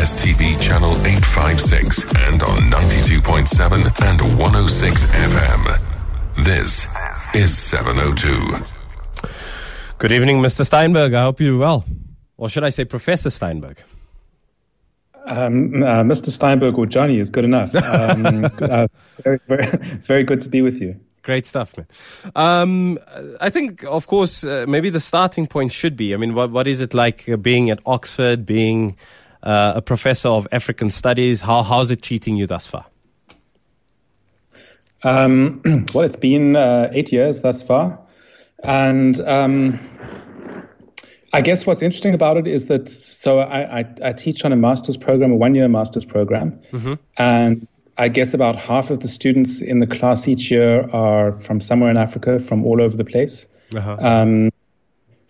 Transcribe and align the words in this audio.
DSTV 0.00 0.58
channel 0.62 0.92
856 1.04 2.04
and 2.26 2.42
on 2.42 2.70
92.7 2.70 3.84
and 4.08 4.38
106 4.38 5.04
FM. 5.04 6.42
This 6.42 6.86
is 7.34 7.54
702. 7.58 8.64
Good 9.98 10.10
evening, 10.10 10.40
Mr. 10.40 10.64
Steinberg. 10.64 11.12
I 11.12 11.24
hope 11.24 11.38
you're 11.38 11.58
well. 11.58 11.84
Or 12.38 12.48
should 12.48 12.64
I 12.64 12.70
say 12.70 12.86
Professor 12.86 13.28
Steinberg? 13.28 13.82
Um, 15.26 15.82
uh, 15.82 16.02
Mr. 16.02 16.30
Steinberg 16.30 16.78
or 16.78 16.86
Jonny 16.86 17.18
is 17.18 17.28
good 17.28 17.44
enough. 17.44 17.74
Um, 17.84 18.46
uh, 18.58 18.86
very, 19.22 19.38
very, 19.48 19.66
very 19.66 20.24
good 20.24 20.40
to 20.40 20.48
be 20.48 20.62
with 20.62 20.80
you. 20.80 20.98
Great 21.22 21.44
stuff, 21.44 21.76
man. 21.76 21.86
Um, 22.34 22.98
I 23.38 23.50
think, 23.50 23.84
of 23.84 24.06
course, 24.06 24.44
uh, 24.44 24.64
maybe 24.66 24.88
the 24.88 24.98
starting 24.98 25.46
point 25.46 25.72
should 25.72 25.94
be. 25.94 26.14
I 26.14 26.16
mean, 26.16 26.32
what 26.32 26.50
what 26.50 26.66
is 26.66 26.80
it 26.80 26.94
like 26.94 27.28
uh, 27.28 27.36
being 27.36 27.68
at 27.68 27.80
Oxford, 27.84 28.46
being 28.46 28.96
uh, 29.42 29.72
a 29.76 29.82
professor 29.82 30.28
of 30.28 30.46
African 30.52 30.90
studies? 30.90 31.40
How 31.40 31.62
how's 31.62 31.90
it 31.90 32.02
treating 32.02 32.36
you 32.36 32.46
thus 32.46 32.66
far? 32.66 32.86
Um, 35.02 35.62
well, 35.94 36.04
it's 36.04 36.16
been 36.16 36.56
uh, 36.56 36.90
eight 36.92 37.12
years 37.12 37.40
thus 37.40 37.62
far, 37.62 37.98
and 38.62 39.18
um, 39.20 39.78
I 41.32 41.40
guess 41.40 41.66
what's 41.66 41.82
interesting 41.82 42.14
about 42.14 42.36
it 42.36 42.46
is 42.46 42.66
that 42.66 42.88
so 42.88 43.38
I, 43.38 43.80
I, 43.80 43.94
I 44.02 44.12
teach 44.12 44.44
on 44.44 44.52
a 44.52 44.56
master's 44.56 44.96
program, 44.96 45.32
a 45.32 45.36
one-year 45.36 45.68
master's 45.68 46.04
program, 46.04 46.60
mm-hmm. 46.70 46.94
and 47.16 47.66
I 47.96 48.08
guess 48.08 48.34
about 48.34 48.56
half 48.56 48.90
of 48.90 49.00
the 49.00 49.08
students 49.08 49.60
in 49.60 49.78
the 49.78 49.86
class 49.86 50.26
each 50.26 50.50
year 50.50 50.88
are 50.90 51.36
from 51.36 51.60
somewhere 51.60 51.90
in 51.90 51.96
Africa, 51.96 52.38
from 52.38 52.64
all 52.64 52.80
over 52.80 52.96
the 52.96 53.04
place. 53.04 53.46
Uh-huh. 53.74 53.96
Um, 54.00 54.49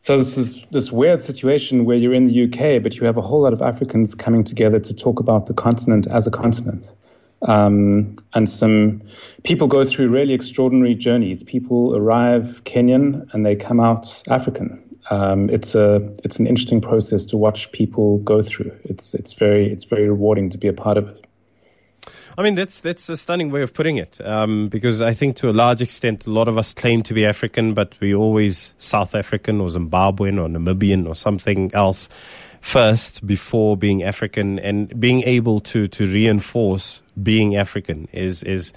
so 0.01 0.17
this 0.17 0.39
is 0.39 0.67
this 0.71 0.91
weird 0.91 1.21
situation 1.21 1.85
where 1.85 1.95
you're 1.95 2.15
in 2.15 2.25
the 2.25 2.45
UK, 2.45 2.83
but 2.83 2.97
you 2.97 3.05
have 3.05 3.19
a 3.19 3.21
whole 3.21 3.43
lot 3.43 3.53
of 3.53 3.61
Africans 3.61 4.15
coming 4.15 4.45
together 4.45 4.79
to 4.79 4.95
talk 4.95 5.21
about 5.21 5.45
the 5.45 5.52
continent 5.52 6.07
as 6.07 6.27
a 6.27 6.30
continent. 6.30 6.95
Um, 7.43 8.15
and 8.33 8.49
some 8.49 9.02
people 9.43 9.66
go 9.66 9.85
through 9.85 10.09
really 10.09 10.33
extraordinary 10.33 10.95
journeys. 10.95 11.43
People 11.43 11.95
arrive 11.95 12.65
Kenyan 12.65 13.29
and 13.35 13.45
they 13.45 13.55
come 13.55 13.79
out 13.79 14.23
African. 14.27 14.83
Um, 15.11 15.51
it's 15.51 15.74
a 15.74 15.97
it's 16.24 16.39
an 16.39 16.46
interesting 16.46 16.80
process 16.80 17.27
to 17.27 17.37
watch 17.37 17.71
people 17.73 18.21
go 18.21 18.41
through. 18.41 18.74
It's 18.85 19.13
it's 19.13 19.35
very 19.35 19.71
it's 19.71 19.85
very 19.85 20.09
rewarding 20.09 20.49
to 20.49 20.57
be 20.57 20.69
a 20.69 20.73
part 20.73 20.96
of 20.96 21.09
it. 21.09 21.27
I 22.37 22.43
mean, 22.43 22.55
that's 22.55 22.80
that's 22.80 23.09
a 23.09 23.16
stunning 23.16 23.51
way 23.51 23.63
of 23.63 23.75
putting 23.75 23.97
it. 23.97 24.25
Um, 24.25 24.69
because 24.69 25.01
I 25.01 25.13
think 25.13 25.37
to 25.37 25.51
a 25.51 25.53
large 25.53 25.80
extent, 25.83 26.27
a 26.27 26.30
lot 26.30 26.49
of 26.49 26.59
us 26.59 26.75
claim 26.75 27.02
to 27.05 27.15
be 27.15 27.27
African, 27.27 27.75
but 27.75 27.97
we 28.01 28.15
always 28.15 28.75
South 28.79 29.15
African 29.15 29.61
or 29.61 29.69
Zimbabwean 29.69 30.39
or 30.39 30.49
Namibian 30.49 31.07
or 31.07 31.15
something 31.15 31.71
else 31.75 32.09
first 32.61 33.27
before 33.27 33.77
being 33.77 34.02
African, 34.02 34.59
and 34.59 34.99
being 35.01 35.23
able 35.23 35.61
to 35.61 35.89
to 35.89 36.07
reinforce 36.07 37.02
being 37.23 37.57
African 37.57 38.09
is 38.13 38.43
is 38.43 38.73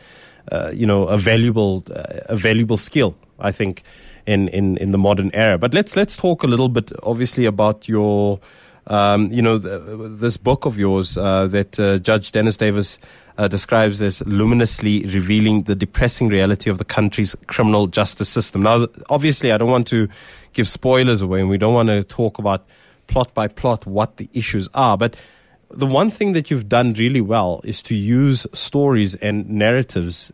uh, 0.51 0.71
you 0.73 0.87
know 0.87 1.07
a 1.07 1.17
valuable 1.17 1.83
uh, 1.93 2.03
a 2.29 2.35
valuable 2.35 2.77
skill. 2.77 3.15
I 3.39 3.51
think 3.51 3.83
in, 4.25 4.47
in 4.49 4.77
in 4.77 4.91
the 4.91 4.97
modern 4.97 5.31
era. 5.33 5.57
But 5.57 5.73
let's 5.73 5.95
let's 5.95 6.15
talk 6.17 6.43
a 6.43 6.47
little 6.47 6.69
bit, 6.69 6.91
obviously, 7.03 7.45
about 7.45 7.87
your. 7.87 8.39
Um, 8.85 9.31
you 9.31 9.41
know, 9.41 9.57
this 9.57 10.35
book 10.35 10.65
of 10.65 10.77
yours 10.77 11.17
uh, 11.17 11.47
that 11.47 11.79
uh, 11.79 11.99
Judge 11.99 12.33
Dennis 12.33 12.57
Davis 12.57 12.99
uh, 13.37 13.47
describes 13.47 14.01
as 14.01 14.21
luminously 14.25 15.05
revealing 15.05 15.63
the 15.63 15.75
depressing 15.75 16.27
reality 16.27 16.69
of 16.69 16.77
the 16.77 16.85
country's 16.85 17.35
criminal 17.47 17.87
justice 17.87 18.29
system. 18.29 18.61
Now, 18.61 18.87
obviously, 19.09 19.51
I 19.51 19.57
don't 19.57 19.71
want 19.71 19.87
to 19.87 20.07
give 20.53 20.67
spoilers 20.67 21.21
away, 21.21 21.39
and 21.39 21.49
we 21.49 21.57
don't 21.57 21.73
want 21.73 21.89
to 21.89 22.03
talk 22.03 22.39
about 22.39 22.67
plot 23.07 23.33
by 23.33 23.47
plot 23.47 23.85
what 23.85 24.17
the 24.17 24.29
issues 24.33 24.69
are. 24.73 24.97
But 24.97 25.15
the 25.69 25.87
one 25.87 26.09
thing 26.09 26.33
that 26.33 26.51
you've 26.51 26.69
done 26.69 26.93
really 26.93 27.21
well 27.21 27.61
is 27.63 27.81
to 27.83 27.95
use 27.95 28.45
stories 28.53 29.15
and 29.15 29.49
narratives 29.49 30.31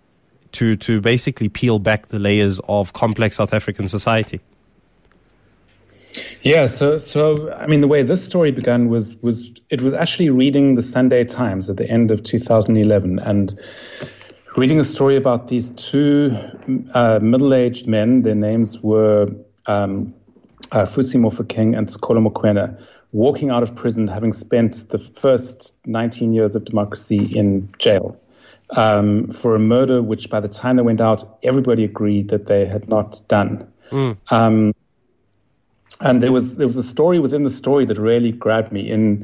to, 0.53 0.75
to 0.75 0.99
basically 0.99 1.47
peel 1.47 1.79
back 1.79 2.07
the 2.07 2.19
layers 2.19 2.59
of 2.67 2.93
complex 2.93 3.37
South 3.37 3.53
African 3.53 3.87
society. 3.87 4.41
Yeah, 6.41 6.65
so 6.65 6.97
so 6.97 7.51
I 7.53 7.67
mean 7.67 7.81
the 7.81 7.87
way 7.87 8.01
this 8.01 8.25
story 8.25 8.51
began 8.51 8.89
was 8.89 9.15
was 9.17 9.51
it 9.69 9.81
was 9.81 9.93
actually 9.93 10.29
reading 10.29 10.75
the 10.75 10.81
Sunday 10.81 11.23
Times 11.23 11.69
at 11.69 11.77
the 11.77 11.89
end 11.89 12.11
of 12.11 12.23
2011 12.23 13.19
and 13.19 13.59
reading 14.55 14.79
a 14.79 14.83
story 14.83 15.15
about 15.15 15.47
these 15.47 15.69
two 15.71 16.35
uh, 16.93 17.19
middle-aged 17.21 17.87
men. 17.87 18.23
Their 18.23 18.35
names 18.35 18.79
were 18.79 19.27
um, 19.67 20.13
uh, 20.71 20.85
Mofokeng 20.85 21.77
and 21.77 21.87
Sekolo 21.87 22.27
Mokoena, 22.27 22.81
walking 23.11 23.49
out 23.49 23.63
of 23.63 23.75
prison, 23.75 24.07
having 24.07 24.33
spent 24.33 24.89
the 24.89 24.97
first 24.97 25.75
19 25.85 26.33
years 26.33 26.55
of 26.55 26.65
democracy 26.65 27.29
in 27.37 27.69
jail. 27.77 28.19
Um, 28.71 29.27
for 29.29 29.55
a 29.55 29.59
murder 29.59 30.03
which, 30.03 30.29
by 30.29 30.39
the 30.39 30.47
time 30.47 30.75
they 30.75 30.83
went 30.83 31.01
out, 31.01 31.39
everybody 31.41 31.83
agreed 31.83 32.29
that 32.29 32.45
they 32.45 32.65
had 32.65 32.87
not 32.87 33.19
done. 33.27 33.71
Mm. 33.89 34.17
Um, 34.29 34.73
and 36.01 36.23
there 36.23 36.31
was 36.31 36.55
there 36.55 36.67
was 36.67 36.77
a 36.77 36.83
story 36.83 37.19
within 37.19 37.43
the 37.43 37.49
story 37.49 37.85
that 37.85 37.97
really 37.97 38.31
grabbed 38.31 38.71
me. 38.71 38.89
In 38.89 39.23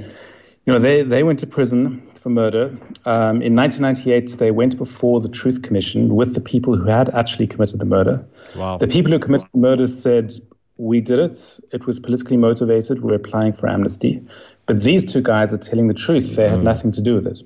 you 0.65 0.73
know 0.73 0.79
they 0.79 1.03
they 1.03 1.23
went 1.23 1.39
to 1.39 1.47
prison 1.47 2.01
for 2.15 2.29
murder. 2.29 2.77
Um, 3.05 3.41
in 3.41 3.55
1998, 3.55 4.37
they 4.39 4.51
went 4.51 4.77
before 4.77 5.21
the 5.21 5.29
Truth 5.29 5.61
Commission 5.61 6.15
with 6.15 6.33
the 6.33 6.41
people 6.41 6.75
who 6.75 6.87
had 6.87 7.13
actually 7.13 7.47
committed 7.47 7.79
the 7.79 7.85
murder. 7.85 8.27
Wow. 8.55 8.77
The 8.77 8.87
people 8.87 9.11
who 9.11 9.19
committed 9.19 9.47
the 9.53 9.59
murder 9.59 9.87
said, 9.87 10.33
"We 10.77 11.01
did 11.01 11.19
it. 11.19 11.59
It 11.71 11.85
was 11.85 11.99
politically 11.99 12.37
motivated. 12.37 12.99
We're 12.99 13.15
applying 13.15 13.53
for 13.53 13.69
amnesty." 13.69 14.23
But 14.65 14.81
these 14.81 15.11
two 15.11 15.21
guys 15.21 15.53
are 15.53 15.57
telling 15.57 15.87
the 15.87 15.93
truth. 15.93 16.35
They 16.35 16.49
had 16.49 16.59
mm. 16.59 16.63
nothing 16.63 16.91
to 16.91 17.01
do 17.01 17.15
with 17.15 17.27
it. 17.27 17.41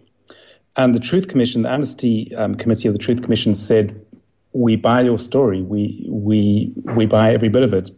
And 0.75 0.95
the 0.95 0.99
Truth 0.99 1.27
Commission, 1.27 1.63
the 1.63 1.71
Amnesty 1.71 2.33
um, 2.35 2.55
Committee 2.55 2.87
of 2.87 2.93
the 2.93 2.99
Truth 2.99 3.21
Commission, 3.21 3.53
said, 3.53 4.05
"We 4.53 4.75
buy 4.75 5.01
your 5.01 5.17
story. 5.17 5.61
We 5.61 6.07
we 6.09 6.73
we 6.95 7.05
buy 7.05 7.33
every 7.33 7.49
bit 7.49 7.63
of 7.63 7.73
it." 7.73 7.91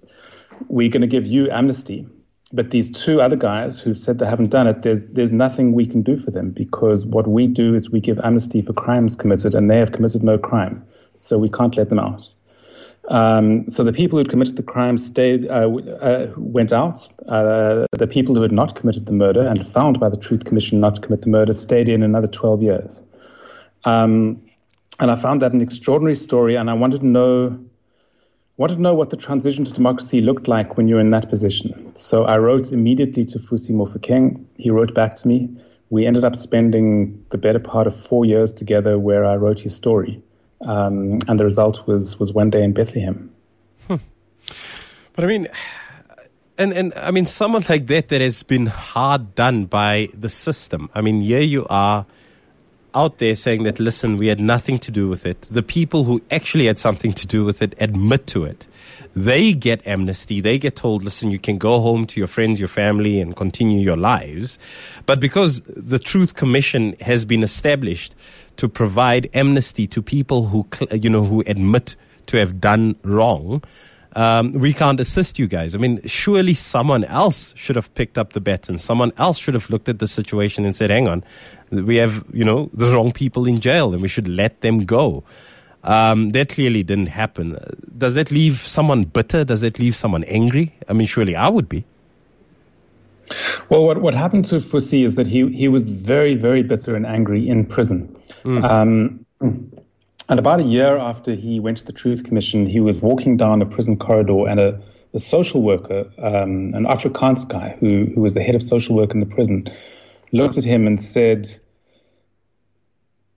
We're 0.67 0.89
going 0.89 1.01
to 1.01 1.07
give 1.07 1.25
you 1.25 1.49
amnesty. 1.49 2.07
But 2.53 2.71
these 2.71 2.91
two 2.91 3.21
other 3.21 3.37
guys 3.37 3.79
who 3.79 3.93
said 3.93 4.19
they 4.19 4.25
haven't 4.25 4.49
done 4.49 4.67
it, 4.67 4.81
there's 4.81 5.07
there's 5.07 5.31
nothing 5.31 5.71
we 5.71 5.85
can 5.85 6.01
do 6.01 6.17
for 6.17 6.31
them 6.31 6.51
because 6.51 7.05
what 7.05 7.27
we 7.27 7.47
do 7.47 7.73
is 7.73 7.89
we 7.89 8.01
give 8.01 8.19
amnesty 8.19 8.61
for 8.61 8.73
crimes 8.73 9.15
committed, 9.15 9.55
and 9.55 9.71
they 9.71 9.77
have 9.77 9.93
committed 9.93 10.21
no 10.21 10.37
crime, 10.37 10.83
so 11.15 11.37
we 11.37 11.49
can't 11.49 11.77
let 11.77 11.87
them 11.87 11.99
out. 11.99 12.27
Um, 13.09 13.67
so 13.67 13.83
the 13.83 13.93
people 13.93 14.19
who 14.19 14.25
committed 14.25 14.57
the 14.57 14.63
crime 14.63 14.97
stayed, 14.97 15.47
uh, 15.47 15.69
uh, 15.69 16.33
went 16.37 16.71
out. 16.71 17.07
Uh, 17.27 17.85
the 17.93 18.07
people 18.07 18.35
who 18.35 18.41
had 18.41 18.51
not 18.51 18.75
committed 18.75 19.05
the 19.05 19.13
murder 19.13 19.45
and 19.47 19.65
found 19.65 19.99
by 19.99 20.09
the 20.09 20.17
Truth 20.17 20.45
Commission 20.45 20.79
not 20.79 20.95
to 20.95 21.01
commit 21.01 21.21
the 21.21 21.29
murder 21.29 21.53
stayed 21.53 21.89
in 21.89 22.03
another 22.03 22.27
12 22.27 22.61
years. 22.61 23.01
Um, 23.85 24.41
and 24.99 25.09
I 25.09 25.15
found 25.15 25.41
that 25.41 25.51
an 25.51 25.61
extraordinary 25.61 26.15
story, 26.15 26.55
and 26.55 26.69
I 26.69 26.73
wanted 26.73 26.99
to 26.99 27.07
know 27.07 27.59
wanted 28.57 28.75
to 28.75 28.81
know 28.81 28.93
what 28.93 29.09
the 29.09 29.17
transition 29.17 29.65
to 29.65 29.73
democracy 29.73 30.21
looked 30.21 30.47
like 30.47 30.77
when 30.77 30.87
you're 30.87 30.99
in 30.99 31.09
that 31.11 31.29
position. 31.29 31.95
So 31.95 32.25
I 32.25 32.37
wrote 32.37 32.71
immediately 32.71 33.25
to 33.25 33.39
Fusi 33.39 33.71
Mofokeng. 33.71 34.45
He 34.57 34.69
wrote 34.69 34.93
back 34.93 35.15
to 35.15 35.27
me. 35.27 35.49
We 35.89 36.05
ended 36.05 36.23
up 36.23 36.35
spending 36.35 37.25
the 37.29 37.37
better 37.37 37.59
part 37.59 37.87
of 37.87 37.95
four 37.95 38.25
years 38.25 38.53
together 38.53 38.97
where 38.97 39.25
I 39.25 39.35
wrote 39.35 39.59
his 39.59 39.75
story. 39.75 40.21
Um, 40.61 41.19
and 41.27 41.39
the 41.39 41.43
result 41.43 41.87
was, 41.87 42.19
was 42.19 42.33
one 42.33 42.49
day 42.49 42.63
in 42.63 42.73
Bethlehem. 42.73 43.31
Hmm. 43.87 43.95
But 45.13 45.25
I 45.25 45.27
mean, 45.27 45.47
and, 46.57 46.71
and 46.73 46.93
I 46.95 47.11
mean, 47.11 47.25
someone 47.25 47.63
like 47.67 47.87
that 47.87 48.09
that 48.09 48.21
has 48.21 48.43
been 48.43 48.67
hard 48.67 49.33
done 49.33 49.65
by 49.65 50.09
the 50.13 50.29
system. 50.29 50.89
I 50.93 51.01
mean, 51.01 51.21
here 51.21 51.41
you 51.41 51.65
are 51.69 52.05
out 52.93 53.17
there 53.19 53.35
saying 53.35 53.63
that, 53.63 53.79
listen, 53.79 54.17
we 54.17 54.27
had 54.27 54.39
nothing 54.39 54.79
to 54.79 54.91
do 54.91 55.07
with 55.07 55.25
it. 55.25 55.41
The 55.51 55.63
people 55.63 56.03
who 56.03 56.21
actually 56.29 56.67
had 56.67 56.77
something 56.77 57.13
to 57.13 57.27
do 57.27 57.45
with 57.45 57.61
it 57.61 57.75
admit 57.79 58.27
to 58.27 58.43
it. 58.43 58.67
They 59.13 59.53
get 59.53 59.85
amnesty. 59.85 60.39
They 60.39 60.57
get 60.57 60.75
told, 60.75 61.03
listen, 61.03 61.31
you 61.31 61.39
can 61.39 61.57
go 61.57 61.79
home 61.79 62.05
to 62.07 62.19
your 62.19 62.27
friends, 62.27 62.59
your 62.59 62.69
family, 62.69 63.19
and 63.19 63.35
continue 63.35 63.79
your 63.79 63.97
lives. 63.97 64.57
But 65.05 65.19
because 65.19 65.61
the 65.65 65.99
Truth 65.99 66.35
Commission 66.35 66.95
has 67.01 67.25
been 67.25 67.43
established 67.43 68.15
to 68.57 68.69
provide 68.69 69.29
amnesty 69.33 69.87
to 69.87 70.01
people 70.01 70.47
who, 70.47 70.67
you 70.91 71.09
know, 71.09 71.23
who 71.23 71.43
admit 71.47 71.95
to 72.27 72.37
have 72.37 72.61
done 72.61 72.95
wrong, 73.03 73.63
um, 74.13 74.51
we 74.51 74.73
can't 74.73 74.99
assist 74.99 75.39
you 75.39 75.47
guys. 75.47 75.73
I 75.73 75.77
mean, 75.77 76.01
surely 76.05 76.53
someone 76.53 77.03
else 77.05 77.53
should 77.55 77.75
have 77.77 77.93
picked 77.95 78.17
up 78.17 78.33
the 78.33 78.41
baton. 78.41 78.77
Someone 78.77 79.13
else 79.17 79.37
should 79.37 79.53
have 79.53 79.69
looked 79.69 79.87
at 79.87 79.99
the 79.99 80.07
situation 80.07 80.65
and 80.65 80.75
said, 80.75 80.89
hang 80.89 81.07
on, 81.07 81.23
we 81.71 81.95
have, 81.95 82.23
you 82.33 82.43
know, 82.43 82.69
the 82.73 82.93
wrong 82.93 83.11
people 83.11 83.47
in 83.47 83.59
jail 83.59 83.93
and 83.93 84.01
we 84.01 84.07
should 84.07 84.27
let 84.27 84.61
them 84.61 84.85
go. 84.85 85.23
Um, 85.83 86.29
that 86.31 86.49
clearly 86.49 86.83
didn't 86.83 87.07
happen. 87.07 87.57
Does 87.97 88.13
that 88.15 88.29
leave 88.29 88.57
someone 88.57 89.05
bitter? 89.05 89.43
Does 89.43 89.61
that 89.61 89.79
leave 89.79 89.95
someone 89.95 90.23
angry? 90.25 90.75
I 90.87 90.93
mean, 90.93 91.07
surely 91.07 91.35
I 91.35 91.49
would 91.49 91.67
be. 91.67 91.85
Well, 93.69 93.85
what, 93.85 94.01
what 94.01 94.13
happened 94.13 94.45
to 94.45 94.55
Fusi 94.55 95.05
is 95.05 95.15
that 95.15 95.27
he, 95.27 95.49
he 95.49 95.67
was 95.67 95.89
very, 95.89 96.35
very 96.35 96.63
bitter 96.63 96.95
and 96.95 97.05
angry 97.05 97.47
in 97.47 97.65
prison. 97.65 98.15
Mm. 98.43 98.63
Um, 98.63 99.25
and 100.29 100.39
about 100.39 100.59
a 100.59 100.63
year 100.63 100.97
after 100.97 101.33
he 101.33 101.59
went 101.59 101.77
to 101.77 101.85
the 101.85 101.93
Truth 101.93 102.25
Commission, 102.25 102.65
he 102.65 102.79
was 102.79 103.01
walking 103.01 103.37
down 103.37 103.61
a 103.61 103.65
prison 103.65 103.97
corridor 103.97 104.47
and 104.47 104.59
a, 104.59 104.81
a 105.13 105.19
social 105.19 105.61
worker, 105.61 106.11
um, 106.19 106.71
an 106.73 106.85
Afrikaans 106.85 107.47
guy 107.47 107.75
who, 107.79 108.11
who 108.13 108.21
was 108.21 108.33
the 108.33 108.41
head 108.41 108.55
of 108.55 108.61
social 108.61 108.95
work 108.95 109.13
in 109.13 109.19
the 109.19 109.25
prison, 109.25 109.67
looked 110.31 110.57
at 110.57 110.63
him 110.63 110.87
and 110.87 111.01
said, 111.01 111.49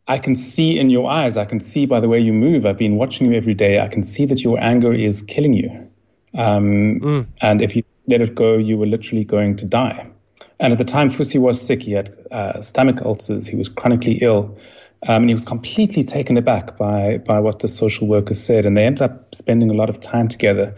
I 0.07 0.19
can 0.19 0.35
see 0.35 0.79
in 0.79 0.91
your 0.91 1.11
eyes, 1.11 1.37
I 1.37 1.45
can 1.45 1.61
see 1.61 1.87
by 1.87 2.01
the 2.01 2.09
way 2.09 2.21
you 2.21 2.33
move. 2.33 2.67
I've 2.67 2.79
been 2.79 2.97
watching 2.97 3.31
you 3.31 3.37
every 3.37 3.55
day. 3.55 3.81
I 3.81 3.89
can 3.89 4.03
see 4.03 4.27
that 4.27 4.45
your 4.45 4.63
anger 4.63 4.93
is 4.93 5.23
killing 5.23 5.55
you. 5.55 5.71
Um, 6.35 7.01
mm. 7.01 7.27
And 7.41 7.63
if 7.63 7.75
you 7.75 7.83
let 8.07 8.21
it 8.21 8.35
go, 8.35 8.57
you 8.57 8.77
were 8.77 8.87
literally 8.87 9.25
going 9.25 9.57
to 9.57 9.67
die. 9.67 10.11
And 10.61 10.73
at 10.73 10.79
the 10.79 10.85
time, 10.85 11.09
Fusi 11.09 11.41
was 11.41 11.61
sick. 11.61 11.83
He 11.83 11.93
had 11.93 12.17
uh, 12.31 12.61
stomach 12.61 13.03
ulcers. 13.03 13.47
He 13.47 13.57
was 13.57 13.69
chronically 13.69 14.19
ill. 14.21 14.57
Um, 15.07 15.23
and 15.23 15.31
he 15.31 15.35
was 15.35 15.45
completely 15.45 16.03
taken 16.03 16.37
aback 16.37 16.77
by, 16.77 17.19
by 17.19 17.39
what 17.39 17.59
the 17.59 17.69
social 17.69 18.07
worker 18.07 18.35
said. 18.35 18.65
And 18.65 18.77
they 18.77 18.85
ended 18.85 19.03
up 19.03 19.35
spending 19.35 19.71
a 19.71 19.75
lot 19.75 19.89
of 19.89 20.01
time 20.01 20.29
together. 20.29 20.75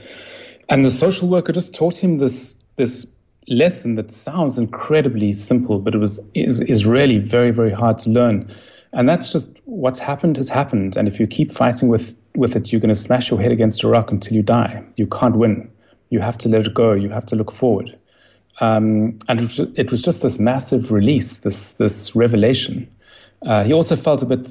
And 0.69 0.85
the 0.85 0.91
social 0.91 1.29
worker 1.29 1.53
just 1.53 1.75
taught 1.75 2.03
him 2.03 2.19
this, 2.19 2.57
this 2.77 3.07
lesson 3.49 3.95
that 3.95 4.11
sounds 4.11 4.59
incredibly 4.59 5.33
simple, 5.33 5.79
but 5.79 5.95
it 5.95 5.99
was, 5.99 6.21
is, 6.35 6.61
is 6.61 6.87
really 6.87 7.19
very, 7.19 7.51
very 7.51 7.73
hard 7.73 7.99
to 7.99 8.11
learn. 8.11 8.49
And 8.93 9.09
that's 9.09 9.33
just 9.33 9.51
what's 9.65 10.01
happened 10.01 10.37
has 10.37 10.49
happened. 10.49 10.97
And 10.97 11.07
if 11.09 11.21
you 11.21 11.27
keep 11.27 11.51
fighting 11.51 11.89
with, 11.89 12.17
with 12.35 12.57
it, 12.57 12.73
you're 12.73 12.81
going 12.81 12.89
to 12.89 12.95
smash 12.95 13.31
your 13.31 13.41
head 13.41 13.53
against 13.53 13.85
a 13.85 13.89
rock 13.89 14.11
until 14.11 14.35
you 14.35 14.43
die. 14.43 14.85
You 14.97 15.07
can't 15.07 15.37
win. 15.37 15.71
You 16.11 16.21
have 16.21 16.39
to 16.39 16.49
let 16.49 16.67
it 16.67 16.75
go. 16.75 16.93
You 16.93 17.11
have 17.11 17.27
to 17.27 17.37
look 17.37 17.53
forward. 17.53 17.99
Um, 18.61 19.19
and 19.29 19.41
it 19.77 19.91
was 19.91 20.03
just 20.03 20.23
this 20.23 20.39
massive 20.39 20.91
release, 20.91 21.35
this 21.39 21.73
this 21.73 22.17
revelation. 22.17 22.89
Uh, 23.43 23.65
he 23.65 23.73
also 23.73 23.97
felt 23.97 24.23
a 24.23 24.27
bit 24.27 24.49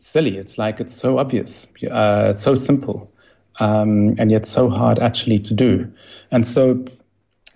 silly. 0.00 0.36
It's 0.36 0.58
like 0.58 0.80
it's 0.80 0.94
so 0.94 1.18
obvious, 1.18 1.66
uh, 1.90 2.32
so 2.32 2.54
simple, 2.56 3.10
um, 3.60 4.16
and 4.18 4.30
yet 4.30 4.46
so 4.46 4.68
hard 4.68 4.98
actually 4.98 5.38
to 5.38 5.54
do. 5.54 5.92
And 6.32 6.44
so 6.44 6.84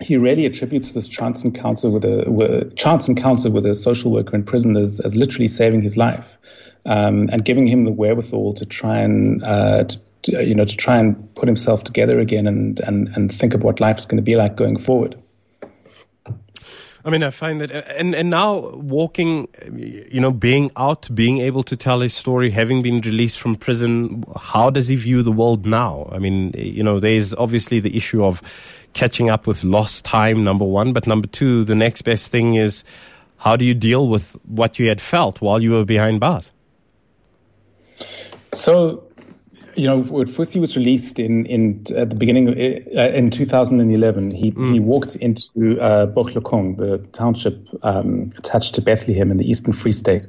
he 0.01 0.17
really 0.17 0.45
attributes 0.45 0.91
this 0.91 1.07
chance 1.07 1.43
encounter 1.43 1.89
with 1.89 2.03
a 2.03 2.29
with, 2.29 2.75
chance 2.75 3.07
encounter 3.07 3.49
with 3.49 3.65
a 3.65 3.73
social 3.73 4.11
worker 4.11 4.35
in 4.35 4.43
prison 4.43 4.75
as, 4.75 4.99
as 4.99 5.15
literally 5.15 5.47
saving 5.47 5.81
his 5.81 5.95
life 5.95 6.37
um, 6.85 7.29
and 7.31 7.45
giving 7.45 7.65
him 7.65 7.85
the 7.85 7.91
wherewithal 7.91 8.53
to 8.53 8.65
try 8.65 8.97
and 8.97 9.43
uh, 9.43 9.85
to, 9.85 9.99
to, 10.23 10.45
you 10.45 10.53
know 10.53 10.65
to 10.65 10.75
try 10.75 10.97
and 10.97 11.33
put 11.35 11.47
himself 11.47 11.83
together 11.83 12.19
again 12.19 12.45
and 12.45 12.79
and 12.81 13.07
and 13.15 13.33
think 13.33 13.53
of 13.53 13.63
what 13.63 13.79
life 13.79 13.97
is 13.97 14.05
going 14.05 14.17
to 14.17 14.23
be 14.23 14.35
like 14.35 14.55
going 14.55 14.77
forward. 14.77 15.15
I 17.05 17.11
mean, 17.11 17.21
I 17.21 17.29
find 17.29 17.61
that, 17.61 17.71
and 17.99 18.15
and 18.15 18.31
now 18.31 18.71
walking, 18.71 19.47
you 19.75 20.19
know, 20.19 20.31
being 20.31 20.71
out, 20.75 21.07
being 21.13 21.37
able 21.37 21.61
to 21.61 21.77
tell 21.77 21.99
his 21.99 22.15
story, 22.15 22.49
having 22.49 22.81
been 22.81 22.99
released 22.99 23.39
from 23.39 23.55
prison, 23.55 24.23
how 24.35 24.71
does 24.71 24.87
he 24.87 24.95
view 24.95 25.21
the 25.21 25.31
world 25.31 25.67
now? 25.67 26.09
I 26.11 26.17
mean, 26.17 26.51
you 26.57 26.81
know, 26.83 26.99
there's 26.99 27.31
obviously 27.35 27.79
the 27.79 27.95
issue 27.95 28.25
of 28.25 28.41
catching 28.95 29.29
up 29.29 29.45
with 29.45 29.63
lost 29.63 30.03
time, 30.03 30.43
number 30.43 30.65
one, 30.65 30.93
but 30.93 31.05
number 31.05 31.27
two, 31.27 31.63
the 31.63 31.75
next 31.75 32.01
best 32.01 32.31
thing 32.31 32.55
is 32.55 32.83
how 33.37 33.55
do 33.55 33.65
you 33.65 33.75
deal 33.75 34.07
with 34.07 34.35
what 34.47 34.79
you 34.79 34.87
had 34.87 34.99
felt 34.99 35.41
while 35.41 35.61
you 35.61 35.73
were 35.73 35.85
behind 35.85 36.19
bars? 36.19 36.51
So 38.53 39.03
you 39.75 39.87
know, 39.87 40.01
when 40.01 40.25
Fusi 40.25 40.59
was 40.59 40.77
released 40.77 41.19
in 41.19 41.45
in 41.45 41.85
at 41.95 42.09
the 42.09 42.15
beginning 42.15 42.49
of, 42.49 42.57
uh, 42.57 43.15
in 43.15 43.29
2011, 43.29 44.31
he 44.31 44.51
mm. 44.51 44.73
he 44.73 44.79
walked 44.79 45.15
into 45.15 45.79
uh, 45.79 46.07
Bohlokong, 46.07 46.77
the 46.77 46.99
township 47.11 47.67
um, 47.83 48.29
attached 48.37 48.75
to 48.75 48.81
Bethlehem 48.81 49.31
in 49.31 49.37
the 49.37 49.49
Eastern 49.49 49.73
Free 49.73 49.91
State, 49.91 50.27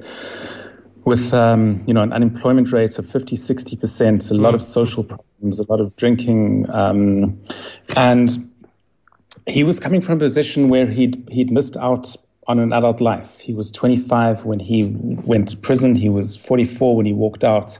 with 1.04 1.32
um, 1.32 1.84
you 1.86 1.94
know 1.94 2.02
an 2.02 2.12
unemployment 2.12 2.72
rate 2.72 2.98
of 2.98 3.06
50, 3.06 3.36
60 3.36 3.76
percent, 3.76 4.30
a 4.30 4.34
lot 4.34 4.52
mm. 4.52 4.56
of 4.56 4.62
social 4.62 5.04
problems, 5.04 5.60
a 5.60 5.64
lot 5.68 5.80
of 5.80 5.94
drinking, 5.96 6.68
um, 6.70 7.40
and 7.94 8.50
he 9.46 9.62
was 9.62 9.78
coming 9.78 10.00
from 10.00 10.16
a 10.16 10.18
position 10.18 10.68
where 10.68 10.86
he'd 10.86 11.28
he'd 11.30 11.50
missed 11.52 11.76
out 11.76 12.16
on 12.48 12.58
an 12.58 12.72
adult 12.72 13.00
life. 13.00 13.40
He 13.40 13.54
was 13.54 13.70
25 13.72 14.44
when 14.44 14.60
he 14.60 14.84
went 14.84 15.48
to 15.48 15.56
prison. 15.56 15.96
He 15.96 16.08
was 16.08 16.36
44 16.36 16.96
when 16.96 17.06
he 17.06 17.12
walked 17.12 17.42
out. 17.42 17.78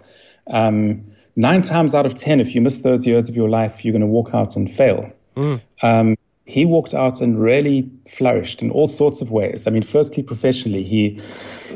Um, 0.49 1.05
nine 1.37 1.63
times 1.63 1.95
out 1.95 2.07
of 2.07 2.15
10, 2.15 2.41
if 2.41 2.55
you 2.55 2.61
miss 2.61 2.79
those 2.79 3.07
years 3.07 3.29
of 3.29 3.37
your 3.37 3.49
life, 3.49 3.85
you're 3.85 3.93
going 3.93 4.01
to 4.01 4.07
walk 4.07 4.35
out 4.35 4.57
and 4.57 4.71
fail. 4.71 5.13
Mm. 5.37 5.61
Um, 5.83 6.17
he 6.47 6.65
walked 6.65 6.95
out 6.95 7.21
and 7.21 7.41
really 7.41 7.91
flourished 8.09 8.63
in 8.63 8.71
all 8.71 8.87
sorts 8.87 9.21
of 9.21 9.31
ways. 9.31 9.67
I 9.67 9.71
mean, 9.71 9.83
firstly, 9.83 10.23
professionally, 10.23 10.85
he 10.85 11.21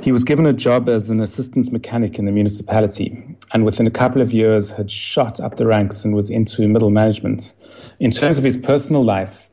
he 0.01 0.13
was 0.13 0.23
given 0.23 0.47
a 0.47 0.53
job 0.53 0.89
as 0.89 1.11
an 1.11 1.21
assistant 1.21 1.73
mechanic 1.73 2.19
in 2.21 2.25
the 2.25 2.33
municipality, 2.33 3.37
and 3.53 3.65
within 3.65 3.89
a 3.89 3.91
couple 3.91 4.23
of 4.23 4.33
years 4.33 4.71
had 4.71 4.89
shot 4.89 5.41
up 5.41 5.57
the 5.57 5.67
ranks 5.67 6.05
and 6.05 6.15
was 6.15 6.31
into 6.31 6.67
middle 6.69 6.91
management. 6.91 7.53
In 7.99 8.13
terms 8.13 8.39
of 8.39 8.45
his 8.45 8.57
personal 8.57 9.05
life, 9.05 9.50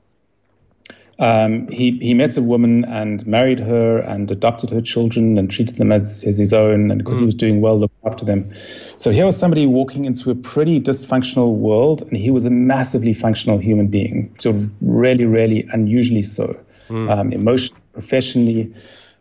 um, 1.19 1.67
he, 1.69 1.97
he 1.99 2.13
met 2.13 2.37
a 2.37 2.41
woman 2.41 2.85
and 2.85 3.25
married 3.25 3.59
her 3.59 3.97
and 3.97 4.29
adopted 4.29 4.69
her 4.69 4.81
children 4.81 5.37
and 5.37 5.49
treated 5.49 5.77
them 5.77 5.91
as, 5.91 6.23
as 6.23 6.37
his 6.37 6.53
own. 6.53 6.91
And 6.91 6.99
because 6.99 7.15
mm. 7.15 7.21
he 7.21 7.25
was 7.25 7.35
doing 7.35 7.59
well, 7.59 7.79
looked 7.79 7.95
after 8.05 8.23
them. 8.23 8.51
So 8.97 9.11
here 9.11 9.25
was 9.25 9.37
somebody 9.37 9.65
walking 9.65 10.05
into 10.05 10.29
a 10.29 10.35
pretty 10.35 10.79
dysfunctional 10.79 11.55
world, 11.55 12.03
and 12.03 12.15
he 12.15 12.29
was 12.29 12.45
a 12.45 12.51
massively 12.51 13.13
functional 13.13 13.57
human 13.57 13.87
being, 13.87 14.35
sort 14.37 14.57
of 14.57 14.71
really, 14.81 15.25
really 15.25 15.67
unusually 15.71 16.21
so, 16.21 16.59
mm. 16.87 17.11
um, 17.11 17.33
emotionally, 17.33 17.81
professionally. 17.93 18.73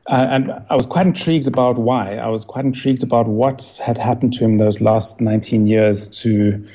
Uh, 0.07 0.27
and 0.31 0.53
I 0.71 0.77
was 0.77 0.87
quite 0.87 1.07
intrigued 1.07 1.49
about 1.49 1.79
why. 1.79 2.17
I 2.17 2.29
was 2.29 2.45
quite 2.45 2.65
intrigued 2.65 3.03
about 3.03 3.27
what 3.27 3.81
had 3.83 3.97
happened 3.97 4.35
to 4.35 4.45
him 4.45 4.59
those 4.59 4.81
last 4.81 5.21
19 5.21 5.67
years 5.67 6.09
to 6.23 6.67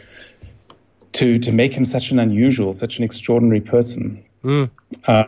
to 1.14 1.38
to 1.40 1.52
make 1.52 1.74
him 1.74 1.86
such 1.86 2.12
an 2.12 2.20
unusual, 2.20 2.74
such 2.74 2.98
an 2.98 3.04
extraordinary 3.04 3.62
person. 3.62 4.24
Mm. 4.44 4.70
Uh, 5.08 5.26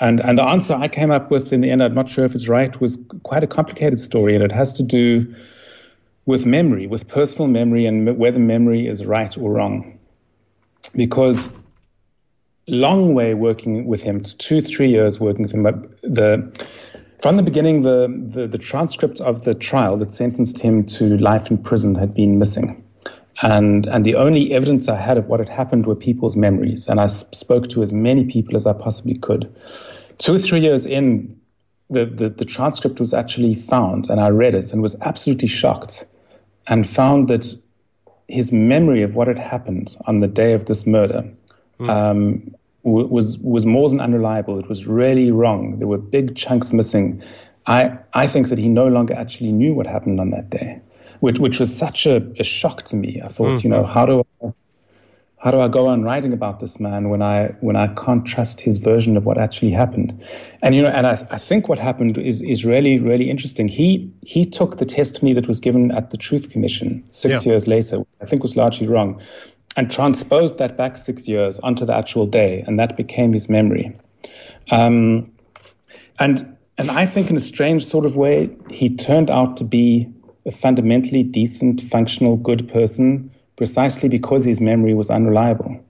and 0.00 0.20
and 0.20 0.38
the 0.38 0.42
answer 0.42 0.74
I 0.74 0.88
came 0.88 1.10
up 1.10 1.30
with 1.30 1.52
in 1.52 1.60
the 1.60 1.70
end, 1.70 1.82
I'm 1.82 1.94
not 1.94 2.08
sure 2.08 2.24
if 2.24 2.34
it's 2.34 2.48
right, 2.48 2.80
was 2.80 2.98
quite 3.22 3.42
a 3.42 3.46
complicated 3.46 3.98
story, 3.98 4.34
and 4.34 4.44
it 4.44 4.52
has 4.52 4.72
to 4.74 4.82
do 4.82 5.34
with 6.24 6.46
memory, 6.46 6.86
with 6.86 7.08
personal 7.08 7.48
memory, 7.48 7.86
and 7.86 8.16
whether 8.16 8.38
memory 8.38 8.86
is 8.86 9.06
right 9.06 9.36
or 9.38 9.52
wrong. 9.52 9.98
Because 10.94 11.50
long 12.68 13.14
way 13.14 13.34
working 13.34 13.86
with 13.86 14.02
him, 14.02 14.20
two 14.20 14.60
three 14.60 14.88
years 14.88 15.20
working 15.20 15.42
with 15.42 15.52
him, 15.52 15.62
but 15.62 16.00
the 16.02 16.66
from 17.20 17.36
the 17.36 17.42
beginning, 17.42 17.82
the, 17.82 18.14
the, 18.18 18.46
the 18.46 18.58
transcript 18.58 19.20
of 19.20 19.44
the 19.44 19.54
trial 19.54 19.96
that 19.96 20.12
sentenced 20.12 20.58
him 20.58 20.84
to 20.84 21.16
life 21.16 21.50
in 21.50 21.58
prison 21.58 21.94
had 21.94 22.14
been 22.14 22.38
missing. 22.38 22.84
And, 23.42 23.86
and 23.86 24.04
the 24.04 24.14
only 24.14 24.52
evidence 24.52 24.88
I 24.88 24.96
had 24.96 25.18
of 25.18 25.26
what 25.26 25.40
had 25.40 25.48
happened 25.48 25.86
were 25.86 25.94
people's 25.94 26.36
memories. 26.36 26.88
And 26.88 27.00
I 27.00 27.06
spoke 27.06 27.68
to 27.68 27.82
as 27.82 27.92
many 27.92 28.24
people 28.24 28.56
as 28.56 28.66
I 28.66 28.72
possibly 28.72 29.18
could. 29.18 29.54
Two 30.18 30.34
or 30.34 30.38
three 30.38 30.60
years 30.60 30.86
in, 30.86 31.38
the, 31.90 32.06
the, 32.06 32.28
the 32.30 32.44
transcript 32.44 32.98
was 32.98 33.12
actually 33.12 33.54
found, 33.54 34.08
and 34.08 34.20
I 34.20 34.28
read 34.30 34.54
it 34.54 34.72
and 34.72 34.82
was 34.82 34.96
absolutely 35.00 35.48
shocked 35.48 36.06
and 36.66 36.88
found 36.88 37.28
that 37.28 37.54
his 38.26 38.50
memory 38.50 39.02
of 39.02 39.14
what 39.14 39.28
had 39.28 39.38
happened 39.38 39.96
on 40.06 40.18
the 40.18 40.26
day 40.26 40.54
of 40.54 40.64
this 40.64 40.86
murder 40.86 41.30
mm. 41.78 41.88
um, 41.88 42.54
w- 42.84 43.06
was, 43.06 43.38
was 43.38 43.64
more 43.64 43.88
than 43.88 44.00
unreliable. 44.00 44.58
It 44.58 44.68
was 44.68 44.86
really 44.86 45.30
wrong. 45.30 45.78
There 45.78 45.86
were 45.86 45.98
big 45.98 46.34
chunks 46.34 46.72
missing. 46.72 47.22
I, 47.66 47.98
I 48.12 48.26
think 48.26 48.48
that 48.48 48.58
he 48.58 48.68
no 48.68 48.88
longer 48.88 49.14
actually 49.14 49.52
knew 49.52 49.74
what 49.74 49.86
happened 49.86 50.18
on 50.18 50.30
that 50.30 50.50
day 50.50 50.80
which, 51.20 51.38
which 51.38 51.60
was 51.60 51.76
such 51.76 52.06
a, 52.06 52.16
a 52.38 52.44
shock 52.44 52.82
to 52.84 52.96
me. 52.96 53.20
I 53.22 53.28
thought, 53.28 53.58
mm-hmm. 53.58 53.66
you 53.66 53.70
know, 53.70 53.82
mm-hmm. 53.82 53.92
how 53.92 54.06
do 54.06 54.24
I, 54.42 54.52
how 55.38 55.50
do 55.50 55.60
I 55.60 55.68
go 55.68 55.86
on 55.88 56.02
writing 56.02 56.32
about 56.32 56.60
this 56.60 56.80
man 56.80 57.08
when 57.08 57.22
I 57.22 57.54
when 57.60 57.76
I 57.76 57.88
can't 57.88 58.24
trust 58.24 58.60
his 58.60 58.78
version 58.78 59.16
of 59.16 59.26
what 59.26 59.38
actually 59.38 59.70
happened? 59.70 60.24
And 60.62 60.74
you 60.74 60.82
know, 60.82 60.88
and 60.88 61.06
I, 61.06 61.12
I 61.30 61.38
think 61.38 61.68
what 61.68 61.78
happened 61.78 62.18
is 62.18 62.40
is 62.40 62.64
really 62.64 62.98
really 62.98 63.30
interesting. 63.30 63.68
He 63.68 64.10
he 64.22 64.46
took 64.46 64.78
the 64.78 64.86
testimony 64.86 65.34
that 65.34 65.46
was 65.46 65.60
given 65.60 65.92
at 65.92 66.10
the 66.10 66.16
Truth 66.16 66.50
Commission 66.50 67.04
six 67.10 67.44
yeah. 67.44 67.52
years 67.52 67.68
later, 67.68 68.02
I 68.20 68.24
think 68.24 68.42
was 68.42 68.56
largely 68.56 68.88
wrong, 68.88 69.20
and 69.76 69.90
transposed 69.90 70.58
that 70.58 70.76
back 70.76 70.96
six 70.96 71.28
years 71.28 71.58
onto 71.60 71.84
the 71.84 71.94
actual 71.94 72.26
day, 72.26 72.64
and 72.66 72.78
that 72.78 72.96
became 72.96 73.32
his 73.32 73.48
memory. 73.48 73.96
Um, 74.70 75.30
and 76.18 76.56
and 76.78 76.90
I 76.90 77.06
think 77.06 77.30
in 77.30 77.36
a 77.36 77.40
strange 77.40 77.86
sort 77.86 78.04
of 78.04 78.16
way, 78.16 78.50
he 78.70 78.96
turned 78.96 79.30
out 79.30 79.58
to 79.58 79.64
be 79.64 80.12
a 80.46 80.50
fundamentally 80.50 81.22
decent, 81.22 81.80
functional, 81.80 82.36
good 82.36 82.68
person 82.68 83.30
precisely 83.56 84.08
because 84.08 84.44
his 84.44 84.60
memory 84.60 84.94
was 84.94 85.10
unreliable, 85.10 85.80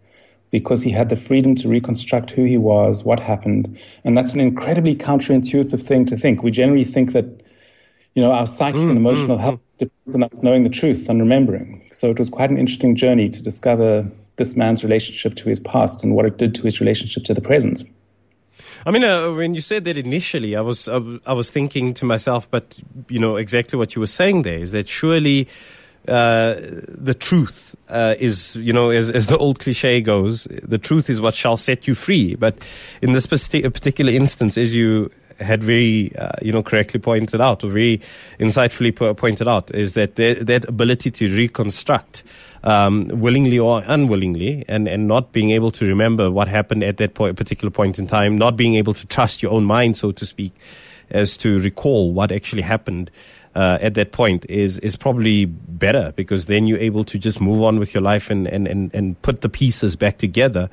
because 0.50 0.82
he 0.82 0.90
had 0.90 1.08
the 1.08 1.16
freedom 1.16 1.54
to 1.56 1.68
reconstruct 1.68 2.30
who 2.30 2.44
he 2.44 2.56
was, 2.56 3.04
what 3.04 3.20
happened. 3.20 3.78
And 4.04 4.16
that's 4.16 4.32
an 4.32 4.40
incredibly 4.40 4.94
counterintuitive 4.94 5.82
thing 5.82 6.06
to 6.06 6.16
think. 6.16 6.42
We 6.42 6.50
generally 6.50 6.84
think 6.84 7.12
that, 7.12 7.26
you 8.14 8.22
know, 8.22 8.32
our 8.32 8.46
psychic 8.46 8.80
mm, 8.80 8.88
and 8.88 8.96
emotional 8.96 9.36
mm, 9.36 9.40
health 9.40 9.60
mm. 9.60 9.78
depends 9.78 10.14
on 10.14 10.22
us 10.22 10.42
knowing 10.42 10.62
the 10.62 10.70
truth 10.70 11.08
and 11.08 11.20
remembering. 11.20 11.82
So 11.90 12.08
it 12.08 12.18
was 12.18 12.30
quite 12.30 12.50
an 12.50 12.56
interesting 12.56 12.94
journey 12.94 13.28
to 13.28 13.42
discover 13.42 14.08
this 14.36 14.56
man's 14.56 14.84
relationship 14.84 15.34
to 15.34 15.48
his 15.48 15.60
past 15.60 16.04
and 16.04 16.14
what 16.14 16.24
it 16.24 16.38
did 16.38 16.54
to 16.54 16.62
his 16.62 16.80
relationship 16.80 17.24
to 17.24 17.34
the 17.34 17.40
present. 17.40 17.84
I 18.84 18.90
mean, 18.90 19.04
uh, 19.04 19.32
when 19.32 19.54
you 19.54 19.60
said 19.60 19.84
that 19.84 19.98
initially, 19.98 20.56
I 20.56 20.60
was 20.60 20.88
I, 20.88 21.00
I 21.26 21.32
was 21.32 21.50
thinking 21.50 21.94
to 21.94 22.04
myself, 22.04 22.50
but 22.50 22.74
you 23.08 23.18
know 23.18 23.36
exactly 23.36 23.78
what 23.78 23.94
you 23.94 24.00
were 24.00 24.06
saying 24.06 24.42
there 24.42 24.58
is 24.58 24.72
that 24.72 24.88
surely. 24.88 25.48
Uh, 26.08 26.54
the 26.86 27.16
truth 27.18 27.74
uh, 27.88 28.14
is, 28.20 28.54
you 28.54 28.72
know, 28.72 28.90
as, 28.90 29.10
as 29.10 29.26
the 29.26 29.36
old 29.38 29.58
cliche 29.58 30.00
goes, 30.00 30.44
the 30.44 30.78
truth 30.78 31.10
is 31.10 31.20
what 31.20 31.34
shall 31.34 31.56
set 31.56 31.88
you 31.88 31.96
free. 31.96 32.36
But 32.36 32.64
in 33.02 33.12
this 33.12 33.26
particular 33.26 34.12
instance, 34.12 34.56
as 34.56 34.76
you 34.76 35.10
had 35.38 35.62
very, 35.62 36.14
uh, 36.16 36.30
you 36.42 36.52
know, 36.52 36.62
correctly 36.62 37.00
pointed 37.00 37.40
out, 37.40 37.64
or 37.64 37.70
very 37.70 37.98
insightfully 38.38 38.94
po- 38.94 39.14
pointed 39.14 39.48
out, 39.48 39.74
is 39.74 39.94
that 39.94 40.16
that 40.16 40.64
ability 40.68 41.10
to 41.10 41.28
reconstruct, 41.28 42.22
um, 42.64 43.08
willingly 43.08 43.58
or 43.58 43.82
unwillingly, 43.86 44.64
and, 44.68 44.88
and 44.88 45.06
not 45.08 45.32
being 45.32 45.50
able 45.50 45.70
to 45.70 45.86
remember 45.86 46.30
what 46.30 46.48
happened 46.48 46.82
at 46.82 46.96
that 46.96 47.14
point, 47.14 47.36
particular 47.36 47.70
point 47.70 47.98
in 47.98 48.06
time, 48.06 48.36
not 48.36 48.56
being 48.56 48.74
able 48.74 48.94
to 48.94 49.06
trust 49.06 49.42
your 49.42 49.52
own 49.52 49.64
mind, 49.64 49.96
so 49.96 50.12
to 50.12 50.26
speak, 50.26 50.52
as 51.10 51.36
to 51.36 51.58
recall 51.60 52.12
what 52.12 52.32
actually 52.32 52.62
happened. 52.62 53.10
Uh, 53.54 53.78
at 53.80 53.94
that 53.94 54.12
point 54.12 54.44
is 54.50 54.76
is 54.80 54.96
probably 54.96 55.46
better 55.46 56.12
because 56.14 56.44
then 56.44 56.66
you're 56.66 56.76
able 56.76 57.04
to 57.04 57.18
just 57.18 57.40
move 57.40 57.62
on 57.62 57.78
with 57.78 57.94
your 57.94 58.02
life 58.02 58.28
and, 58.28 58.46
and, 58.46 58.68
and, 58.68 58.94
and 58.94 59.22
put 59.22 59.40
the 59.40 59.48
pieces 59.48 59.96
back 59.96 60.18
together 60.18 60.68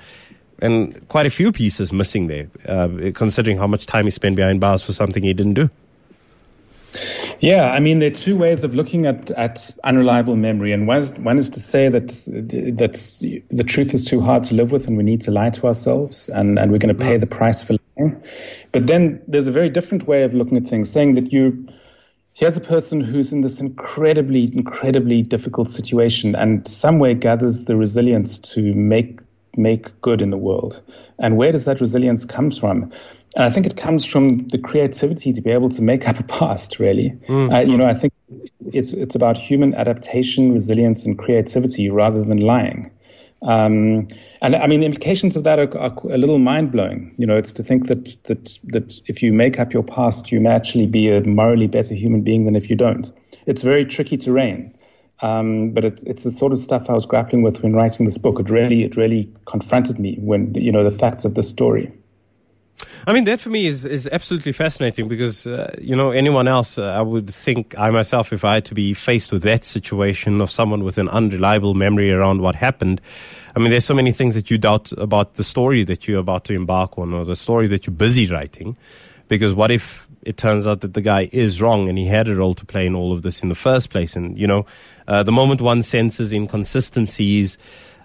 and 0.63 1.07
quite 1.09 1.25
a 1.25 1.29
few 1.29 1.51
pieces 1.51 1.91
missing 1.91 2.27
there, 2.27 2.47
uh, 2.67 3.11
considering 3.13 3.57
how 3.57 3.67
much 3.67 3.85
time 3.85 4.05
he 4.05 4.11
spent 4.11 4.35
behind 4.35 4.61
bars 4.61 4.81
for 4.81 4.93
something 4.93 5.21
he 5.21 5.33
didn't 5.33 5.55
do. 5.55 5.69
Yeah, 7.39 7.71
I 7.71 7.79
mean, 7.79 7.99
there 7.99 8.11
are 8.11 8.15
two 8.15 8.37
ways 8.37 8.63
of 8.63 8.75
looking 8.75 9.05
at, 9.05 9.31
at 9.31 9.69
unreliable 9.83 10.35
memory, 10.35 10.71
and 10.71 10.87
one 10.87 10.99
is, 10.99 11.11
one 11.13 11.37
is 11.37 11.49
to 11.49 11.59
say 11.59 11.89
that 11.89 12.07
that 12.77 13.43
the 13.49 13.63
truth 13.63 13.93
is 13.93 14.05
too 14.05 14.21
hard 14.21 14.43
to 14.43 14.55
live 14.55 14.71
with, 14.71 14.87
and 14.87 14.95
we 14.95 15.03
need 15.03 15.19
to 15.21 15.31
lie 15.31 15.49
to 15.49 15.67
ourselves, 15.67 16.29
and, 16.29 16.57
and 16.57 16.71
we're 16.71 16.77
going 16.77 16.95
to 16.95 17.03
pay 17.03 17.17
the 17.17 17.27
price 17.27 17.63
for 17.63 17.75
lying. 17.97 18.23
But 18.71 18.87
then 18.87 19.21
there's 19.27 19.47
a 19.47 19.51
very 19.51 19.69
different 19.69 20.07
way 20.07 20.23
of 20.23 20.33
looking 20.33 20.55
at 20.55 20.63
things, 20.63 20.89
saying 20.89 21.15
that 21.15 21.33
you 21.33 21.67
here's 22.33 22.57
a 22.57 22.61
person 22.61 23.01
who's 23.01 23.31
in 23.33 23.41
this 23.41 23.59
incredibly, 23.59 24.55
incredibly 24.55 25.23
difficult 25.23 25.69
situation, 25.69 26.35
and 26.35 26.67
some 26.67 26.99
way 26.99 27.15
gathers 27.15 27.65
the 27.65 27.75
resilience 27.75 28.39
to 28.39 28.73
make 28.73 29.19
make 29.55 30.01
good 30.01 30.21
in 30.21 30.29
the 30.29 30.37
world. 30.37 30.81
And 31.19 31.37
where 31.37 31.51
does 31.51 31.65
that 31.65 31.81
resilience 31.81 32.25
come 32.25 32.51
from? 32.51 32.91
And 33.35 33.45
I 33.45 33.49
think 33.49 33.65
it 33.65 33.77
comes 33.77 34.05
from 34.05 34.47
the 34.49 34.57
creativity 34.57 35.33
to 35.33 35.41
be 35.41 35.51
able 35.51 35.69
to 35.69 35.81
make 35.81 36.07
up 36.07 36.19
a 36.19 36.23
past, 36.23 36.79
really. 36.79 37.11
Mm-hmm. 37.27 37.53
Uh, 37.53 37.59
you 37.61 37.77
know, 37.77 37.87
I 37.87 37.93
think 37.93 38.13
it's, 38.23 38.39
it's, 38.67 38.93
it's, 38.93 39.15
about 39.15 39.37
human 39.37 39.73
adaptation, 39.73 40.53
resilience, 40.53 41.05
and 41.05 41.17
creativity 41.17 41.89
rather 41.89 42.23
than 42.23 42.39
lying. 42.39 42.91
Um, 43.41 44.07
and 44.41 44.55
I 44.55 44.67
mean, 44.67 44.79
the 44.79 44.85
implications 44.85 45.35
of 45.35 45.43
that 45.43 45.59
are, 45.59 45.77
are, 45.77 45.93
a 46.11 46.17
little 46.17 46.39
mind 46.39 46.71
blowing. 46.71 47.13
You 47.17 47.25
know, 47.25 47.35
it's 47.35 47.51
to 47.53 47.63
think 47.63 47.87
that, 47.87 48.15
that, 48.23 48.57
that 48.65 49.01
if 49.07 49.21
you 49.21 49.33
make 49.33 49.59
up 49.59 49.73
your 49.73 49.83
past, 49.83 50.31
you 50.31 50.39
may 50.39 50.51
actually 50.51 50.85
be 50.85 51.09
a 51.09 51.21
morally 51.23 51.67
better 51.67 51.93
human 51.93 52.21
being 52.21 52.45
than 52.45 52.55
if 52.55 52.69
you 52.69 52.75
don't. 52.75 53.11
It's 53.45 53.63
very 53.63 53.83
tricky 53.83 54.17
terrain. 54.17 54.73
Um, 55.23 55.71
but 55.71 55.85
it, 55.85 56.03
it's 56.05 56.23
the 56.23 56.31
sort 56.31 56.51
of 56.51 56.59
stuff 56.59 56.89
I 56.89 56.93
was 56.93 57.05
grappling 57.05 57.43
with 57.43 57.63
when 57.63 57.73
writing 57.73 58.05
this 58.05 58.17
book. 58.17 58.41
It 58.41 58.49
really, 58.49 58.83
it 58.83 58.97
really 58.97 59.31
confronted 59.45 59.97
me 59.97 60.17
when 60.19 60.53
you 60.53 60.71
know 60.71 60.83
the 60.83 60.91
facts 60.91 61.23
of 61.23 61.35
the 61.35 61.41
story. 61.41 61.91
I 63.07 63.13
mean, 63.13 63.23
that 63.25 63.39
for 63.39 63.49
me 63.49 63.65
is, 63.65 63.85
is 63.85 64.07
absolutely 64.11 64.51
fascinating 64.51 65.07
because, 65.07 65.45
uh, 65.45 65.75
you 65.79 65.95
know, 65.95 66.11
anyone 66.11 66.47
else, 66.47 66.77
uh, 66.77 66.85
I 66.85 67.01
would 67.01 67.29
think, 67.29 67.77
I 67.77 67.89
myself, 67.91 68.33
if 68.33 68.43
I 68.43 68.55
had 68.55 68.65
to 68.65 68.73
be 68.73 68.93
faced 68.93 69.31
with 69.31 69.43
that 69.43 69.63
situation 69.63 70.41
of 70.41 70.49
someone 70.49 70.83
with 70.83 70.97
an 70.97 71.09
unreliable 71.09 71.73
memory 71.73 72.11
around 72.11 72.41
what 72.41 72.55
happened, 72.55 73.01
I 73.55 73.59
mean, 73.59 73.71
there's 73.71 73.85
so 73.85 73.93
many 73.93 74.11
things 74.11 74.35
that 74.35 74.49
you 74.49 74.57
doubt 74.57 74.91
about 74.93 75.35
the 75.35 75.43
story 75.43 75.83
that 75.83 76.07
you're 76.07 76.19
about 76.19 76.45
to 76.45 76.53
embark 76.53 76.97
on 76.97 77.13
or 77.13 77.25
the 77.25 77.35
story 77.35 77.67
that 77.67 77.85
you're 77.85 77.93
busy 77.95 78.25
writing. 78.27 78.77
Because 79.27 79.53
what 79.53 79.69
if 79.69 80.07
it 80.25 80.37
turns 80.37 80.65
out 80.67 80.81
that 80.81 80.93
the 80.93 81.01
guy 81.01 81.29
is 81.31 81.61
wrong 81.61 81.89
and 81.89 81.97
he 81.97 82.07
had 82.07 82.27
a 82.27 82.35
role 82.35 82.53
to 82.55 82.65
play 82.65 82.85
in 82.85 82.95
all 82.95 83.11
of 83.11 83.21
this 83.21 83.41
in 83.41 83.49
the 83.49 83.55
first 83.55 83.89
place? 83.89 84.15
And, 84.15 84.37
you 84.37 84.47
know, 84.47 84.65
uh, 85.07 85.23
the 85.23 85.31
moment 85.31 85.61
one 85.61 85.83
senses 85.83 86.31
inconsistencies, 86.31 87.57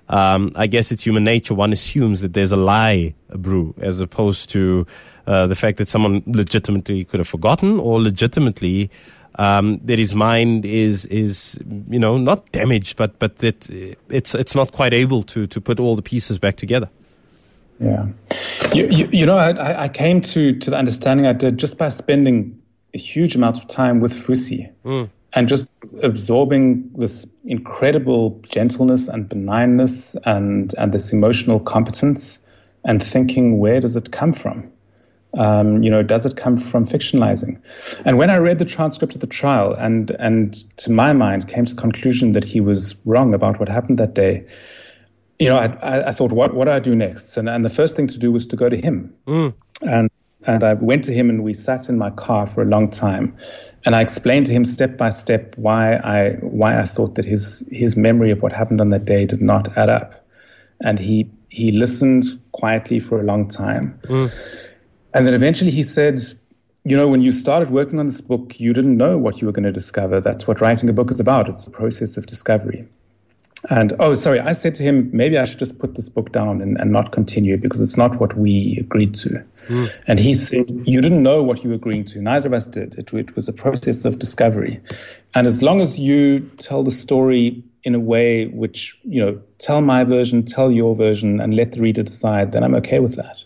um, 0.08 0.52
I 0.54 0.66
guess 0.66 0.90
it's 0.90 1.04
human 1.04 1.24
nature. 1.24 1.54
One 1.54 1.72
assumes 1.72 2.20
that 2.20 2.32
there's 2.32 2.52
a 2.52 2.56
lie 2.56 3.14
brew 3.30 3.74
as 3.80 4.00
opposed 4.00 4.50
to 4.50 4.86
uh, 5.26 5.46
the 5.46 5.54
fact 5.54 5.78
that 5.78 5.88
someone 5.88 6.22
legitimately 6.26 7.04
could 7.04 7.20
have 7.20 7.28
forgotten 7.28 7.78
or 7.78 8.00
legitimately 8.00 8.90
um, 9.38 9.78
that 9.84 9.98
his 9.98 10.14
mind 10.14 10.64
is 10.64 11.06
is 11.06 11.58
you 11.88 11.98
know 11.98 12.18
not 12.18 12.50
damaged, 12.52 12.96
but 12.96 13.18
but 13.18 13.36
that 13.36 13.70
it's 14.08 14.34
it's 14.34 14.54
not 14.54 14.72
quite 14.72 14.92
able 14.92 15.22
to 15.22 15.46
to 15.46 15.60
put 15.60 15.78
all 15.78 15.96
the 15.96 16.02
pieces 16.02 16.38
back 16.38 16.56
together. 16.56 16.90
Yeah, 17.78 18.06
you, 18.74 18.88
you, 18.88 19.08
you 19.12 19.26
know, 19.26 19.36
I, 19.36 19.84
I 19.84 19.88
came 19.88 20.20
to 20.20 20.58
to 20.58 20.70
the 20.70 20.76
understanding 20.76 21.26
I 21.26 21.32
did 21.32 21.58
just 21.58 21.78
by 21.78 21.88
spending 21.88 22.60
a 22.94 22.98
huge 22.98 23.36
amount 23.36 23.56
of 23.56 23.66
time 23.68 24.00
with 24.00 24.12
Fusi. 24.12 24.72
Mm. 24.84 25.10
And 25.34 25.46
just 25.46 25.74
absorbing 26.02 26.90
this 26.96 27.26
incredible 27.44 28.40
gentleness 28.48 29.08
and 29.08 29.28
benignness 29.28 30.16
and, 30.24 30.72
and 30.78 30.92
this 30.92 31.12
emotional 31.12 31.60
competence 31.60 32.38
and 32.82 33.02
thinking, 33.02 33.58
where 33.58 33.78
does 33.80 33.94
it 33.94 34.10
come 34.10 34.32
from? 34.32 34.72
Um, 35.34 35.82
you 35.82 35.90
know, 35.90 36.02
does 36.02 36.24
it 36.24 36.36
come 36.36 36.56
from 36.56 36.84
fictionalizing? 36.84 37.60
And 38.06 38.16
when 38.16 38.30
I 38.30 38.38
read 38.38 38.58
the 38.58 38.64
transcript 38.64 39.14
of 39.14 39.20
the 39.20 39.26
trial 39.26 39.74
and, 39.74 40.10
and 40.12 40.54
to 40.78 40.90
my 40.90 41.12
mind 41.12 41.46
came 41.46 41.66
to 41.66 41.74
the 41.74 41.80
conclusion 41.80 42.32
that 42.32 42.44
he 42.44 42.60
was 42.60 42.96
wrong 43.04 43.34
about 43.34 43.60
what 43.60 43.68
happened 43.68 43.98
that 43.98 44.14
day, 44.14 44.46
you 45.38 45.48
know, 45.48 45.56
I, 45.56 46.08
I, 46.08 46.12
thought, 46.12 46.32
what, 46.32 46.54
what 46.54 46.64
do 46.64 46.72
I 46.72 46.80
do 46.80 46.94
next? 46.94 47.36
And, 47.36 47.48
and 47.48 47.64
the 47.64 47.70
first 47.70 47.94
thing 47.94 48.08
to 48.08 48.18
do 48.18 48.32
was 48.32 48.46
to 48.46 48.56
go 48.56 48.68
to 48.68 48.76
him. 48.76 49.14
Mm. 49.26 49.54
And, 49.82 50.10
and 50.46 50.64
I 50.64 50.74
went 50.74 51.04
to 51.04 51.12
him 51.12 51.30
and 51.30 51.44
we 51.44 51.54
sat 51.54 51.88
in 51.88 51.98
my 51.98 52.10
car 52.10 52.46
for 52.46 52.62
a 52.62 52.64
long 52.64 52.90
time. 52.90 53.36
And 53.84 53.94
I 53.94 54.00
explained 54.00 54.46
to 54.46 54.52
him 54.52 54.64
step 54.64 54.96
by 54.96 55.10
step 55.10 55.54
why 55.56 55.96
I, 55.96 56.32
why 56.40 56.78
I 56.78 56.84
thought 56.84 57.14
that 57.16 57.24
his, 57.24 57.64
his 57.70 57.96
memory 57.96 58.30
of 58.30 58.42
what 58.42 58.52
happened 58.52 58.80
on 58.80 58.90
that 58.90 59.04
day 59.04 59.26
did 59.26 59.40
not 59.40 59.76
add 59.76 59.88
up. 59.88 60.26
And 60.80 60.98
he, 60.98 61.30
he 61.48 61.72
listened 61.72 62.24
quietly 62.52 62.98
for 62.98 63.20
a 63.20 63.24
long 63.24 63.46
time. 63.46 63.98
Mm. 64.04 64.64
And 65.14 65.26
then 65.26 65.34
eventually 65.34 65.70
he 65.70 65.84
said, 65.84 66.20
you 66.84 66.96
know, 66.96 67.06
when 67.06 67.20
you 67.20 67.32
started 67.32 67.70
working 67.70 67.98
on 67.98 68.06
this 68.06 68.20
book, 68.20 68.58
you 68.58 68.72
didn't 68.72 68.96
know 68.96 69.18
what 69.18 69.40
you 69.40 69.46
were 69.46 69.52
going 69.52 69.64
to 69.64 69.72
discover. 69.72 70.20
That's 70.20 70.46
what 70.46 70.60
writing 70.60 70.88
a 70.88 70.92
book 70.92 71.10
is 71.10 71.20
about. 71.20 71.48
It's 71.48 71.66
a 71.66 71.70
process 71.70 72.16
of 72.16 72.26
discovery. 72.26 72.88
And 73.70 73.92
oh, 73.98 74.14
sorry, 74.14 74.38
I 74.38 74.52
said 74.52 74.74
to 74.76 74.84
him, 74.84 75.10
maybe 75.12 75.36
I 75.36 75.44
should 75.44 75.58
just 75.58 75.78
put 75.80 75.96
this 75.96 76.08
book 76.08 76.30
down 76.30 76.60
and, 76.60 76.78
and 76.78 76.92
not 76.92 77.10
continue 77.10 77.56
because 77.56 77.80
it's 77.80 77.96
not 77.96 78.20
what 78.20 78.36
we 78.36 78.78
agreed 78.80 79.14
to. 79.16 79.44
Mm. 79.66 79.94
And 80.06 80.20
he 80.20 80.34
said, 80.34 80.70
You 80.84 81.00
didn't 81.00 81.24
know 81.24 81.42
what 81.42 81.64
you 81.64 81.70
were 81.70 81.76
agreeing 81.76 82.04
to. 82.06 82.22
Neither 82.22 82.46
of 82.46 82.54
us 82.54 82.68
did. 82.68 82.96
It, 82.96 83.12
it 83.12 83.34
was 83.34 83.48
a 83.48 83.52
process 83.52 84.04
of 84.04 84.20
discovery. 84.20 84.80
And 85.34 85.46
as 85.46 85.60
long 85.60 85.80
as 85.80 85.98
you 85.98 86.40
tell 86.58 86.84
the 86.84 86.92
story 86.92 87.62
in 87.82 87.94
a 87.96 88.00
way 88.00 88.46
which, 88.46 88.96
you 89.02 89.20
know, 89.20 89.40
tell 89.58 89.80
my 89.80 90.04
version, 90.04 90.44
tell 90.44 90.70
your 90.70 90.94
version, 90.94 91.40
and 91.40 91.54
let 91.54 91.72
the 91.72 91.80
reader 91.80 92.04
decide, 92.04 92.52
then 92.52 92.62
I'm 92.62 92.76
okay 92.76 93.00
with 93.00 93.16
that. 93.16 93.38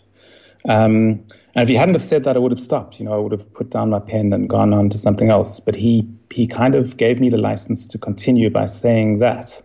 Um, 0.69 1.25
and 1.55 1.61
if 1.61 1.67
he 1.67 1.75
hadn't 1.75 1.95
have 1.95 2.03
said 2.03 2.23
that, 2.23 2.35
I 2.35 2.39
would 2.39 2.51
have 2.51 2.59
stopped. 2.59 2.99
You 2.99 3.05
know, 3.05 3.13
I 3.13 3.17
would 3.17 3.31
have 3.31 3.51
put 3.53 3.71
down 3.71 3.89
my 3.89 3.99
pen 3.99 4.31
and 4.31 4.47
gone 4.47 4.73
on 4.73 4.89
to 4.89 4.97
something 4.97 5.29
else. 5.29 5.59
But 5.59 5.75
he 5.75 6.07
he 6.31 6.47
kind 6.47 6.75
of 6.75 6.97
gave 6.97 7.19
me 7.19 7.29
the 7.29 7.37
license 7.37 7.85
to 7.87 7.97
continue 7.97 8.49
by 8.49 8.65
saying 8.67 9.19
that 9.19 9.61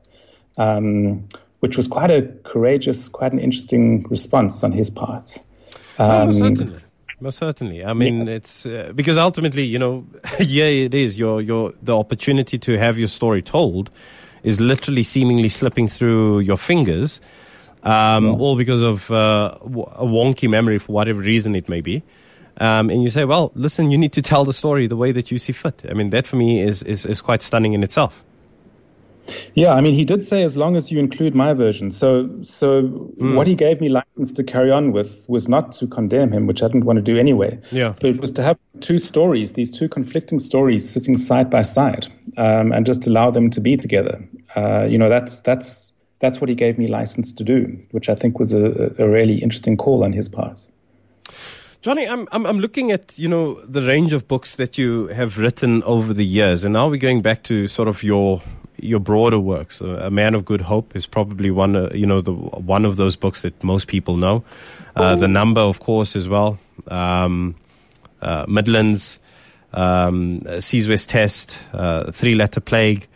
um, 0.58 1.26
which 1.60 1.76
was 1.76 1.88
quite 1.88 2.10
a 2.10 2.22
courageous, 2.44 3.08
quite 3.08 3.32
an 3.32 3.38
interesting 3.38 4.02
response 4.10 4.62
on 4.62 4.72
his 4.72 4.90
part. 4.90 5.38
Um, 5.98 6.10
oh, 6.10 6.26
most 6.26 6.38
certainly. 6.38 6.80
Most 7.20 7.38
certainly. 7.38 7.84
I 7.84 7.94
mean, 7.94 8.26
yeah. 8.26 8.34
it's 8.34 8.64
uh, 8.66 8.92
because 8.94 9.16
ultimately, 9.16 9.64
you 9.64 9.78
know, 9.78 10.06
yeah, 10.40 10.66
it 10.66 10.94
is 10.94 11.18
your 11.18 11.40
your 11.40 11.72
the 11.82 11.96
opportunity 11.96 12.58
to 12.58 12.78
have 12.78 12.98
your 12.98 13.08
story 13.08 13.42
told 13.42 13.90
is 14.44 14.60
literally 14.60 15.02
seemingly 15.02 15.48
slipping 15.48 15.88
through 15.88 16.40
your 16.40 16.56
fingers, 16.56 17.20
um, 17.82 18.24
yeah. 18.26 18.32
all 18.32 18.56
because 18.56 18.82
of 18.82 19.10
uh, 19.10 19.56
a 19.60 20.06
wonky 20.06 20.48
memory 20.48 20.78
for 20.78 20.92
whatever 20.92 21.20
reason 21.20 21.56
it 21.56 21.68
may 21.68 21.80
be. 21.80 22.02
Um, 22.60 22.90
and 22.90 23.02
you 23.02 23.10
say, 23.10 23.24
well, 23.24 23.52
listen, 23.54 23.90
you 23.90 23.98
need 23.98 24.12
to 24.14 24.22
tell 24.22 24.44
the 24.44 24.52
story 24.52 24.86
the 24.86 24.96
way 24.96 25.12
that 25.12 25.30
you 25.30 25.38
see 25.38 25.52
fit. 25.52 25.84
I 25.88 25.94
mean, 25.94 26.10
that 26.10 26.26
for 26.26 26.36
me 26.36 26.60
is, 26.60 26.82
is, 26.82 27.06
is 27.06 27.20
quite 27.20 27.40
stunning 27.40 27.72
in 27.72 27.84
itself. 27.84 28.24
Yeah, 29.54 29.74
I 29.74 29.80
mean, 29.80 29.94
he 29.94 30.04
did 30.04 30.22
say 30.22 30.42
as 30.42 30.56
long 30.56 30.76
as 30.76 30.90
you 30.90 30.98
include 30.98 31.34
my 31.34 31.52
version. 31.54 31.90
So, 31.90 32.30
so 32.42 32.82
mm. 32.82 33.34
what 33.34 33.46
he 33.46 33.54
gave 33.54 33.80
me 33.80 33.88
license 33.88 34.32
to 34.34 34.44
carry 34.44 34.70
on 34.70 34.92
with 34.92 35.24
was 35.28 35.48
not 35.48 35.72
to 35.72 35.86
condemn 35.86 36.32
him, 36.32 36.46
which 36.46 36.62
I 36.62 36.68
didn't 36.68 36.84
want 36.84 36.96
to 36.96 37.02
do 37.02 37.18
anyway. 37.18 37.58
Yeah, 37.70 37.94
but 38.00 38.10
it 38.10 38.20
was 38.20 38.32
to 38.32 38.42
have 38.42 38.58
two 38.80 38.98
stories, 38.98 39.52
these 39.52 39.70
two 39.70 39.88
conflicting 39.88 40.38
stories, 40.38 40.88
sitting 40.88 41.16
side 41.16 41.50
by 41.50 41.62
side, 41.62 42.06
um, 42.36 42.72
and 42.72 42.86
just 42.86 43.06
allow 43.06 43.30
them 43.30 43.50
to 43.50 43.60
be 43.60 43.76
together. 43.76 44.22
Uh, 44.56 44.86
you 44.88 44.98
know, 44.98 45.08
that's 45.08 45.40
that's 45.40 45.92
that's 46.20 46.40
what 46.40 46.48
he 46.48 46.54
gave 46.54 46.78
me 46.78 46.86
license 46.86 47.32
to 47.32 47.44
do, 47.44 47.78
which 47.90 48.08
I 48.08 48.14
think 48.14 48.38
was 48.38 48.52
a, 48.52 48.94
a 48.98 49.08
really 49.08 49.36
interesting 49.36 49.76
call 49.76 50.04
on 50.04 50.12
his 50.12 50.28
part. 50.28 50.66
Jonny, 51.80 52.08
I'm, 52.08 52.26
I'm, 52.32 52.44
I'm 52.44 52.58
looking 52.58 52.90
at 52.90 53.18
you 53.18 53.28
know 53.28 53.60
the 53.64 53.82
range 53.82 54.12
of 54.12 54.26
books 54.26 54.56
that 54.56 54.78
you 54.78 55.06
have 55.08 55.38
written 55.38 55.82
over 55.84 56.12
the 56.12 56.24
years, 56.24 56.64
and 56.64 56.72
now 56.72 56.88
we're 56.88 56.96
going 56.96 57.22
back 57.22 57.44
to 57.44 57.68
sort 57.68 57.88
of 57.88 58.02
your 58.02 58.42
your 58.80 59.00
broader 59.00 59.38
works. 59.38 59.80
A 59.80 60.10
Man 60.10 60.34
of 60.34 60.44
Good 60.44 60.62
Hope 60.62 60.94
is 60.94 61.06
probably 61.06 61.50
one, 61.50 61.76
uh, 61.76 61.90
you 61.92 62.06
know, 62.06 62.20
the 62.20 62.32
one 62.32 62.84
of 62.84 62.96
those 62.96 63.16
books 63.16 63.42
that 63.42 63.62
most 63.62 63.88
people 63.88 64.16
know. 64.16 64.44
Uh, 64.96 65.16
the 65.16 65.28
Number, 65.28 65.60
of 65.60 65.80
course, 65.80 66.16
as 66.16 66.28
well. 66.28 66.58
Um, 66.88 67.54
uh, 68.20 68.44
Midlands, 68.48 69.20
um, 69.72 70.40
Sizwe's 70.60 71.06
Test, 71.06 71.58
uh, 71.72 72.10
Three 72.10 72.34
Letter 72.34 72.60
Plague, 72.60 73.06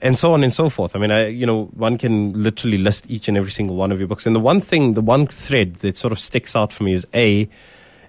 and 0.00 0.18
so 0.18 0.32
on 0.34 0.44
and 0.44 0.52
so 0.52 0.68
forth. 0.68 0.96
I 0.96 0.98
mean, 0.98 1.10
I, 1.10 1.28
you 1.28 1.46
know, 1.46 1.66
one 1.74 1.96
can 1.96 2.42
literally 2.42 2.78
list 2.78 3.10
each 3.10 3.28
and 3.28 3.36
every 3.36 3.50
single 3.50 3.76
one 3.76 3.92
of 3.92 3.98
your 3.98 4.08
books. 4.08 4.26
And 4.26 4.34
the 4.34 4.40
one 4.40 4.60
thing, 4.60 4.94
the 4.94 5.00
one 5.00 5.26
thread 5.26 5.76
that 5.76 5.96
sort 5.96 6.12
of 6.12 6.18
sticks 6.18 6.56
out 6.56 6.72
for 6.72 6.84
me 6.84 6.92
is 6.92 7.06
A, 7.14 7.48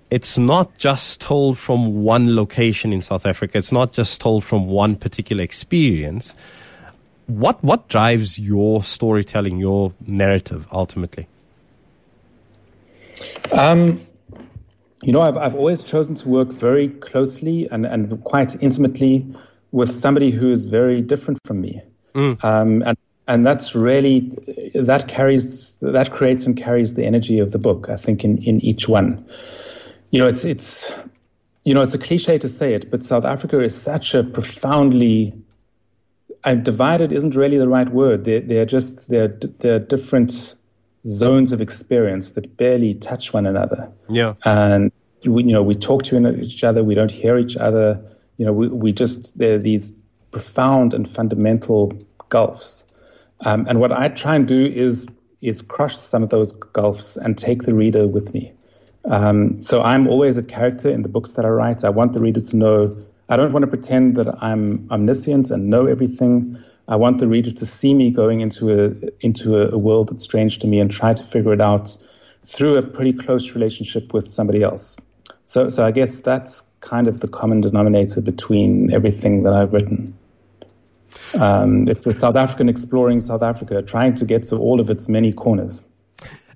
it's 0.09 0.37
not 0.37 0.77
just 0.77 1.21
told 1.21 1.57
from 1.57 2.03
one 2.03 2.35
location 2.35 2.93
in 2.93 3.01
South 3.01 3.25
Africa. 3.25 3.57
It's 3.57 3.71
not 3.71 3.93
just 3.93 4.21
told 4.21 4.43
from 4.43 4.67
one 4.67 4.95
particular 4.95 5.43
experience. 5.43 6.35
What 7.27 7.63
what 7.63 7.87
drives 7.87 8.37
your 8.37 8.83
storytelling, 8.83 9.59
your 9.59 9.93
narrative, 10.05 10.67
ultimately? 10.71 11.27
Um, 13.51 14.01
you 15.01 15.11
know, 15.13 15.21
I've 15.21 15.37
I've 15.37 15.55
always 15.55 15.83
chosen 15.83 16.15
to 16.15 16.29
work 16.29 16.51
very 16.51 16.89
closely 16.89 17.67
and 17.69 17.85
and 17.85 18.23
quite 18.23 18.61
intimately 18.61 19.25
with 19.71 19.91
somebody 19.91 20.31
who 20.31 20.51
is 20.51 20.65
very 20.65 21.01
different 21.01 21.39
from 21.45 21.61
me, 21.61 21.81
mm. 22.13 22.43
um, 22.43 22.83
and 22.85 22.97
and 23.27 23.45
that's 23.45 23.75
really 23.75 24.31
that 24.75 25.07
carries 25.07 25.77
that 25.77 26.11
creates 26.11 26.45
and 26.45 26.57
carries 26.57 26.95
the 26.95 27.05
energy 27.05 27.39
of 27.39 27.51
the 27.51 27.59
book. 27.59 27.89
I 27.89 27.95
think 27.95 28.23
in 28.23 28.37
in 28.43 28.59
each 28.61 28.89
one 28.89 29.25
you 30.13 30.19
know, 30.19 30.27
it's 30.27 30.45
it's 30.45 30.93
you 31.65 31.73
know, 31.73 31.81
it's 31.81 31.95
a 31.95 31.97
cliche 31.97 32.37
to 32.37 32.47
say 32.47 32.75
it, 32.75 32.91
but 32.91 33.03
South 33.03 33.25
Africa 33.25 33.59
is 33.59 33.75
such 33.75 34.13
a 34.13 34.23
profoundly 34.23 35.33
divided 36.63 37.11
isn't 37.11 37.35
really 37.35 37.57
the 37.57 37.69
right 37.69 37.89
word. 37.89 38.25
They're, 38.25 38.41
they're 38.41 38.65
just 38.65 39.09
they're 39.09 39.29
they're 39.59 39.79
different 39.79 40.55
zones 41.05 41.51
of 41.51 41.61
experience 41.61 42.31
that 42.31 42.57
barely 42.57 42.93
touch 42.93 43.33
one 43.33 43.45
another. 43.45 43.91
Yeah, 44.09 44.33
and 44.43 44.91
we 45.25 45.43
you 45.43 45.53
know 45.53 45.63
we 45.63 45.75
talk 45.75 46.03
to 46.03 46.39
each 46.39 46.63
other, 46.63 46.83
we 46.83 46.95
don't 46.95 47.11
hear 47.11 47.37
each 47.37 47.57
other. 47.57 48.03
You 48.37 48.45
know, 48.45 48.53
we 48.53 48.67
we 48.67 48.91
just 48.91 49.37
there 49.37 49.55
are 49.55 49.59
these 49.59 49.93
profound 50.31 50.93
and 50.93 51.07
fundamental 51.07 51.93
gulfs. 52.29 52.85
Um, 53.45 53.65
and 53.67 53.79
what 53.79 53.91
I 53.91 54.09
try 54.09 54.35
and 54.35 54.47
do 54.47 54.65
is 54.65 55.07
is 55.41 55.61
crush 55.61 55.95
some 55.95 56.23
of 56.23 56.29
those 56.29 56.53
gulfs 56.53 57.17
and 57.17 57.37
take 57.37 57.63
the 57.63 57.73
reader 57.73 58.07
with 58.07 58.33
me. 58.33 58.53
Um, 59.05 59.59
so 59.59 59.81
I'm 59.81 60.07
always 60.07 60.37
a 60.37 60.43
character 60.43 60.89
in 60.89 61.01
the 61.01 61.09
books 61.09 61.33
that 61.33 61.45
I 61.45 61.49
write. 61.49 61.83
I 61.83 61.89
want 61.89 62.13
the 62.13 62.19
reader 62.19 62.39
to 62.39 62.55
know. 62.55 62.97
I 63.29 63.37
don't 63.37 63.53
want 63.53 63.63
to 63.63 63.67
pretend 63.67 64.15
that 64.17 64.43
I'm 64.43 64.87
omniscient 64.91 65.49
and 65.49 65.69
know 65.69 65.85
everything. 65.85 66.57
I 66.87 66.97
want 66.97 67.19
the 67.19 67.27
reader 67.27 67.51
to 67.51 67.65
see 67.65 67.93
me 67.93 68.11
going 68.11 68.41
into 68.41 68.69
a 68.69 68.93
into 69.21 69.55
a, 69.55 69.71
a 69.71 69.77
world 69.77 70.09
that's 70.09 70.23
strange 70.23 70.59
to 70.59 70.67
me 70.67 70.79
and 70.79 70.91
try 70.91 71.13
to 71.13 71.23
figure 71.23 71.53
it 71.53 71.61
out 71.61 71.95
through 72.43 72.75
a 72.75 72.81
pretty 72.81 73.13
close 73.13 73.55
relationship 73.55 74.13
with 74.13 74.27
somebody 74.27 74.63
else. 74.63 74.97
So, 75.45 75.69
so 75.69 75.85
I 75.85 75.91
guess 75.91 76.19
that's 76.19 76.63
kind 76.81 77.07
of 77.07 77.21
the 77.21 77.27
common 77.27 77.61
denominator 77.61 78.21
between 78.21 78.93
everything 78.93 79.43
that 79.43 79.53
I've 79.53 79.73
written. 79.73 80.17
Um, 81.39 81.87
it's 81.87 82.05
a 82.05 82.11
South 82.11 82.35
African 82.35 82.69
exploring 82.69 83.19
South 83.19 83.43
Africa, 83.43 83.81
trying 83.81 84.13
to 84.15 84.25
get 84.25 84.43
to 84.43 84.57
all 84.57 84.79
of 84.79 84.89
its 84.89 85.09
many 85.09 85.33
corners. 85.33 85.81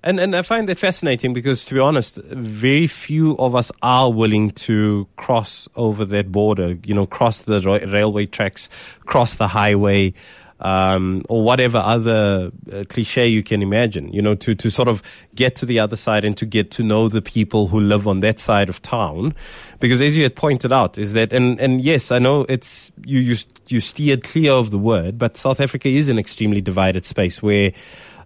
And 0.03 0.19
and 0.19 0.35
I 0.35 0.41
find 0.41 0.69
that 0.69 0.79
fascinating 0.79 1.33
because, 1.33 1.65
to 1.65 1.73
be 1.73 1.79
honest, 1.79 2.15
very 2.17 2.87
few 2.87 3.35
of 3.37 3.55
us 3.55 3.71
are 3.81 4.11
willing 4.11 4.51
to 4.51 5.07
cross 5.15 5.67
over 5.75 6.05
that 6.05 6.31
border. 6.31 6.77
You 6.85 6.93
know, 6.93 7.05
cross 7.05 7.43
the 7.43 7.61
railway 7.91 8.25
tracks, 8.25 8.69
cross 9.05 9.35
the 9.35 9.47
highway. 9.47 10.13
Um, 10.59 11.21
or 11.29 11.43
whatever 11.43 11.77
other 11.77 12.51
uh, 12.73 12.83
cliche 12.89 13.27
you 13.27 13.43
can 13.43 13.61
imagine, 13.61 14.11
you 14.11 14.23
know, 14.23 14.33
to, 14.33 14.55
to 14.55 14.71
sort 14.71 14.87
of 14.87 15.03
get 15.35 15.55
to 15.57 15.67
the 15.67 15.77
other 15.77 15.95
side 15.95 16.25
and 16.25 16.35
to 16.37 16.47
get 16.47 16.71
to 16.71 16.81
know 16.81 17.09
the 17.09 17.21
people 17.21 17.67
who 17.67 17.79
live 17.79 18.07
on 18.07 18.21
that 18.21 18.39
side 18.39 18.67
of 18.67 18.81
town. 18.81 19.35
Because 19.79 20.01
as 20.01 20.17
you 20.17 20.23
had 20.23 20.35
pointed 20.35 20.71
out, 20.71 20.97
is 20.97 21.13
that, 21.13 21.31
and, 21.31 21.61
and 21.61 21.81
yes, 21.81 22.11
I 22.11 22.17
know 22.17 22.43
it's, 22.49 22.91
you, 23.05 23.19
you, 23.19 23.35
you 23.67 23.79
steered 23.79 24.23
clear 24.23 24.53
of 24.53 24.71
the 24.71 24.79
word, 24.79 25.19
but 25.19 25.37
South 25.37 25.61
Africa 25.61 25.89
is 25.89 26.09
an 26.09 26.17
extremely 26.17 26.59
divided 26.59 27.05
space 27.05 27.43
where, 27.43 27.71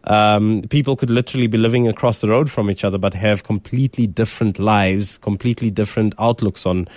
um, 0.06 0.64
people 0.70 0.96
could 0.96 1.10
literally 1.10 1.48
be 1.48 1.58
living 1.58 1.88
across 1.88 2.22
the 2.22 2.28
road 2.28 2.50
from 2.50 2.70
each 2.70 2.84
other, 2.84 2.98
but 2.98 3.14
have 3.14 3.44
completely 3.44 4.08
different 4.08 4.60
lives, 4.60 5.18
completely 5.18 5.70
different 5.70 6.14
outlooks 6.20 6.66
on 6.66 6.88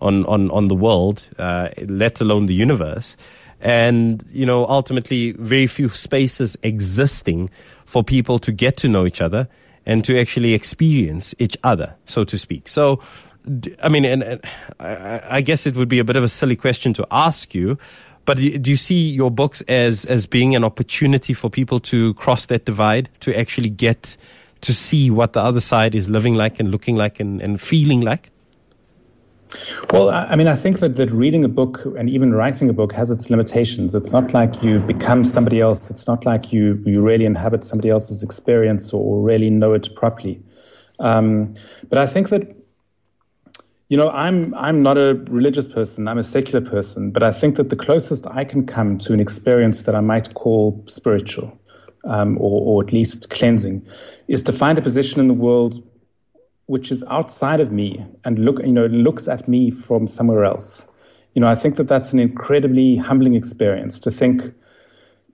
on 0.00 0.24
on, 0.26 0.50
on 0.50 0.68
the 0.68 0.74
world, 0.74 1.28
uh, 1.38 1.68
let 1.86 2.20
alone 2.20 2.46
the 2.46 2.54
universe. 2.54 3.16
And 3.60 4.24
you 4.30 4.46
know, 4.46 4.66
ultimately, 4.66 5.32
very 5.32 5.66
few 5.66 5.88
spaces 5.88 6.56
existing 6.62 7.50
for 7.84 8.02
people 8.04 8.38
to 8.40 8.52
get 8.52 8.76
to 8.78 8.88
know 8.88 9.06
each 9.06 9.20
other 9.20 9.48
and 9.84 10.04
to 10.04 10.18
actually 10.18 10.54
experience 10.54 11.34
each 11.38 11.56
other, 11.64 11.96
so 12.06 12.24
to 12.24 12.38
speak. 12.38 12.68
So. 12.68 13.00
I 13.82 13.88
mean, 13.88 14.04
and, 14.04 14.22
and 14.22 14.40
I, 14.78 15.20
I 15.28 15.40
guess 15.40 15.66
it 15.66 15.74
would 15.74 15.88
be 15.88 15.98
a 15.98 16.04
bit 16.04 16.14
of 16.14 16.22
a 16.22 16.28
silly 16.28 16.54
question 16.54 16.94
to 16.94 17.04
ask 17.10 17.56
you, 17.56 17.76
but 18.24 18.36
do 18.36 18.70
you 18.70 18.76
see 18.76 19.10
your 19.10 19.30
books 19.30 19.60
as 19.62 20.04
as 20.04 20.26
being 20.26 20.54
an 20.54 20.64
opportunity 20.64 21.34
for 21.34 21.50
people 21.50 21.80
to 21.80 22.14
cross 22.14 22.46
that 22.46 22.64
divide, 22.64 23.08
to 23.20 23.36
actually 23.38 23.70
get 23.70 24.16
to 24.60 24.72
see 24.72 25.10
what 25.10 25.32
the 25.32 25.40
other 25.40 25.60
side 25.60 25.94
is 25.94 26.08
living 26.08 26.34
like 26.34 26.60
and 26.60 26.70
looking 26.70 26.96
like 26.96 27.20
and, 27.20 27.42
and 27.42 27.60
feeling 27.60 28.00
like? 28.00 28.30
Well, 29.90 30.08
I 30.08 30.34
mean, 30.36 30.48
I 30.48 30.56
think 30.56 30.78
that, 30.78 30.96
that 30.96 31.10
reading 31.10 31.44
a 31.44 31.48
book 31.48 31.84
and 31.98 32.08
even 32.08 32.32
writing 32.32 32.70
a 32.70 32.72
book 32.72 32.92
has 32.92 33.10
its 33.10 33.28
limitations. 33.28 33.94
It's 33.94 34.10
not 34.10 34.32
like 34.32 34.62
you 34.62 34.78
become 34.78 35.24
somebody 35.24 35.60
else. 35.60 35.90
It's 35.90 36.06
not 36.06 36.24
like 36.24 36.52
you, 36.52 36.82
you 36.86 37.02
really 37.02 37.26
inhabit 37.26 37.64
somebody 37.64 37.90
else's 37.90 38.22
experience 38.22 38.94
or 38.94 39.20
really 39.20 39.50
know 39.50 39.74
it 39.74 39.94
properly. 39.94 40.42
Um, 41.00 41.52
but 41.90 41.98
I 41.98 42.06
think 42.06 42.30
that 42.30 42.56
you 43.92 43.98
know, 43.98 44.08
I'm 44.08 44.54
I'm 44.54 44.82
not 44.82 44.96
a 44.96 45.22
religious 45.28 45.68
person. 45.68 46.08
I'm 46.08 46.16
a 46.16 46.24
secular 46.24 46.64
person, 46.64 47.10
but 47.10 47.22
I 47.22 47.30
think 47.30 47.56
that 47.56 47.68
the 47.68 47.76
closest 47.76 48.26
I 48.26 48.42
can 48.42 48.64
come 48.64 48.96
to 48.96 49.12
an 49.12 49.20
experience 49.20 49.82
that 49.82 49.94
I 49.94 50.00
might 50.00 50.32
call 50.32 50.82
spiritual, 50.86 51.60
um, 52.04 52.38
or, 52.38 52.62
or 52.62 52.82
at 52.82 52.90
least 52.90 53.28
cleansing, 53.28 53.86
is 54.28 54.42
to 54.44 54.52
find 54.52 54.78
a 54.78 54.80
position 54.80 55.20
in 55.20 55.26
the 55.26 55.34
world 55.34 55.86
which 56.64 56.90
is 56.90 57.04
outside 57.10 57.60
of 57.60 57.70
me 57.70 58.02
and 58.24 58.38
look, 58.38 58.60
you 58.60 58.72
know, 58.72 58.86
looks 58.86 59.28
at 59.28 59.46
me 59.46 59.70
from 59.70 60.06
somewhere 60.06 60.42
else. 60.42 60.88
You 61.34 61.40
know, 61.42 61.48
I 61.48 61.54
think 61.54 61.76
that 61.76 61.88
that's 61.88 62.14
an 62.14 62.18
incredibly 62.18 62.96
humbling 62.96 63.34
experience 63.34 63.98
to 63.98 64.10
think 64.10 64.54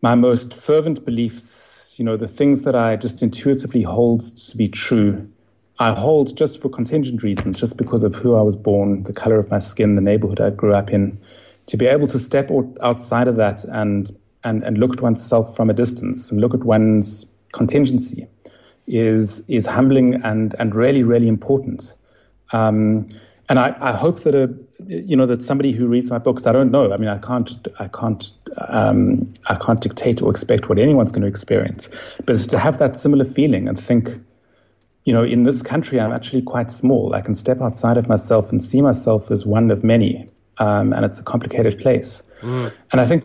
my 0.03 0.16
most 0.16 0.53
fervent 0.53 1.05
beliefs, 1.05 1.94
you 1.97 2.05
know, 2.05 2.16
the 2.16 2.27
things 2.27 2.62
that 2.62 2.75
I 2.75 2.97
just 2.97 3.23
intuitively 3.23 3.83
hold 3.83 4.23
to 4.23 4.57
be 4.57 4.66
true 4.66 5.31
I 5.81 5.93
hold 5.93 6.37
just 6.37 6.61
for 6.61 6.69
contingent 6.69 7.23
reasons, 7.23 7.59
just 7.59 7.77
because 7.77 8.03
of 8.03 8.14
who 8.14 8.35
I 8.35 8.43
was 8.43 8.57
born, 8.57 9.05
the 9.05 9.12
color 9.12 9.38
of 9.38 9.51
my 9.51 9.59
skin, 9.59 9.95
the 9.95 10.01
neighborhood 10.01 10.41
I 10.41 10.51
grew 10.51 10.75
up 10.75 10.91
in, 10.91 11.19
to 11.67 11.77
be 11.77 11.87
able 11.87 12.07
to 12.09 12.19
step 12.19 12.51
outside 12.81 13.29
of 13.29 13.37
that 13.37 13.64
and 13.64 14.11
and 14.45 14.62
and 14.64 14.79
look 14.79 14.93
at 14.93 15.01
oneself 15.01 15.55
from 15.57 15.71
a 15.71 15.75
distance 15.75 16.31
and 16.31 16.41
look 16.41 16.55
at 16.55 16.64
one's 16.64 17.27
contingency 17.53 18.27
is 18.87 19.43
is 19.49 19.67
humbling 19.67 20.14
and 20.23 20.55
and 20.59 20.75
really 20.75 21.03
really 21.03 21.29
important. 21.29 21.95
Um, 22.53 23.07
and 23.51 23.59
I, 23.59 23.77
I 23.81 23.93
hope 23.93 24.21
that 24.21 24.35
a 24.35 24.55
you 24.87 25.17
know 25.17 25.27
that 25.27 25.43
somebody 25.43 25.73
who 25.73 25.87
reads 25.87 26.11
my 26.11 26.19
books, 26.19 26.47
I 26.47 26.53
don't 26.53 26.71
know. 26.71 26.93
I 26.93 26.97
mean, 26.97 27.09
I 27.09 27.19
can't 27.19 27.69
I 27.79 27.88
can't 27.88 28.33
um, 28.69 29.29
I 29.49 29.55
can't 29.55 29.81
dictate 29.81 30.23
or 30.23 30.31
expect 30.31 30.69
what 30.69 30.79
anyone's 30.79 31.12
going 31.12 31.23
to 31.23 31.29
experience, 31.29 31.88
but 32.25 32.37
to 32.37 32.59
have 32.59 32.79
that 32.79 32.97
similar 32.97 33.25
feeling 33.25 33.69
and 33.69 33.79
think 33.79 34.11
you 35.09 35.14
know, 35.14 35.25
in 35.25 35.44
this 35.44 35.62
country, 35.62 35.99
I'm 35.99 36.12
actually 36.12 36.42
quite 36.42 36.71
small. 36.71 37.14
I 37.14 37.23
can 37.23 37.35
step 37.35 37.62
outside 37.62 37.97
of 37.97 38.11
myself 38.11 38.53
and 38.53 38.62
see 38.62 38.83
myself 38.83 39.31
as 39.31 39.47
one 39.47 39.71
of 39.71 39.83
many. 39.83 40.29
Um, 40.59 40.92
and 40.92 41.03
it's 41.03 41.18
a 41.18 41.23
complicated 41.23 41.79
place. 41.79 42.23
Mm. 42.42 42.77
And 42.92 43.01
I 43.01 43.07
think, 43.07 43.25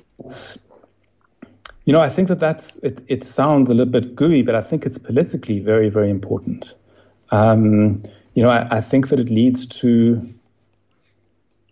you 1.84 1.92
know, 1.92 2.00
I 2.00 2.08
think 2.08 2.30
that 2.30 2.40
that's, 2.40 2.78
it, 2.78 3.04
it 3.10 3.26
sounds 3.26 3.70
a 3.70 3.74
little 3.74 3.92
bit 3.92 4.16
gooey, 4.16 4.44
but 4.44 4.56
I 4.56 4.62
think 4.62 4.86
it's 4.86 4.98
politically 4.98 5.60
very, 5.60 5.90
very 5.90 6.10
important. 6.10 6.74
Um, 7.32 8.02
you 8.34 8.44
know, 8.44 8.50
I, 8.50 8.78
I, 8.78 8.80
think 8.80 9.10
that 9.10 9.20
it 9.20 9.30
leads 9.30 9.66
to, 9.82 10.26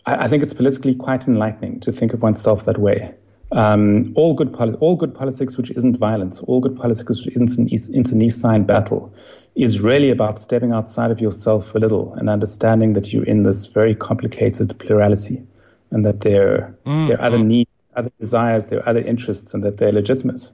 I, 0.05 0.25
I 0.25 0.27
think 0.27 0.43
it's 0.43 0.51
politically 0.51 0.93
quite 0.93 1.25
enlightening 1.25 1.79
to 1.79 1.91
think 1.93 2.13
of 2.13 2.21
oneself 2.21 2.65
that 2.65 2.79
way. 2.79 3.15
Um, 3.53 4.13
all 4.15 4.33
good 4.33 4.53
poli- 4.53 4.75
all 4.75 4.95
good 4.95 5.13
politics, 5.13 5.57
which 5.57 5.71
isn't 5.71 5.97
violence, 5.97 6.39
all 6.41 6.61
good 6.61 6.77
politics, 6.77 7.25
which 7.25 7.35
isn't 7.35 7.57
an 7.57 7.67
internecine 7.93 8.63
battle, 8.63 9.13
is 9.55 9.81
really 9.81 10.09
about 10.09 10.39
stepping 10.39 10.71
outside 10.71 11.11
of 11.11 11.19
yourself 11.19 11.75
a 11.75 11.79
little 11.79 12.13
and 12.13 12.29
understanding 12.29 12.93
that 12.93 13.11
you're 13.11 13.25
in 13.25 13.43
this 13.43 13.65
very 13.65 13.93
complicated 13.93 14.77
plurality, 14.79 15.43
and 15.91 16.05
that 16.05 16.21
there 16.21 16.73
mm. 16.85 17.07
there 17.07 17.19
are 17.19 17.25
other 17.25 17.39
needs, 17.39 17.79
other 17.95 18.11
desires, 18.19 18.67
there 18.67 18.79
are 18.79 18.87
other 18.87 19.01
interests, 19.01 19.53
and 19.53 19.63
that 19.63 19.77
they're 19.77 19.91
legitimate. 19.91 20.49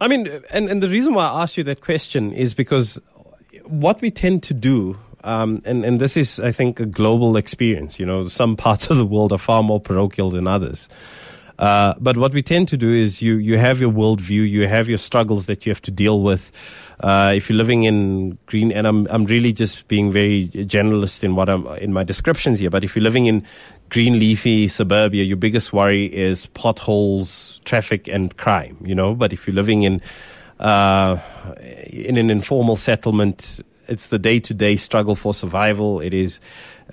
I 0.00 0.06
mean, 0.06 0.28
and 0.50 0.68
and 0.68 0.80
the 0.80 0.88
reason 0.88 1.14
why 1.14 1.26
I 1.26 1.42
asked 1.42 1.56
you 1.56 1.64
that 1.64 1.80
question 1.80 2.32
is 2.32 2.54
because 2.54 3.00
what 3.66 4.00
we 4.00 4.12
tend 4.12 4.44
to 4.44 4.54
do 4.54 4.98
um, 5.24 5.62
and, 5.64 5.84
and 5.84 6.00
this 6.00 6.16
is, 6.18 6.38
I 6.38 6.50
think, 6.50 6.80
a 6.80 6.86
global 6.86 7.36
experience. 7.38 7.98
You 7.98 8.04
know, 8.04 8.28
some 8.28 8.56
parts 8.56 8.90
of 8.90 8.98
the 8.98 9.06
world 9.06 9.32
are 9.32 9.38
far 9.38 9.62
more 9.62 9.80
parochial 9.80 10.30
than 10.30 10.46
others. 10.46 10.88
Uh, 11.58 11.94
but 12.00 12.16
what 12.16 12.34
we 12.34 12.42
tend 12.42 12.68
to 12.68 12.76
do 12.76 12.92
is 12.92 13.22
you, 13.22 13.36
you 13.36 13.58
have 13.58 13.80
your 13.80 13.92
worldview, 13.92 14.48
you 14.48 14.66
have 14.66 14.88
your 14.88 14.98
struggles 14.98 15.46
that 15.46 15.64
you 15.64 15.70
have 15.70 15.82
to 15.82 15.90
deal 15.90 16.22
with. 16.22 16.50
Uh, 17.00 17.32
if 17.34 17.48
you're 17.48 17.56
living 17.56 17.84
in 17.84 18.38
green, 18.46 18.72
and 18.72 18.86
I'm, 18.86 19.06
I'm 19.08 19.24
really 19.24 19.52
just 19.52 19.86
being 19.88 20.10
very 20.10 20.48
generalist 20.48 21.22
in 21.22 21.34
what 21.36 21.48
I'm, 21.48 21.66
in 21.78 21.92
my 21.92 22.04
descriptions 22.04 22.58
here, 22.58 22.70
but 22.70 22.84
if 22.84 22.96
you're 22.96 23.02
living 23.02 23.26
in 23.26 23.44
green 23.90 24.18
leafy 24.18 24.66
suburbia, 24.66 25.22
your 25.22 25.36
biggest 25.36 25.72
worry 25.72 26.06
is 26.06 26.46
potholes, 26.46 27.60
traffic, 27.64 28.08
and 28.08 28.36
crime, 28.36 28.76
you 28.84 28.94
know. 28.94 29.14
But 29.14 29.32
if 29.32 29.46
you're 29.46 29.54
living 29.54 29.82
in, 29.82 30.00
uh, 30.58 31.18
in 31.86 32.16
an 32.16 32.30
informal 32.30 32.76
settlement, 32.76 33.60
it's 33.88 34.08
the 34.08 34.18
day 34.18 34.40
to 34.40 34.54
day 34.54 34.76
struggle 34.76 35.14
for 35.14 35.34
survival. 35.34 36.00
It 36.00 36.14
is, 36.14 36.40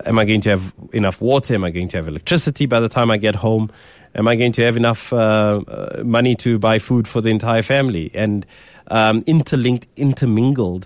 am 0.05 0.19
I 0.19 0.25
going 0.25 0.41
to 0.41 0.49
have 0.49 0.73
enough 0.93 1.21
water? 1.21 1.55
Am 1.55 1.63
I 1.63 1.71
going 1.71 1.87
to 1.89 1.97
have 1.97 2.07
electricity 2.07 2.65
by 2.65 2.79
the 2.79 2.89
time 2.89 3.09
I 3.09 3.17
get 3.17 3.35
home? 3.35 3.71
Am 4.13 4.27
I 4.27 4.35
going 4.35 4.51
to 4.53 4.63
have 4.63 4.75
enough 4.75 5.13
uh, 5.13 5.61
uh, 5.67 6.03
money 6.03 6.35
to 6.37 6.59
buy 6.59 6.79
food 6.79 7.07
for 7.07 7.21
the 7.21 7.29
entire 7.29 7.61
family? 7.61 8.11
And 8.13 8.45
um, 8.87 9.23
interlinked, 9.25 9.87
intermingled 9.95 10.85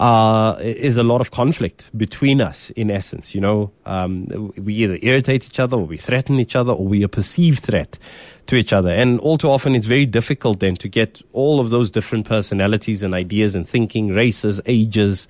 uh, 0.00 0.56
is 0.60 0.96
a 0.96 1.02
lot 1.02 1.20
of 1.20 1.30
conflict 1.30 1.90
between 1.96 2.40
us, 2.40 2.70
in 2.70 2.90
essence. 2.90 3.34
You 3.34 3.40
know, 3.42 3.70
um, 3.84 4.52
we 4.56 4.74
either 4.74 4.98
irritate 5.02 5.46
each 5.46 5.60
other, 5.60 5.76
or 5.76 5.84
we 5.84 5.96
threaten 5.96 6.40
each 6.40 6.56
other, 6.56 6.72
or 6.72 6.86
we 6.86 7.04
are 7.04 7.08
perceived 7.08 7.62
threat 7.62 7.98
to 8.46 8.56
each 8.56 8.72
other. 8.72 8.90
And 8.90 9.20
all 9.20 9.38
too 9.38 9.50
often, 9.50 9.74
it's 9.74 9.86
very 9.86 10.06
difficult 10.06 10.60
then 10.60 10.76
to 10.76 10.88
get 10.88 11.22
all 11.32 11.60
of 11.60 11.70
those 11.70 11.90
different 11.90 12.26
personalities 12.26 13.02
and 13.02 13.14
ideas 13.14 13.54
and 13.54 13.68
thinking, 13.68 14.08
races, 14.08 14.60
ages, 14.66 15.28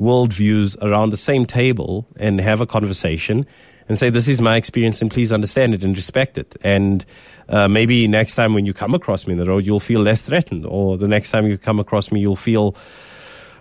worldviews 0.00 0.80
around 0.80 1.10
the 1.10 1.16
same 1.16 1.44
table 1.44 2.06
and 2.16 2.40
have 2.40 2.60
a 2.60 2.66
conversation 2.66 3.44
and 3.88 3.98
say, 3.98 4.10
This 4.10 4.28
is 4.28 4.40
my 4.40 4.56
experience, 4.56 5.02
and 5.02 5.10
please 5.10 5.32
understand 5.32 5.74
it 5.74 5.82
and 5.82 5.96
respect 5.96 6.38
it. 6.38 6.56
And 6.62 7.04
uh, 7.48 7.68
maybe 7.68 8.06
next 8.08 8.34
time 8.34 8.54
when 8.54 8.66
you 8.66 8.74
come 8.74 8.94
across 8.94 9.26
me 9.26 9.32
in 9.32 9.38
the 9.38 9.46
road, 9.46 9.64
you'll 9.64 9.80
feel 9.80 10.00
less 10.00 10.22
threatened, 10.22 10.66
or 10.66 10.96
the 10.96 11.08
next 11.08 11.30
time 11.30 11.46
you 11.46 11.58
come 11.58 11.80
across 11.80 12.12
me, 12.12 12.20
you'll 12.20 12.36
feel 12.36 12.76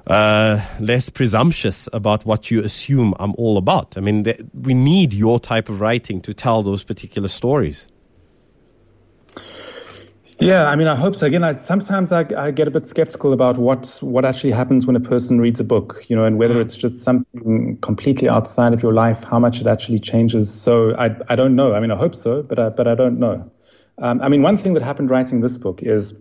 uh, 0.08 0.62
less 0.80 1.10
presumptuous 1.10 1.90
about 1.94 2.26
what 2.26 2.50
you 2.50 2.64
assume 2.64 3.14
I'm 3.20 3.34
all 3.38 3.58
about. 3.58 3.98
I 3.98 4.02
mean, 4.02 4.24
th- 4.24 4.42
we 4.54 4.74
need 4.74 5.14
your 5.14 5.40
type 5.40 5.70
of 5.70 5.82
writing 5.82 6.22
to 6.22 6.34
tell 6.34 6.64
those 6.64 6.84
particular 6.84 7.28
stories. 7.28 7.88
Yeah, 10.40 10.70
I 10.70 10.76
mean, 10.76 10.88
I 10.88 10.96
hope 10.96 11.16
so. 11.16 11.26
Again, 11.26 11.44
I, 11.44 11.56
sometimes 11.56 12.12
I, 12.12 12.26
I, 12.38 12.52
get 12.52 12.68
a 12.68 12.72
bit 12.72 12.86
skeptical 12.86 13.34
about 13.34 13.58
what 13.58 13.98
what 14.02 14.24
actually 14.24 14.52
happens 14.52 14.86
when 14.86 14.96
a 14.96 15.00
person 15.00 15.42
reads 15.42 15.60
a 15.60 15.64
book, 15.64 16.06
you 16.10 16.16
know, 16.16 16.26
and 16.26 16.38
whether 16.38 16.56
mm. 16.56 16.62
it's 16.62 16.78
just 16.78 17.04
something 17.04 17.78
completely 17.82 18.30
outside 18.30 18.74
of 18.74 18.84
your 18.84 18.94
life, 18.94 19.24
how 19.24 19.40
much 19.40 19.62
it 19.62 19.68
actually 19.68 19.98
changes. 19.98 20.54
So 20.54 20.96
I 20.96 21.16
I 21.28 21.36
don't 21.36 21.56
know. 21.56 21.74
I 21.74 21.80
mean, 21.80 21.90
I 21.90 21.96
hope 21.96 22.14
so, 22.14 22.44
but 22.44 22.60
I, 22.60 22.70
but 22.70 22.88
I 22.88 22.94
don't 22.94 23.18
know. 23.18 23.50
Um, 23.98 24.22
I 24.22 24.30
mean, 24.30 24.44
one 24.44 24.58
thing 24.58 24.74
that 24.74 24.84
happened 24.84 25.10
writing 25.10 25.42
this 25.42 25.58
book 25.58 25.82
is 25.82 26.14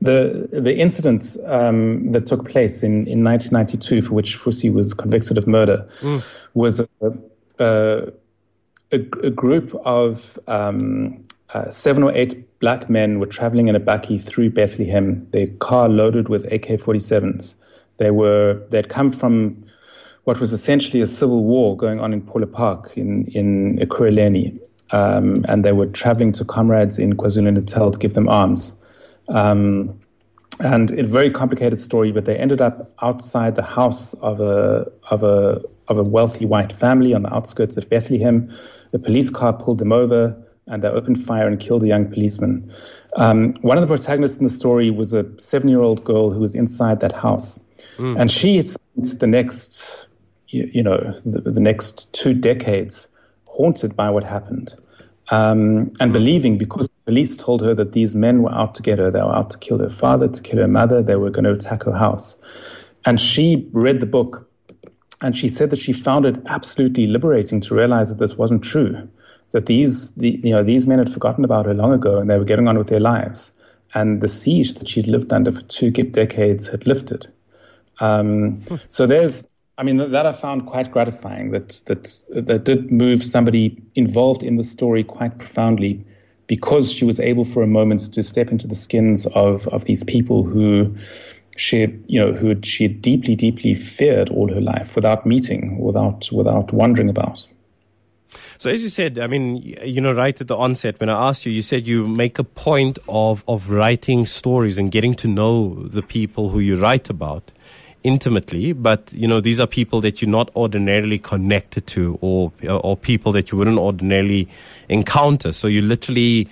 the 0.00 0.48
the 0.52 0.76
incident 0.76 1.36
um, 1.46 2.12
that 2.12 2.26
took 2.26 2.46
place 2.48 2.82
in, 2.82 3.06
in 3.06 3.24
1992, 3.24 4.02
for 4.02 4.14
which 4.14 4.36
Fusi 4.36 4.72
was 4.72 4.92
convicted 4.92 5.38
of 5.38 5.46
murder, 5.46 5.86
mm. 6.00 6.22
was 6.52 6.80
a, 6.80 6.88
a, 7.58 8.12
a, 8.92 9.30
group 9.30 9.74
of 9.84 10.38
um, 10.46 11.24
uh, 11.54 11.70
seven 11.70 12.02
or 12.02 12.12
eight 12.12 12.45
black 12.60 12.88
men 12.88 13.18
were 13.18 13.26
traveling 13.26 13.68
in 13.68 13.76
a 13.76 13.80
bakkie 13.80 14.22
through 14.22 14.50
Bethlehem. 14.50 15.26
Their 15.30 15.46
car 15.58 15.88
loaded 15.88 16.28
with 16.28 16.44
AK-47s. 16.52 17.54
They 17.98 18.10
were 18.10 18.60
they'd 18.70 18.88
come 18.88 19.10
from 19.10 19.64
what 20.24 20.40
was 20.40 20.52
essentially 20.52 21.00
a 21.00 21.06
civil 21.06 21.44
war 21.44 21.76
going 21.76 22.00
on 22.00 22.12
in 22.12 22.22
Phola 22.22 22.46
Park 22.46 22.92
in 22.96 23.26
in 23.28 23.78
Ekurhuleni, 23.78 24.58
um, 24.90 25.44
and 25.48 25.64
they 25.64 25.72
were 25.72 25.86
traveling 25.86 26.32
to 26.32 26.44
comrades 26.44 26.98
in 26.98 27.14
KwaZulu-Natal 27.14 27.90
to 27.92 27.98
give 27.98 28.14
them 28.14 28.28
arms. 28.28 28.74
Um, 29.28 29.98
and 30.60 30.90
a 30.98 31.04
very 31.04 31.30
complicated 31.30 31.78
story, 31.78 32.12
but 32.12 32.24
they 32.24 32.36
ended 32.36 32.60
up 32.60 32.90
outside 33.02 33.56
the 33.56 33.62
house 33.62 34.14
of 34.14 34.40
a 34.40 34.90
of 35.10 35.22
a 35.22 35.60
of 35.88 35.98
a 35.98 36.02
wealthy 36.02 36.46
white 36.46 36.72
family 36.72 37.14
on 37.14 37.22
the 37.22 37.34
outskirts 37.34 37.76
of 37.76 37.88
Bethlehem. 37.88 38.48
The 38.90 38.98
police 38.98 39.30
car 39.30 39.52
pulled 39.52 39.78
them 39.78 39.92
over, 39.92 40.36
and 40.66 40.82
they 40.82 40.88
opened 40.88 41.22
fire 41.22 41.46
and 41.46 41.60
killed 41.60 41.82
a 41.82 41.86
young 41.86 42.06
policeman. 42.06 42.72
Um, 43.16 43.54
one 43.62 43.78
of 43.78 43.82
the 43.82 43.86
protagonists 43.86 44.36
in 44.36 44.44
the 44.44 44.50
story 44.50 44.90
was 44.90 45.12
a 45.12 45.26
seven-year-old 45.38 46.04
girl 46.04 46.30
who 46.30 46.40
was 46.40 46.54
inside 46.54 47.00
that 47.00 47.12
house, 47.12 47.58
mm. 47.96 48.18
and 48.18 48.30
she 48.30 48.60
spent 48.62 49.20
the 49.20 49.26
next, 49.26 50.08
you, 50.48 50.68
you 50.72 50.82
know, 50.82 50.98
the, 51.24 51.50
the, 51.52 51.60
next 51.60 52.12
two 52.12 52.34
decades 52.34 53.08
haunted 53.46 53.96
by 53.96 54.10
what 54.10 54.24
happened 54.24 54.74
um, 55.30 55.92
and 56.00 56.12
believing 56.12 56.58
because 56.58 56.88
the 56.88 56.94
police 57.04 57.36
told 57.36 57.60
her 57.62 57.74
that 57.74 57.92
these 57.92 58.14
men 58.14 58.42
were 58.42 58.52
out 58.52 58.74
to 58.76 58.82
get 58.82 58.98
her. 58.98 59.10
They 59.10 59.20
were 59.20 59.34
out 59.34 59.50
to 59.50 59.58
kill 59.58 59.78
her 59.78 59.90
father, 59.90 60.28
to 60.28 60.42
kill 60.42 60.58
her 60.58 60.68
mother. 60.68 61.02
They 61.02 61.16
were 61.16 61.30
going 61.30 61.44
to 61.44 61.52
attack 61.52 61.84
her 61.84 61.92
house. 61.92 62.36
And 63.04 63.20
she 63.20 63.68
read 63.72 64.00
the 64.00 64.06
book 64.06 64.48
and 65.22 65.36
she 65.36 65.48
said 65.48 65.70
that 65.70 65.78
she 65.78 65.92
found 65.92 66.26
it 66.26 66.36
absolutely 66.46 67.06
liberating 67.06 67.60
to 67.62 67.74
realize 67.74 68.10
that 68.10 68.18
this 68.18 68.36
wasn't 68.36 68.62
true. 68.62 69.08
That 69.52 69.66
these, 69.66 70.10
the, 70.12 70.40
you 70.42 70.52
know, 70.52 70.62
these 70.62 70.86
men 70.86 70.98
had 70.98 71.12
forgotten 71.12 71.44
about 71.44 71.66
her 71.66 71.74
long 71.74 71.92
ago 71.92 72.18
and 72.18 72.28
they 72.28 72.38
were 72.38 72.44
getting 72.44 72.68
on 72.68 72.76
with 72.76 72.88
their 72.88 73.00
lives. 73.00 73.52
And 73.94 74.20
the 74.20 74.28
siege 74.28 74.74
that 74.74 74.88
she'd 74.88 75.06
lived 75.06 75.32
under 75.32 75.52
for 75.52 75.62
two 75.62 75.90
decades 75.90 76.68
had 76.68 76.86
lifted. 76.86 77.26
Um, 78.00 78.62
so 78.88 79.06
there's 79.06 79.46
I 79.78 79.82
mean, 79.82 79.98
that 79.98 80.26
I 80.26 80.32
found 80.32 80.66
quite 80.66 80.90
gratifying. 80.90 81.50
That 81.50 81.68
that 81.86 82.04
that 82.30 82.64
did 82.64 82.90
move 82.90 83.22
somebody 83.22 83.76
involved 83.94 84.42
in 84.42 84.56
the 84.56 84.64
story 84.64 85.04
quite 85.04 85.36
profoundly, 85.38 86.04
because 86.46 86.92
she 86.92 87.04
was 87.04 87.20
able 87.20 87.44
for 87.44 87.62
a 87.62 87.66
moment 87.66 88.12
to 88.14 88.22
step 88.22 88.50
into 88.50 88.66
the 88.66 88.74
skins 88.74 89.26
of 89.26 89.68
of 89.68 89.84
these 89.84 90.02
people 90.02 90.44
who 90.44 90.96
she 91.56 91.88
you 92.06 92.18
know 92.18 92.32
who 92.32 92.56
she 92.62 92.88
deeply 92.88 93.34
deeply 93.34 93.74
feared 93.74 94.30
all 94.30 94.52
her 94.52 94.62
life 94.62 94.96
without 94.96 95.26
meeting, 95.26 95.78
without 95.78 96.30
without 96.32 96.72
wondering 96.72 97.10
about. 97.10 97.46
So 98.58 98.70
as 98.70 98.82
you 98.82 98.88
said, 98.88 99.18
I 99.18 99.26
mean, 99.26 99.56
you 99.56 100.00
know, 100.00 100.12
right 100.12 100.38
at 100.40 100.48
the 100.48 100.56
onset 100.56 101.00
when 101.00 101.08
I 101.08 101.28
asked 101.28 101.46
you, 101.46 101.52
you 101.52 101.62
said 101.62 101.86
you 101.86 102.06
make 102.06 102.38
a 102.38 102.44
point 102.44 102.98
of 103.08 103.44
of 103.48 103.70
writing 103.70 104.26
stories 104.26 104.78
and 104.78 104.90
getting 104.90 105.14
to 105.16 105.28
know 105.28 105.74
the 105.74 106.02
people 106.02 106.50
who 106.50 106.58
you 106.58 106.76
write 106.76 107.10
about 107.10 107.52
intimately, 108.02 108.72
but 108.72 109.12
you 109.12 109.26
know 109.26 109.40
these 109.40 109.58
are 109.60 109.66
people 109.66 110.00
that 110.00 110.22
you're 110.22 110.30
not 110.30 110.50
ordinarily 110.54 111.18
connected 111.18 111.86
to, 111.88 112.18
or 112.20 112.52
or 112.68 112.96
people 112.96 113.32
that 113.32 113.50
you 113.50 113.58
wouldn't 113.58 113.78
ordinarily 113.78 114.48
encounter. 114.88 115.52
So 115.52 115.68
you 115.68 115.82
literally. 115.82 116.48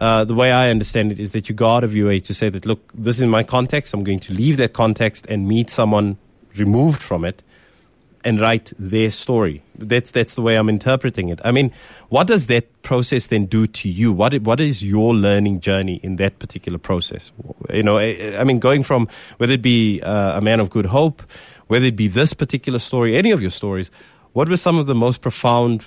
Uh, 0.00 0.24
the 0.24 0.34
way 0.34 0.52
I 0.52 0.70
understand 0.70 1.10
it 1.10 1.18
is 1.18 1.32
that 1.32 1.48
you 1.48 1.56
go 1.56 1.70
out 1.70 1.82
of 1.82 1.92
your 1.92 2.06
way 2.06 2.20
to 2.20 2.32
say 2.32 2.48
that, 2.50 2.64
look, 2.64 2.92
this 2.94 3.18
is 3.18 3.26
my 3.26 3.42
context. 3.42 3.92
I'm 3.92 4.04
going 4.04 4.20
to 4.20 4.32
leave 4.32 4.56
that 4.58 4.72
context 4.72 5.26
and 5.28 5.48
meet 5.48 5.70
someone 5.70 6.18
removed 6.54 7.02
from 7.02 7.24
it 7.24 7.42
and 8.28 8.38
write 8.40 8.72
their 8.78 9.08
story. 9.08 9.62
That's 9.78 10.10
that's 10.10 10.34
the 10.34 10.42
way 10.42 10.56
I'm 10.56 10.68
interpreting 10.68 11.30
it. 11.30 11.40
I 11.44 11.50
mean, 11.50 11.72
what 12.10 12.26
does 12.26 12.46
that 12.46 12.82
process 12.82 13.28
then 13.28 13.46
do 13.46 13.66
to 13.66 13.88
you? 13.88 14.12
What 14.12 14.34
what 14.42 14.60
is 14.60 14.82
your 14.82 15.14
learning 15.14 15.60
journey 15.60 15.98
in 16.02 16.16
that 16.16 16.38
particular 16.38 16.78
process? 16.78 17.32
You 17.72 17.82
know, 17.82 17.96
I, 17.96 18.36
I 18.38 18.44
mean, 18.44 18.58
going 18.58 18.82
from 18.82 19.08
whether 19.38 19.54
it 19.54 19.62
be 19.62 20.02
uh, 20.02 20.38
a 20.38 20.42
man 20.42 20.60
of 20.60 20.68
good 20.68 20.86
hope, 20.86 21.22
whether 21.68 21.86
it 21.86 21.96
be 21.96 22.08
this 22.08 22.34
particular 22.34 22.78
story, 22.78 23.16
any 23.16 23.30
of 23.30 23.40
your 23.40 23.50
stories, 23.50 23.90
what 24.34 24.48
were 24.48 24.58
some 24.58 24.78
of 24.78 24.86
the 24.86 24.94
most 24.94 25.22
profound 25.22 25.86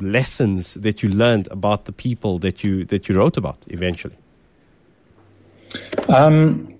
lessons 0.00 0.74
that 0.74 1.02
you 1.02 1.10
learned 1.10 1.48
about 1.50 1.84
the 1.84 1.92
people 1.92 2.38
that 2.38 2.64
you 2.64 2.86
that 2.86 3.08
you 3.08 3.18
wrote 3.18 3.36
about 3.36 3.58
eventually? 3.66 4.16
Um, 6.08 6.78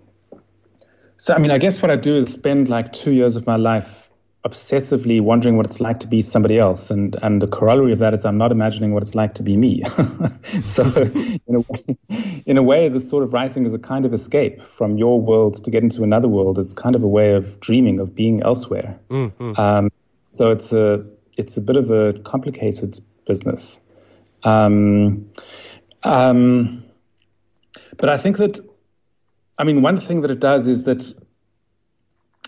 so, 1.18 1.34
I 1.34 1.38
mean, 1.38 1.50
I 1.50 1.58
guess 1.58 1.82
what 1.82 1.90
I 1.90 1.96
do 1.96 2.16
is 2.16 2.32
spend 2.32 2.70
like 2.70 2.92
two 2.92 3.12
years 3.12 3.37
of 3.37 3.46
my 3.46 3.56
life 3.56 4.08
obsessively 4.44 5.20
wondering 5.20 5.57
what 5.57 5.66
it's 5.66 5.81
like 5.81 6.01
to 6.01 6.07
be 6.07 6.20
somebody 6.20 6.59
else. 6.59 6.90
And 6.90 7.16
and 7.22 7.42
the 7.42 7.46
corollary 7.46 7.92
of 7.92 7.98
that 7.98 8.14
is 8.14 8.24
i'm 8.24 8.38
not 8.38 8.53
imagining 8.53 8.92
what 8.94 9.03
it's 9.03 9.14
like 9.14 9.35
to 9.35 9.42
be 9.42 9.57
me. 9.57 9.83
So 10.62 10.83
in 11.46 11.55
a 11.55 11.61
way 11.61 11.96
in 12.46 12.57
a 12.57 12.62
way 12.62 12.88
this 12.88 13.09
sort 13.09 13.22
of 13.24 13.33
writing 13.33 13.64
is 13.64 13.74
a 13.74 13.79
kind 13.79 14.05
of 14.05 14.14
escape 14.14 14.62
from 14.62 14.96
your 14.96 15.20
world 15.20 15.62
to 15.64 15.70
get 15.70 15.83
into 15.83 16.03
another 16.03 16.29
world. 16.29 16.59
It's 16.59 16.72
kind 16.72 16.94
of 16.94 17.03
a 17.03 17.09
way 17.09 17.33
of 17.33 17.61
dreaming 17.61 18.01
of 18.01 18.14
being 18.14 18.42
elsewhere. 18.42 18.98
Mm-hmm. 19.11 19.61
um, 19.61 19.90
so 20.22 20.51
it's 20.51 20.72
a 20.72 21.05
it's 21.37 21.57
a 21.57 21.61
bit 21.61 21.77
of 21.77 21.90
a 21.90 22.12
complicated 22.24 22.98
business. 23.27 23.81
Um, 24.44 25.31
um, 26.03 26.85
but 27.96 28.09
i 28.09 28.16
think 28.16 28.37
that 28.38 28.61
i 29.59 29.64
mean 29.64 29.83
one 29.83 29.96
thing 29.96 30.22
that 30.22 30.31
it 30.31 30.40
does 30.40 30.66
is 30.66 30.85
that 30.85 31.12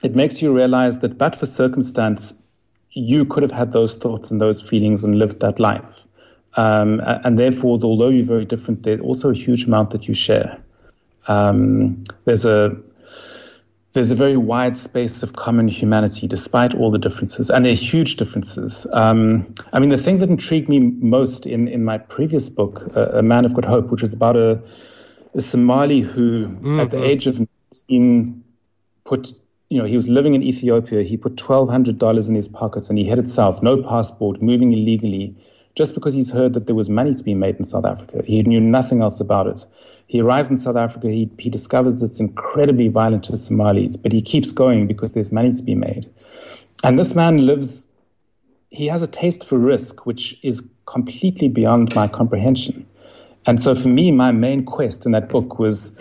it 0.02 0.14
makes 0.14 0.40
you 0.40 0.54
realize 0.54 0.98
that 1.00 1.18
but 1.18 1.36
for 1.36 1.46
circumstance, 1.46 2.34
you 2.92 3.24
could 3.24 3.42
have 3.42 3.52
had 3.52 3.72
those 3.72 3.96
thoughts 3.96 4.30
and 4.30 4.40
those 4.40 4.60
feelings 4.60 5.04
and 5.04 5.14
lived 5.14 5.40
that 5.40 5.60
life. 5.60 6.06
Um, 6.54 7.00
and 7.04 7.38
therefore, 7.38 7.78
although 7.82 8.08
you're 8.08 8.24
very 8.24 8.44
different, 8.44 8.82
there's 8.82 9.00
also 9.00 9.30
a 9.30 9.34
huge 9.34 9.64
amount 9.64 9.90
that 9.90 10.08
you 10.08 10.14
share. 10.14 10.60
Um, 11.28 12.02
there's 12.24 12.44
a 12.44 12.76
there's 13.92 14.12
a 14.12 14.14
very 14.14 14.36
wide 14.36 14.76
space 14.76 15.24
of 15.24 15.32
common 15.32 15.66
humanity, 15.66 16.28
despite 16.28 16.74
all 16.74 16.92
the 16.92 16.98
differences, 16.98 17.50
and 17.50 17.64
there 17.64 17.72
are 17.72 17.76
huge 17.76 18.16
differences. 18.16 18.86
Um, 18.92 19.52
I 19.72 19.80
mean, 19.80 19.88
the 19.88 19.98
thing 19.98 20.18
that 20.18 20.30
intrigued 20.30 20.68
me 20.68 20.78
most 20.78 21.44
in, 21.44 21.66
in 21.66 21.84
my 21.84 21.98
previous 21.98 22.48
book, 22.48 22.88
uh, 22.96 23.08
A 23.14 23.22
Man 23.22 23.44
of 23.44 23.54
Good 23.54 23.64
Hope, 23.64 23.90
which 23.90 24.02
was 24.02 24.14
about 24.14 24.36
a, 24.36 24.62
a 25.34 25.40
Somali 25.40 26.00
who, 26.00 26.46
mm-hmm. 26.46 26.78
at 26.78 26.90
the 26.90 26.98
mm-hmm. 26.98 27.06
age 27.06 27.26
of 27.26 27.40
19, 27.88 28.44
put 29.04 29.32
you 29.70 29.78
know, 29.78 29.86
he 29.86 29.96
was 29.96 30.08
living 30.08 30.34
in 30.34 30.42
Ethiopia. 30.42 31.02
He 31.02 31.16
put 31.16 31.36
$1,200 31.36 32.28
in 32.28 32.34
his 32.34 32.48
pockets 32.48 32.90
and 32.90 32.98
he 32.98 33.06
headed 33.06 33.28
south, 33.28 33.62
no 33.62 33.82
passport, 33.82 34.42
moving 34.42 34.72
illegally. 34.72 35.34
just 35.76 35.94
because 35.94 36.12
he's 36.12 36.30
heard 36.30 36.52
that 36.54 36.66
there 36.66 36.74
was 36.74 36.90
money 36.90 37.14
to 37.14 37.22
be 37.22 37.32
made 37.32 37.56
in 37.56 37.62
South 37.64 37.84
Africa. 37.84 38.22
He 38.26 38.42
knew 38.42 38.60
nothing 38.60 39.02
else 39.02 39.20
about 39.20 39.46
it. 39.46 39.64
He 40.08 40.20
arrives 40.20 40.50
in 40.50 40.56
South 40.56 40.76
Africa, 40.76 41.08
he, 41.08 41.30
he 41.38 41.48
discovers 41.48 42.02
it's 42.02 42.18
incredibly 42.18 42.88
violent 42.88 43.22
to 43.24 43.30
the 43.30 43.38
Somalis, 43.38 43.96
but 43.96 44.10
he 44.10 44.20
keeps 44.20 44.50
going 44.50 44.88
because 44.88 45.12
there's 45.12 45.30
money 45.30 45.52
to 45.52 45.62
be 45.62 45.76
made. 45.76 46.10
And 46.82 46.98
this 46.98 47.14
man 47.14 47.46
lives, 47.46 47.86
he 48.70 48.86
has 48.88 49.02
a 49.02 49.06
taste 49.06 49.46
for 49.46 49.58
risk, 49.58 50.06
which 50.06 50.36
is 50.42 50.62
completely 50.86 51.48
beyond 51.48 51.94
my 51.94 52.08
comprehension. 52.08 52.84
And 53.46 53.60
so 53.60 53.74
for 53.74 53.88
me, 53.88 54.10
my 54.10 54.32
main 54.32 54.64
quest 54.64 55.06
in 55.06 55.12
that 55.12 55.28
book 55.28 55.58
was 55.60 55.92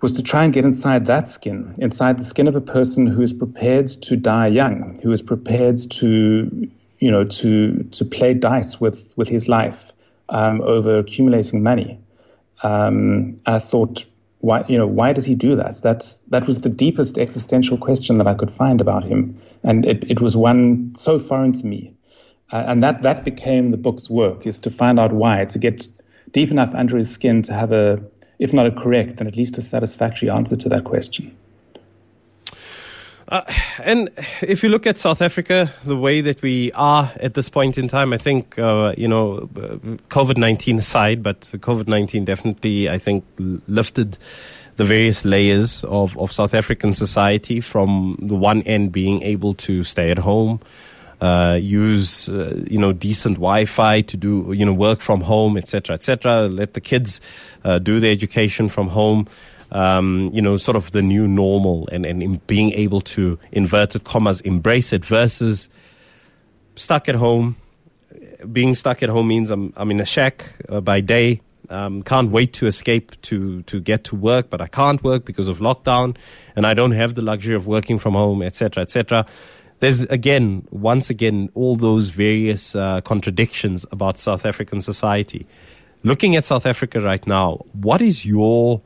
was 0.00 0.12
to 0.12 0.22
try 0.22 0.44
and 0.44 0.52
get 0.52 0.64
inside 0.64 1.06
that 1.06 1.28
skin, 1.28 1.74
inside 1.78 2.18
the 2.18 2.24
skin 2.24 2.48
of 2.48 2.56
a 2.56 2.60
person 2.60 3.06
who 3.06 3.22
is 3.22 3.32
prepared 3.32 3.86
to 3.86 4.16
die 4.16 4.48
young, 4.48 4.98
who 5.02 5.12
is 5.12 5.22
prepared 5.22 5.78
to, 5.90 6.68
you 6.98 7.10
know, 7.10 7.24
to 7.24 7.82
to 7.84 8.04
play 8.04 8.34
dice 8.34 8.80
with 8.80 9.12
with 9.16 9.28
his 9.28 9.48
life 9.48 9.92
um, 10.28 10.60
over 10.62 10.98
accumulating 10.98 11.62
money. 11.62 11.98
Um, 12.62 13.40
and 13.46 13.56
I 13.56 13.58
thought, 13.58 14.04
why, 14.40 14.64
you 14.68 14.78
know, 14.78 14.86
why 14.86 15.12
does 15.12 15.24
he 15.24 15.34
do 15.34 15.56
that? 15.56 15.80
That's 15.82 16.22
that 16.22 16.46
was 16.46 16.60
the 16.60 16.68
deepest 16.68 17.18
existential 17.18 17.78
question 17.78 18.18
that 18.18 18.26
I 18.26 18.34
could 18.34 18.50
find 18.50 18.80
about 18.80 19.04
him, 19.04 19.38
and 19.62 19.84
it, 19.86 20.10
it 20.10 20.20
was 20.20 20.36
one 20.36 20.94
so 20.94 21.18
foreign 21.18 21.52
to 21.52 21.66
me. 21.66 21.94
Uh, 22.52 22.64
and 22.66 22.82
that 22.82 23.02
that 23.02 23.24
became 23.24 23.70
the 23.70 23.76
book's 23.76 24.10
work 24.10 24.46
is 24.46 24.58
to 24.60 24.70
find 24.70 25.00
out 25.00 25.12
why, 25.12 25.46
to 25.46 25.58
get 25.58 25.88
deep 26.32 26.50
enough 26.50 26.74
under 26.74 26.96
his 26.96 27.10
skin 27.10 27.42
to 27.42 27.54
have 27.54 27.72
a, 27.72 28.02
if 28.38 28.52
not 28.52 28.66
a 28.66 28.70
correct, 28.70 29.16
then 29.16 29.26
at 29.26 29.36
least 29.36 29.58
a 29.58 29.62
satisfactory 29.62 30.30
answer 30.30 30.56
to 30.56 30.68
that 30.70 30.84
question. 30.84 31.36
Uh, 33.28 33.42
and 33.82 34.10
if 34.42 34.62
you 34.62 34.68
look 34.68 34.86
at 34.86 34.98
South 34.98 35.22
Africa, 35.22 35.72
the 35.84 35.96
way 35.96 36.20
that 36.20 36.42
we 36.42 36.70
are 36.72 37.10
at 37.20 37.34
this 37.34 37.48
point 37.48 37.78
in 37.78 37.88
time, 37.88 38.12
I 38.12 38.18
think, 38.18 38.58
uh, 38.58 38.94
you 38.98 39.08
know, 39.08 39.48
COVID 40.08 40.36
19 40.36 40.78
aside, 40.78 41.22
but 41.22 41.40
COVID 41.40 41.88
19 41.88 42.24
definitely, 42.24 42.88
I 42.90 42.98
think, 42.98 43.24
lifted 43.38 44.18
the 44.76 44.84
various 44.84 45.24
layers 45.24 45.84
of, 45.84 46.18
of 46.18 46.32
South 46.32 46.52
African 46.52 46.92
society 46.92 47.60
from 47.60 48.16
the 48.20 48.34
one 48.34 48.62
end 48.62 48.92
being 48.92 49.22
able 49.22 49.54
to 49.54 49.84
stay 49.84 50.10
at 50.10 50.18
home, 50.18 50.60
uh, 51.20 51.58
use 51.60 52.28
uh, 52.28 52.62
you 52.68 52.78
know 52.78 52.92
decent 52.92 53.36
Wi-Fi 53.36 54.00
to 54.02 54.16
do 54.16 54.52
you 54.52 54.64
know 54.64 54.72
work 54.72 55.00
from 55.00 55.20
home, 55.20 55.56
etc., 55.56 55.94
etc. 55.94 56.48
Let 56.48 56.74
the 56.74 56.80
kids 56.80 57.20
uh, 57.64 57.78
do 57.78 58.00
their 58.00 58.12
education 58.12 58.68
from 58.68 58.88
home. 58.88 59.26
Um, 59.72 60.30
you 60.32 60.40
know, 60.40 60.56
sort 60.56 60.76
of 60.76 60.92
the 60.92 61.02
new 61.02 61.26
normal, 61.26 61.88
and 61.90 62.06
and 62.06 62.46
being 62.46 62.72
able 62.72 63.00
to 63.00 63.38
inverted 63.52 64.04
commas 64.04 64.40
embrace 64.42 64.92
it 64.92 65.04
versus 65.04 65.68
stuck 66.76 67.08
at 67.08 67.14
home. 67.14 67.56
Being 68.50 68.74
stuck 68.74 69.02
at 69.02 69.08
home 69.08 69.28
means 69.28 69.50
I'm 69.50 69.72
I'm 69.76 69.90
in 69.90 70.00
a 70.00 70.06
shack 70.06 70.54
uh, 70.68 70.80
by 70.80 71.00
day. 71.00 71.40
Um, 71.70 72.02
can't 72.02 72.30
wait 72.30 72.52
to 72.54 72.66
escape 72.66 73.20
to 73.22 73.62
to 73.62 73.80
get 73.80 74.04
to 74.04 74.16
work, 74.16 74.50
but 74.50 74.60
I 74.60 74.66
can't 74.66 75.02
work 75.02 75.24
because 75.24 75.48
of 75.48 75.58
lockdown, 75.60 76.16
and 76.54 76.66
I 76.66 76.74
don't 76.74 76.92
have 76.92 77.14
the 77.14 77.22
luxury 77.22 77.56
of 77.56 77.66
working 77.66 77.98
from 77.98 78.14
home, 78.14 78.42
etc., 78.42 78.82
etc 78.82 79.26
there's 79.84 80.02
again, 80.04 80.66
once 80.70 81.10
again, 81.10 81.50
all 81.52 81.76
those 81.76 82.08
various 82.08 82.74
uh, 82.74 83.02
contradictions 83.02 83.84
about 83.92 84.16
South 84.16 84.46
African 84.46 84.80
society. 84.80 85.46
Looking 86.02 86.36
at 86.36 86.46
South 86.46 86.64
Africa 86.64 87.02
right 87.02 87.24
now, 87.26 87.66
what 87.72 88.00
is 88.00 88.24
your 88.24 88.80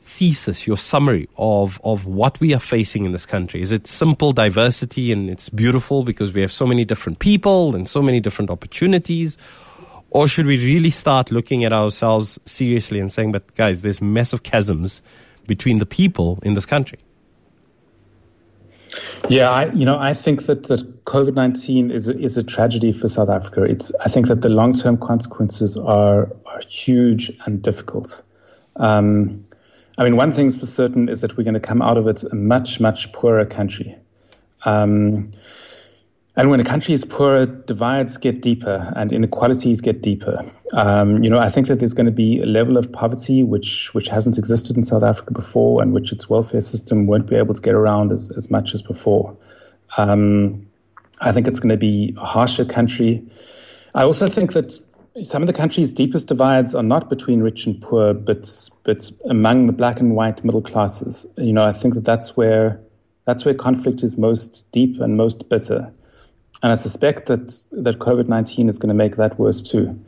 thesis, 0.00 0.66
your 0.66 0.78
summary 0.78 1.28
of, 1.36 1.78
of 1.84 2.06
what 2.06 2.40
we 2.40 2.54
are 2.54 2.60
facing 2.60 3.04
in 3.04 3.12
this 3.12 3.26
country? 3.26 3.60
Is 3.60 3.72
it 3.72 3.86
simple 3.86 4.32
diversity 4.32 5.12
and 5.12 5.28
it's 5.28 5.50
beautiful 5.50 6.02
because 6.02 6.32
we 6.32 6.40
have 6.40 6.50
so 6.50 6.66
many 6.66 6.86
different 6.86 7.18
people 7.18 7.76
and 7.76 7.86
so 7.86 8.00
many 8.00 8.20
different 8.20 8.50
opportunities? 8.50 9.36
Or 10.08 10.26
should 10.28 10.46
we 10.46 10.56
really 10.64 10.90
start 10.90 11.30
looking 11.30 11.62
at 11.62 11.74
ourselves 11.74 12.38
seriously 12.46 13.00
and 13.00 13.12
saying, 13.12 13.32
but 13.32 13.54
guys, 13.54 13.82
there's 13.82 14.00
massive 14.00 14.42
chasms 14.44 15.02
between 15.46 15.76
the 15.76 15.86
people 15.86 16.38
in 16.42 16.54
this 16.54 16.64
country? 16.64 16.98
Yeah, 19.30 19.48
I, 19.48 19.72
you 19.72 19.84
know, 19.84 19.96
I 19.96 20.12
think 20.12 20.46
that 20.46 20.64
that 20.64 21.04
COVID 21.04 21.34
nineteen 21.34 21.92
is 21.92 22.08
a, 22.08 22.18
is 22.18 22.36
a 22.36 22.42
tragedy 22.42 22.90
for 22.90 23.06
South 23.06 23.28
Africa. 23.28 23.62
It's 23.62 23.92
I 24.04 24.08
think 24.08 24.26
that 24.26 24.42
the 24.42 24.48
long 24.48 24.72
term 24.72 24.96
consequences 24.96 25.76
are 25.76 26.32
are 26.46 26.60
huge 26.68 27.30
and 27.46 27.62
difficult. 27.62 28.22
Um, 28.74 29.46
I 29.98 30.02
mean, 30.02 30.16
one 30.16 30.32
thing's 30.32 30.56
for 30.56 30.66
certain 30.66 31.08
is 31.08 31.20
that 31.20 31.36
we're 31.36 31.44
going 31.44 31.54
to 31.54 31.60
come 31.60 31.80
out 31.80 31.96
of 31.96 32.08
it 32.08 32.24
a 32.24 32.34
much 32.34 32.80
much 32.80 33.12
poorer 33.12 33.46
country. 33.46 33.96
Um, 34.64 35.30
and 36.40 36.48
when 36.48 36.58
a 36.58 36.64
country 36.64 36.94
is 36.94 37.04
poor, 37.04 37.44
divides 37.44 38.16
get 38.16 38.40
deeper 38.40 38.90
and 38.96 39.12
inequalities 39.12 39.82
get 39.82 40.00
deeper. 40.00 40.42
Um, 40.72 41.22
you 41.22 41.28
know, 41.28 41.38
I 41.38 41.50
think 41.50 41.66
that 41.66 41.80
there's 41.80 41.92
going 41.92 42.06
to 42.06 42.12
be 42.12 42.40
a 42.40 42.46
level 42.46 42.78
of 42.78 42.90
poverty 42.90 43.42
which 43.42 43.92
which 43.92 44.08
hasn't 44.08 44.38
existed 44.38 44.74
in 44.78 44.82
South 44.82 45.02
Africa 45.02 45.34
before, 45.34 45.82
and 45.82 45.92
which 45.92 46.12
its 46.12 46.30
welfare 46.30 46.62
system 46.62 47.06
won't 47.06 47.26
be 47.26 47.36
able 47.36 47.52
to 47.52 47.60
get 47.60 47.74
around 47.74 48.10
as, 48.10 48.30
as 48.38 48.50
much 48.50 48.72
as 48.72 48.80
before. 48.80 49.36
Um, 49.98 50.66
I 51.20 51.32
think 51.32 51.46
it's 51.46 51.60
going 51.60 51.72
to 51.72 51.76
be 51.76 52.14
a 52.16 52.24
harsher 52.24 52.64
country. 52.64 53.22
I 53.94 54.04
also 54.04 54.30
think 54.30 54.54
that 54.54 54.80
some 55.22 55.42
of 55.42 55.46
the 55.46 55.52
country's 55.52 55.92
deepest 55.92 56.28
divides 56.28 56.74
are 56.74 56.82
not 56.82 57.10
between 57.10 57.40
rich 57.42 57.66
and 57.66 57.78
poor, 57.78 58.14
but 58.14 58.70
but 58.84 59.10
among 59.26 59.66
the 59.66 59.74
black 59.74 60.00
and 60.00 60.16
white 60.16 60.42
middle 60.42 60.62
classes. 60.62 61.26
You 61.36 61.52
know, 61.52 61.66
I 61.66 61.72
think 61.72 61.92
that 61.96 62.06
that's 62.06 62.34
where 62.34 62.80
that's 63.26 63.44
where 63.44 63.52
conflict 63.52 64.02
is 64.02 64.16
most 64.16 64.64
deep 64.72 65.02
and 65.02 65.18
most 65.18 65.50
bitter 65.50 65.92
and 66.62 66.72
I 66.72 66.74
suspect 66.74 67.26
that 67.26 67.64
that 67.72 67.98
COVID 67.98 68.28
nineteen 68.28 68.68
is 68.68 68.78
going 68.78 68.88
to 68.88 68.94
make 68.94 69.16
that 69.16 69.38
worse 69.38 69.62
too. 69.62 69.98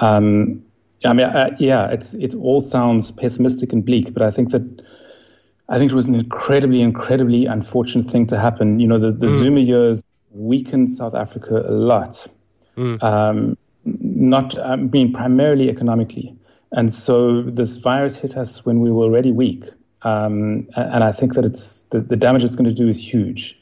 Um, 0.00 0.64
I 1.04 1.12
mean, 1.12 1.26
uh, 1.26 1.56
yeah, 1.58 1.90
it's 1.90 2.14
it 2.14 2.34
all 2.34 2.60
sounds 2.60 3.10
pessimistic 3.10 3.72
and 3.72 3.84
bleak, 3.84 4.12
but 4.12 4.22
I 4.22 4.30
think 4.30 4.50
that 4.50 4.82
I 5.68 5.78
think 5.78 5.92
it 5.92 5.94
was 5.94 6.06
an 6.06 6.14
incredibly, 6.14 6.82
incredibly 6.82 7.46
unfortunate 7.46 8.10
thing 8.10 8.26
to 8.26 8.38
happen. 8.38 8.80
You 8.80 8.88
know, 8.88 8.98
the, 8.98 9.12
the 9.12 9.28
mm. 9.28 9.38
Zuma 9.38 9.60
years 9.60 10.04
weakened 10.30 10.90
South 10.90 11.14
Africa 11.14 11.64
a 11.66 11.72
lot. 11.72 12.26
Mm. 12.76 13.02
Um, 13.02 13.56
not, 13.84 14.58
I 14.58 14.76
mean, 14.76 15.12
primarily 15.12 15.70
economically. 15.70 16.36
And 16.72 16.92
so 16.92 17.42
this 17.42 17.76
virus 17.76 18.16
hit 18.16 18.36
us 18.36 18.66
when 18.66 18.80
we 18.80 18.90
were 18.90 19.04
already 19.04 19.32
weak. 19.32 19.64
Um, 20.02 20.68
and 20.76 21.04
I 21.04 21.12
think 21.12 21.34
that 21.34 21.44
it's 21.44 21.82
the, 21.84 22.00
the 22.00 22.16
damage 22.16 22.44
it's 22.44 22.56
going 22.56 22.68
to 22.68 22.74
do 22.74 22.88
is 22.88 23.00
huge. 23.00 23.58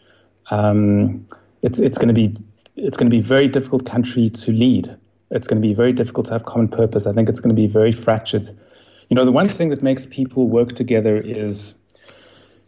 Um, 0.51 1.27
it's 1.63 1.79
it's 1.79 1.99
going 1.99 2.09
to 2.09 2.15
be 2.15 2.35
it's 2.77 2.97
going 2.97 3.11
to 3.11 3.15
be 3.15 3.21
a 3.21 3.23
very 3.23 3.49
difficult 3.49 3.87
country 3.87 4.29
to 4.29 4.53
lead. 4.53 4.95
It's 5.31 5.47
going 5.47 5.61
to 5.61 5.67
be 5.67 5.75
very 5.75 5.93
difficult 5.93 6.27
to 6.27 6.33
have 6.33 6.45
common 6.45 6.69
purpose. 6.69 7.07
I 7.07 7.13
think 7.13 7.29
it's 7.29 7.41
going 7.41 7.55
to 7.55 7.61
be 7.61 7.67
very 7.67 7.93
fractured. 7.93 8.47
You 9.09 9.15
know, 9.15 9.25
the 9.25 9.33
one 9.33 9.49
thing 9.49 9.71
that 9.71 9.83
makes 9.83 10.07
people 10.07 10.49
work 10.49 10.73
together 10.73 11.17
is 11.17 11.75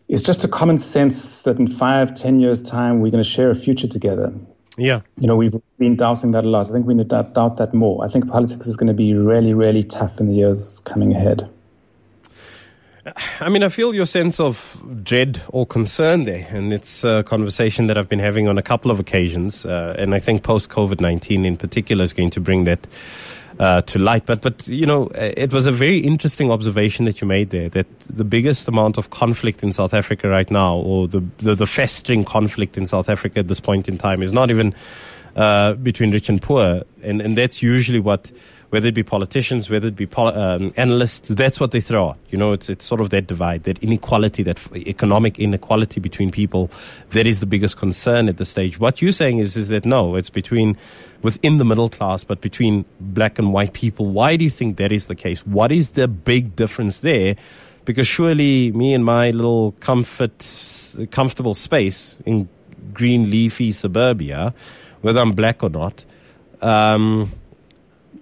is 0.08 0.22
just 0.22 0.44
a 0.44 0.48
common 0.48 0.78
sense 0.78 1.42
that 1.42 1.58
in 1.58 1.66
five, 1.66 2.14
ten 2.14 2.40
years' 2.40 2.62
time, 2.62 3.00
we're 3.00 3.10
going 3.10 3.22
to 3.22 3.28
share 3.28 3.50
a 3.50 3.54
future 3.54 3.88
together. 3.88 4.32
Yeah. 4.76 5.00
You 5.18 5.26
know, 5.26 5.36
we've 5.36 5.54
been 5.78 5.96
doubting 5.96 6.32
that 6.32 6.44
a 6.44 6.48
lot. 6.48 6.68
I 6.68 6.72
think 6.72 6.86
we 6.86 6.94
need 6.94 7.10
to 7.10 7.22
doubt 7.34 7.56
that 7.58 7.72
more. 7.72 8.04
I 8.04 8.08
think 8.08 8.28
politics 8.28 8.66
is 8.66 8.76
going 8.76 8.88
to 8.88 8.94
be 8.94 9.14
really, 9.14 9.54
really 9.54 9.82
tough 9.82 10.20
in 10.20 10.26
the 10.26 10.34
years 10.34 10.80
coming 10.80 11.14
ahead. 11.14 11.48
I 13.40 13.50
mean, 13.50 13.62
I 13.62 13.68
feel 13.68 13.94
your 13.94 14.06
sense 14.06 14.40
of 14.40 14.82
dread 15.02 15.42
or 15.48 15.66
concern 15.66 16.24
there, 16.24 16.46
and 16.48 16.72
it's 16.72 17.04
a 17.04 17.22
conversation 17.22 17.86
that 17.88 17.98
I've 17.98 18.08
been 18.08 18.18
having 18.18 18.48
on 18.48 18.56
a 18.56 18.62
couple 18.62 18.90
of 18.90 18.98
occasions, 18.98 19.66
uh, 19.66 19.94
and 19.98 20.14
I 20.14 20.18
think 20.18 20.42
post 20.42 20.70
COVID 20.70 21.00
nineteen 21.00 21.44
in 21.44 21.56
particular 21.56 22.02
is 22.02 22.14
going 22.14 22.30
to 22.30 22.40
bring 22.40 22.64
that 22.64 22.86
uh, 23.58 23.82
to 23.82 23.98
light. 23.98 24.24
But 24.24 24.40
but 24.40 24.66
you 24.68 24.86
know, 24.86 25.08
it 25.14 25.52
was 25.52 25.66
a 25.66 25.72
very 25.72 25.98
interesting 25.98 26.50
observation 26.50 27.04
that 27.04 27.20
you 27.20 27.26
made 27.26 27.50
there 27.50 27.68
that 27.68 27.86
the 28.08 28.24
biggest 28.24 28.68
amount 28.68 28.96
of 28.96 29.10
conflict 29.10 29.62
in 29.62 29.70
South 29.72 29.92
Africa 29.92 30.28
right 30.30 30.50
now, 30.50 30.76
or 30.76 31.06
the 31.06 31.22
the, 31.38 31.54
the 31.54 31.66
festering 31.66 32.24
conflict 32.24 32.78
in 32.78 32.86
South 32.86 33.10
Africa 33.10 33.40
at 33.40 33.48
this 33.48 33.60
point 33.60 33.86
in 33.86 33.98
time, 33.98 34.22
is 34.22 34.32
not 34.32 34.50
even 34.50 34.74
uh, 35.36 35.74
between 35.74 36.10
rich 36.10 36.30
and 36.30 36.40
poor, 36.40 36.84
and 37.02 37.20
and 37.20 37.36
that's 37.36 37.62
usually 37.62 38.00
what 38.00 38.32
whether 38.74 38.88
it 38.88 38.94
be 38.94 39.04
politicians, 39.04 39.70
whether 39.70 39.86
it 39.86 39.94
be 39.94 40.04
pol- 40.04 40.36
um, 40.36 40.72
analysts, 40.76 41.28
that's 41.28 41.60
what 41.60 41.70
they 41.70 41.80
throw 41.80 42.08
out. 42.08 42.18
You 42.30 42.38
know, 42.38 42.50
it's, 42.50 42.68
it's 42.68 42.84
sort 42.84 43.00
of 43.00 43.10
that 43.10 43.28
divide, 43.28 43.62
that 43.62 43.80
inequality, 43.84 44.42
that 44.42 44.58
economic 44.74 45.38
inequality 45.38 46.00
between 46.00 46.32
people. 46.32 46.72
That 47.10 47.24
is 47.24 47.38
the 47.38 47.46
biggest 47.46 47.76
concern 47.76 48.28
at 48.28 48.36
this 48.36 48.48
stage. 48.48 48.80
What 48.80 49.00
you're 49.00 49.12
saying 49.12 49.38
is, 49.38 49.56
is 49.56 49.68
that 49.68 49.84
no, 49.84 50.16
it's 50.16 50.28
between, 50.28 50.76
within 51.22 51.58
the 51.58 51.64
middle 51.64 51.88
class, 51.88 52.24
but 52.24 52.40
between 52.40 52.84
black 52.98 53.38
and 53.38 53.52
white 53.52 53.74
people. 53.74 54.06
Why 54.06 54.34
do 54.34 54.42
you 54.42 54.50
think 54.50 54.76
that 54.78 54.90
is 54.90 55.06
the 55.06 55.14
case? 55.14 55.46
What 55.46 55.70
is 55.70 55.90
the 55.90 56.08
big 56.08 56.56
difference 56.56 56.98
there? 56.98 57.36
Because 57.84 58.08
surely 58.08 58.72
me 58.72 58.92
and 58.92 59.04
my 59.04 59.30
little 59.30 59.70
comfort, 59.78 60.32
comfortable 61.12 61.54
space 61.54 62.18
in 62.26 62.48
green 62.92 63.30
leafy 63.30 63.70
suburbia, 63.70 64.52
whether 65.02 65.20
I'm 65.20 65.30
black 65.30 65.62
or 65.62 65.70
not, 65.70 66.04
um, 66.60 67.30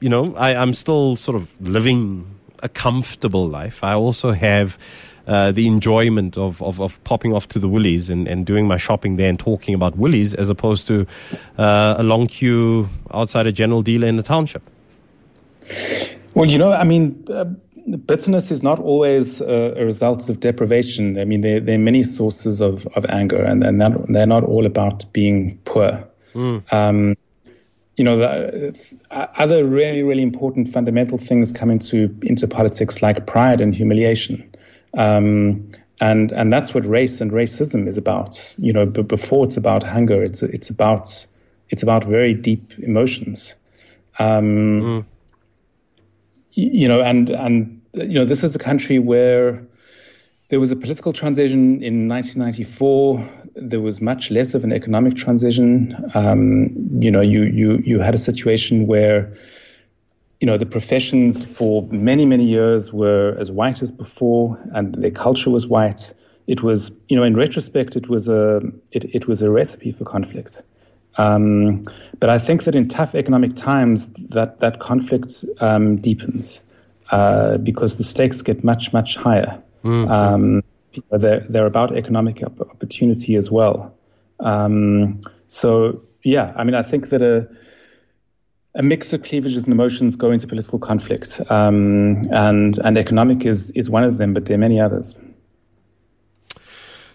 you 0.02 0.08
know, 0.08 0.34
I, 0.36 0.54
I'm 0.54 0.74
still 0.74 1.16
sort 1.16 1.36
of 1.36 1.58
living 1.60 2.26
a 2.62 2.68
comfortable 2.68 3.48
life. 3.48 3.84
I 3.84 3.94
also 3.94 4.32
have 4.32 4.76
uh, 5.26 5.52
the 5.52 5.68
enjoyment 5.68 6.36
of, 6.36 6.60
of, 6.60 6.80
of, 6.80 7.02
popping 7.04 7.32
off 7.32 7.46
to 7.48 7.60
the 7.60 7.68
Woolies 7.68 8.10
and, 8.10 8.26
and 8.26 8.44
doing 8.44 8.66
my 8.66 8.76
shopping 8.76 9.14
there 9.14 9.28
and 9.28 9.38
talking 9.38 9.74
about 9.74 9.96
Woolies 9.96 10.34
as 10.34 10.48
opposed 10.48 10.88
to 10.88 11.06
uh, 11.56 11.94
a 11.98 12.02
long 12.02 12.26
queue 12.26 12.88
outside 13.14 13.46
a 13.46 13.52
general 13.52 13.82
dealer 13.82 14.08
in 14.08 14.16
the 14.16 14.24
township? 14.24 14.62
Well, 16.34 16.50
you 16.50 16.58
know, 16.58 16.72
I 16.72 16.82
mean, 16.82 17.24
uh, 17.32 17.44
bitterness 18.04 18.50
is 18.50 18.64
not 18.64 18.80
always 18.80 19.40
a, 19.40 19.74
a, 19.76 19.84
result 19.84 20.28
of 20.28 20.40
deprivation. 20.40 21.16
I 21.16 21.24
mean, 21.24 21.42
there, 21.42 21.60
there 21.60 21.76
are 21.76 21.82
many 21.82 22.02
sources 22.02 22.60
of, 22.60 22.86
of 22.96 23.06
anger, 23.06 23.40
and, 23.40 23.62
and 23.62 23.80
that, 23.80 23.92
they're 24.08 24.26
not 24.26 24.42
all 24.42 24.66
about 24.66 25.04
being 25.12 25.58
poor. 25.64 26.08
Mm. 26.34 26.72
Um, 26.72 27.16
you 27.96 28.04
know, 28.04 28.16
the, 28.16 28.96
uh, 29.10 29.26
other 29.36 29.64
really, 29.64 30.02
really 30.02 30.22
important 30.22 30.68
fundamental 30.68 31.18
things 31.18 31.52
come 31.52 31.70
into 31.70 32.16
into 32.22 32.48
politics, 32.48 33.02
like 33.02 33.26
pride 33.26 33.60
and 33.60 33.74
humiliation, 33.74 34.50
um, 34.96 35.68
and 36.00 36.32
and 36.32 36.52
that's 36.52 36.74
what 36.74 36.84
race 36.86 37.20
and 37.20 37.32
racism 37.32 37.86
is 37.86 37.98
about. 37.98 38.54
You 38.56 38.72
know, 38.72 38.86
but 38.86 39.08
before 39.08 39.44
it's 39.44 39.56
about 39.56 39.82
hunger, 39.82 40.22
it's 40.22 40.42
it's 40.42 40.70
about 40.70 41.26
it's 41.68 41.82
about 41.82 42.04
very 42.04 42.34
deep 42.34 42.78
emotions. 42.78 43.56
Um, 44.18 44.44
mm. 44.80 45.04
You 46.54 46.88
know, 46.88 47.02
and 47.02 47.28
and 47.30 47.82
you 47.94 48.14
know, 48.14 48.24
this 48.24 48.42
is 48.42 48.54
a 48.54 48.58
country 48.58 48.98
where 48.98 49.66
there 50.52 50.60
was 50.60 50.70
a 50.70 50.76
political 50.76 51.14
transition 51.14 51.82
in 51.82 52.08
1994. 52.08 53.26
There 53.54 53.80
was 53.80 54.02
much 54.02 54.30
less 54.30 54.52
of 54.52 54.64
an 54.64 54.70
economic 54.70 55.14
transition. 55.14 55.96
Um, 56.12 56.68
you 57.00 57.10
know, 57.10 57.22
you 57.22 57.44
you 57.44 57.78
you 57.82 58.00
had 58.00 58.14
a 58.14 58.18
situation 58.18 58.86
where, 58.86 59.32
you 60.42 60.46
know, 60.46 60.58
the 60.58 60.66
professions 60.66 61.42
for 61.42 61.88
many 61.90 62.26
many 62.26 62.44
years 62.44 62.92
were 62.92 63.34
as 63.38 63.50
white 63.50 63.80
as 63.80 63.90
before, 63.90 64.58
and 64.74 64.94
their 64.94 65.10
culture 65.10 65.48
was 65.48 65.66
white. 65.66 66.12
It 66.46 66.62
was, 66.62 66.92
you 67.08 67.16
know, 67.16 67.22
in 67.22 67.34
retrospect, 67.34 67.96
it 67.96 68.10
was 68.10 68.28
a 68.28 68.60
it, 68.90 69.04
it 69.14 69.26
was 69.26 69.40
a 69.40 69.50
recipe 69.50 69.90
for 69.90 70.04
conflict. 70.04 70.60
Um, 71.16 71.84
but 72.20 72.28
I 72.28 72.38
think 72.38 72.64
that 72.64 72.74
in 72.74 72.88
tough 72.88 73.14
economic 73.14 73.56
times, 73.56 74.08
that 74.36 74.60
that 74.60 74.80
conflict 74.80 75.46
um, 75.60 75.96
deepens 75.96 76.62
uh, 77.10 77.56
because 77.56 77.96
the 77.96 78.04
stakes 78.04 78.42
get 78.42 78.62
much 78.62 78.92
much 78.92 79.16
higher. 79.16 79.62
Mm-hmm. 79.84 80.10
Um, 80.10 80.62
they're, 81.10 81.46
they're 81.48 81.66
about 81.66 81.96
economic 81.96 82.42
opportunity 82.42 83.36
as 83.36 83.50
well. 83.50 83.94
Um, 84.40 85.20
so, 85.46 86.02
yeah, 86.22 86.52
I 86.56 86.64
mean, 86.64 86.74
I 86.74 86.82
think 86.82 87.08
that 87.10 87.22
a, 87.22 87.48
a 88.74 88.82
mix 88.82 89.12
of 89.12 89.22
cleavages 89.22 89.64
and 89.64 89.72
emotions 89.72 90.16
go 90.16 90.30
into 90.30 90.46
political 90.46 90.78
conflict, 90.78 91.40
um, 91.50 92.22
and 92.30 92.78
and 92.78 92.96
economic 92.96 93.44
is 93.44 93.70
is 93.72 93.90
one 93.90 94.04
of 94.04 94.16
them, 94.16 94.32
but 94.32 94.46
there 94.46 94.54
are 94.54 94.58
many 94.58 94.80
others. 94.80 95.14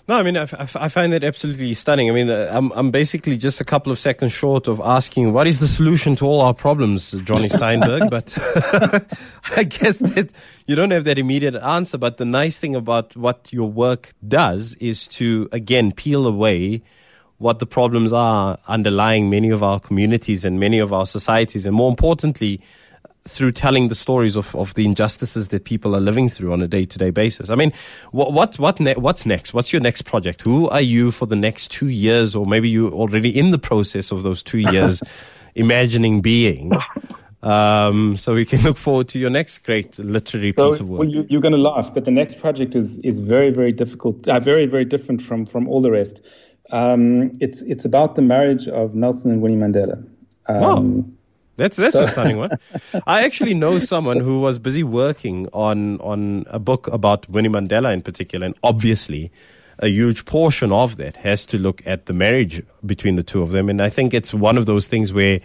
No, 0.08 0.16
I 0.16 0.24
mean, 0.24 0.38
I, 0.38 0.44
I 0.44 0.88
find 0.88 1.12
that 1.12 1.26
absolutely 1.26 1.74
stunning. 1.74 2.10
I 2.10 2.14
mean, 2.14 2.30
uh, 2.30 2.50
I'm, 2.50 2.72
I'm 2.72 2.92
basically 2.92 3.36
just 3.36 3.60
a 3.60 3.66
couple 3.66 3.92
of 3.92 4.00
seconds 4.00 4.32
short 4.32 4.70
of 4.70 4.80
asking 4.80 5.34
what 5.34 5.48
is 5.48 5.60
the 5.60 5.68
solution 5.68 6.16
to 6.18 6.26
all 6.26 6.40
our 6.40 6.54
problems, 6.54 7.12
Jonny 7.24 7.50
Steinberg. 7.50 8.10
but 8.10 8.34
I 9.58 9.64
guess 9.64 10.00
that 10.00 10.32
you 10.66 10.78
don't 10.78 10.92
have 10.92 11.04
that 11.04 11.18
immediate 11.18 11.56
answer. 11.56 11.98
But 11.98 12.18
the 12.18 12.26
nice 12.26 12.58
thing 12.58 12.74
about 12.74 13.18
what 13.18 13.52
your 13.52 13.70
work 13.70 14.14
does 14.26 14.76
is 14.76 15.10
to, 15.10 15.50
again, 15.52 15.92
peel 15.92 16.26
away 16.26 16.84
what 17.40 17.60
the 17.60 17.66
problems 17.66 18.14
are 18.14 18.58
underlying 18.68 19.30
many 19.30 19.50
of 19.50 19.62
our 19.62 19.80
communities 19.80 20.46
and 20.46 20.58
many 20.58 20.80
of 20.80 20.94
our 20.94 21.06
societies. 21.06 21.66
And 21.66 21.76
more 21.76 21.90
importantly, 21.90 22.62
through 23.28 23.52
telling 23.52 23.90
the 23.90 23.96
stories 23.96 24.36
of, 24.36 24.56
of 24.56 24.74
the 24.74 24.86
injustices 24.86 25.50
that 25.50 25.66
people 25.66 25.96
are 25.96 26.02
living 26.02 26.30
through 26.30 26.54
on 26.54 26.62
a 26.62 26.68
day 26.68 26.86
to 26.86 26.98
day 26.98 27.10
basis. 27.10 27.50
I 27.50 27.56
mean, 27.56 27.72
what 28.12 28.34
what 28.34 28.58
what 28.60 28.80
ne- 28.80 28.96
what's 28.96 29.26
next? 29.26 29.54
What's 29.54 29.74
your 29.74 29.82
next 29.82 30.04
project? 30.04 30.42
Who 30.42 30.70
are 30.70 30.82
you 30.82 31.12
for 31.12 31.26
the 31.26 31.36
next 31.36 31.72
two 31.72 31.88
years, 31.88 32.36
or 32.36 32.46
maybe 32.46 32.70
you're 32.70 32.92
already 32.92 33.38
in 33.38 33.52
the 33.52 33.60
process 33.60 34.12
of 34.12 34.24
those 34.24 34.44
two 34.44 34.60
years, 34.60 35.02
imagining 35.56 36.22
being? 36.22 36.72
Um, 37.44 38.18
so 38.18 38.34
we 38.34 38.46
can 38.46 38.62
look 38.64 38.78
forward 38.78 39.08
to 39.10 39.20
your 39.20 39.30
next 39.30 39.60
great 39.60 40.00
literary 40.00 40.54
so, 40.54 40.72
piece 40.72 40.80
of 40.80 40.90
work. 40.90 41.00
Well, 41.00 41.10
you, 41.10 41.38
are 41.38 41.42
going 41.42 41.54
to 41.54 41.58
laugh, 41.60 41.94
but 41.94 42.06
the 42.06 42.12
next 42.12 42.40
project 42.40 42.76
is 42.76 42.98
is 43.00 43.20
very 43.20 43.52
very 43.52 43.72
difficult, 43.72 44.28
uh, 44.28 44.40
very 44.40 44.66
very 44.66 44.86
different 44.86 45.22
from 45.22 45.46
from 45.46 45.68
all 45.68 45.82
the 45.82 45.92
rest. 45.92 46.22
Um, 46.72 47.32
it's 47.40 47.62
it's 47.62 47.86
about 47.86 48.16
the 48.16 48.22
marriage 48.22 48.68
of 48.68 48.96
Nelson 48.96 49.32
and 49.32 49.42
Winnie 49.42 49.56
Mandela. 49.56 50.06
Um, 50.48 51.17
that's 51.58 51.76
that's 51.76 51.96
so. 51.96 52.04
a 52.04 52.08
stunning 52.08 52.38
one. 52.38 52.52
I 53.08 53.24
actually 53.24 53.54
know 53.54 53.80
someone 53.80 54.20
who 54.20 54.40
was 54.40 54.60
busy 54.60 54.84
working 54.84 55.48
on 55.54 56.00
on 56.02 56.46
a 56.48 56.60
book 56.60 56.88
about 56.88 57.28
Winnie 57.30 57.50
Mandela 57.50 57.94
in 57.94 58.02
particular, 58.02 58.46
and 58.46 58.56
obviously, 58.64 59.32
a 59.80 59.88
huge 59.88 60.26
portion 60.26 60.72
of 60.72 60.98
that 60.98 61.18
has 61.18 61.46
to 61.48 61.58
look 61.58 61.82
at 61.86 62.06
the 62.06 62.14
marriage 62.14 62.64
between 62.86 63.16
the 63.16 63.24
two 63.24 63.42
of 63.42 63.52
them. 63.52 63.70
And 63.70 63.82
I 63.82 63.90
think 63.90 64.14
it's 64.14 64.34
one 64.34 64.58
of 64.58 64.66
those 64.66 64.88
things 64.88 65.12
where. 65.12 65.42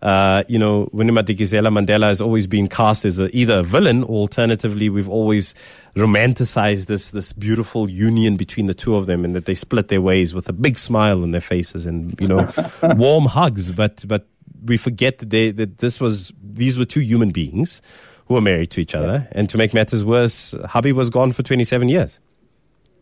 Uh, 0.00 0.42
you 0.48 0.58
know, 0.58 0.88
Winnie 0.90 1.12
Madikizela 1.12 1.68
Mandela 1.68 2.06
has 2.06 2.20
always 2.20 2.48
been 2.48 2.68
cast 2.68 3.04
as 3.04 3.20
a, 3.20 3.30
either 3.36 3.60
a 3.60 3.62
villain 3.62 4.02
or 4.02 4.22
alternatively, 4.22 4.88
we've 4.88 5.08
always 5.08 5.54
romanticized 5.94 6.86
this, 6.86 7.12
this 7.12 7.32
beautiful 7.32 7.88
union 7.88 8.36
between 8.36 8.66
the 8.66 8.74
two 8.74 8.96
of 8.96 9.06
them 9.06 9.24
and 9.24 9.32
that 9.36 9.44
they 9.44 9.54
split 9.54 9.86
their 9.86 10.00
ways 10.00 10.34
with 10.34 10.48
a 10.48 10.52
big 10.52 10.76
smile 10.76 11.22
on 11.22 11.30
their 11.30 11.40
faces 11.40 11.86
and, 11.86 12.20
you 12.20 12.26
know, 12.26 12.50
warm 12.96 13.26
hugs. 13.26 13.70
But, 13.70 14.02
but 14.08 14.26
we 14.64 14.76
forget 14.76 15.18
that 15.18 15.30
they 15.30 15.50
that 15.50 15.78
this 15.78 16.00
was 16.00 16.32
these 16.42 16.78
were 16.78 16.84
two 16.84 17.00
human 17.00 17.30
beings 17.30 17.82
who 18.26 18.34
were 18.34 18.40
married 18.40 18.70
to 18.70 18.80
each 18.80 18.94
other, 18.94 19.28
and 19.32 19.48
to 19.50 19.58
make 19.58 19.74
matters 19.74 20.04
worse, 20.04 20.54
hubby 20.66 20.92
was 20.92 21.10
gone 21.10 21.32
for 21.32 21.42
27 21.42 21.88
years. 21.88 22.20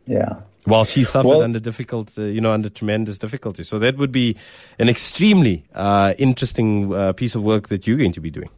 Yeah. 0.06 0.40
While 0.64 0.84
she 0.84 1.04
suffered 1.04 1.28
well, 1.28 1.42
under 1.42 1.58
difficult, 1.58 2.18
uh, 2.18 2.22
you 2.22 2.40
know, 2.40 2.52
under 2.52 2.68
tremendous 2.68 3.18
difficulty. 3.18 3.62
So 3.62 3.78
that 3.78 3.96
would 3.96 4.12
be 4.12 4.36
an 4.78 4.88
extremely 4.88 5.64
uh, 5.74 6.14
interesting 6.18 6.92
uh, 6.92 7.12
piece 7.12 7.34
of 7.34 7.42
work 7.42 7.68
that 7.68 7.86
you're 7.86 7.96
going 7.96 8.12
to 8.12 8.20
be 8.20 8.30
doing. 8.30 8.50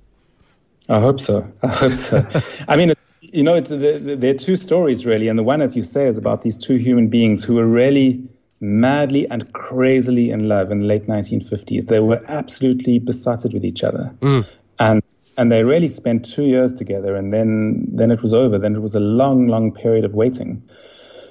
I 0.89 0.99
hope 0.99 1.21
so. 1.21 1.47
I 1.63 1.69
hope 1.69 1.93
so. 1.93 2.27
I 2.69 2.77
mean, 2.77 2.93
you 3.21 3.43
know, 3.43 3.61
there 3.61 4.35
are 4.35 4.39
two 4.39 4.57
stories 4.57 5.07
really, 5.07 5.29
and 5.29 5.39
the 5.39 5.45
one, 5.45 5.63
as 5.63 5.77
you 5.77 5.83
say, 5.83 6.09
is 6.09 6.19
about 6.19 6.43
these 6.43 6.59
two 6.59 6.77
human 6.77 7.09
beings 7.09 7.45
who 7.45 7.55
were 7.55 7.67
really 7.67 8.23
madly 8.63 9.29
and 9.29 9.53
crazily 9.53 10.31
in 10.31 10.49
love 10.49 10.71
in 10.71 10.81
the 10.81 10.87
late 10.87 11.09
1950s. 11.09 11.87
They 11.87 12.01
were 12.01 12.23
absolutely 12.29 13.01
besotted 13.01 13.53
with 13.53 13.65
each 13.65 13.83
other. 13.85 14.15
Mm. 14.21 14.49
And 14.79 15.03
and 15.39 15.51
they 15.51 15.65
really 15.65 15.89
spent 15.89 16.27
two 16.27 16.45
years 16.45 16.73
together 16.73 17.17
and 17.17 17.33
then 17.33 17.87
then 17.89 18.11
it 18.11 18.23
was 18.23 18.33
over. 18.33 18.59
Then 18.59 18.77
it 18.77 18.83
was 18.83 18.95
a 18.95 19.01
long, 19.01 19.49
long 19.49 19.73
period 19.73 20.05
of 20.05 20.15
waiting. 20.15 20.63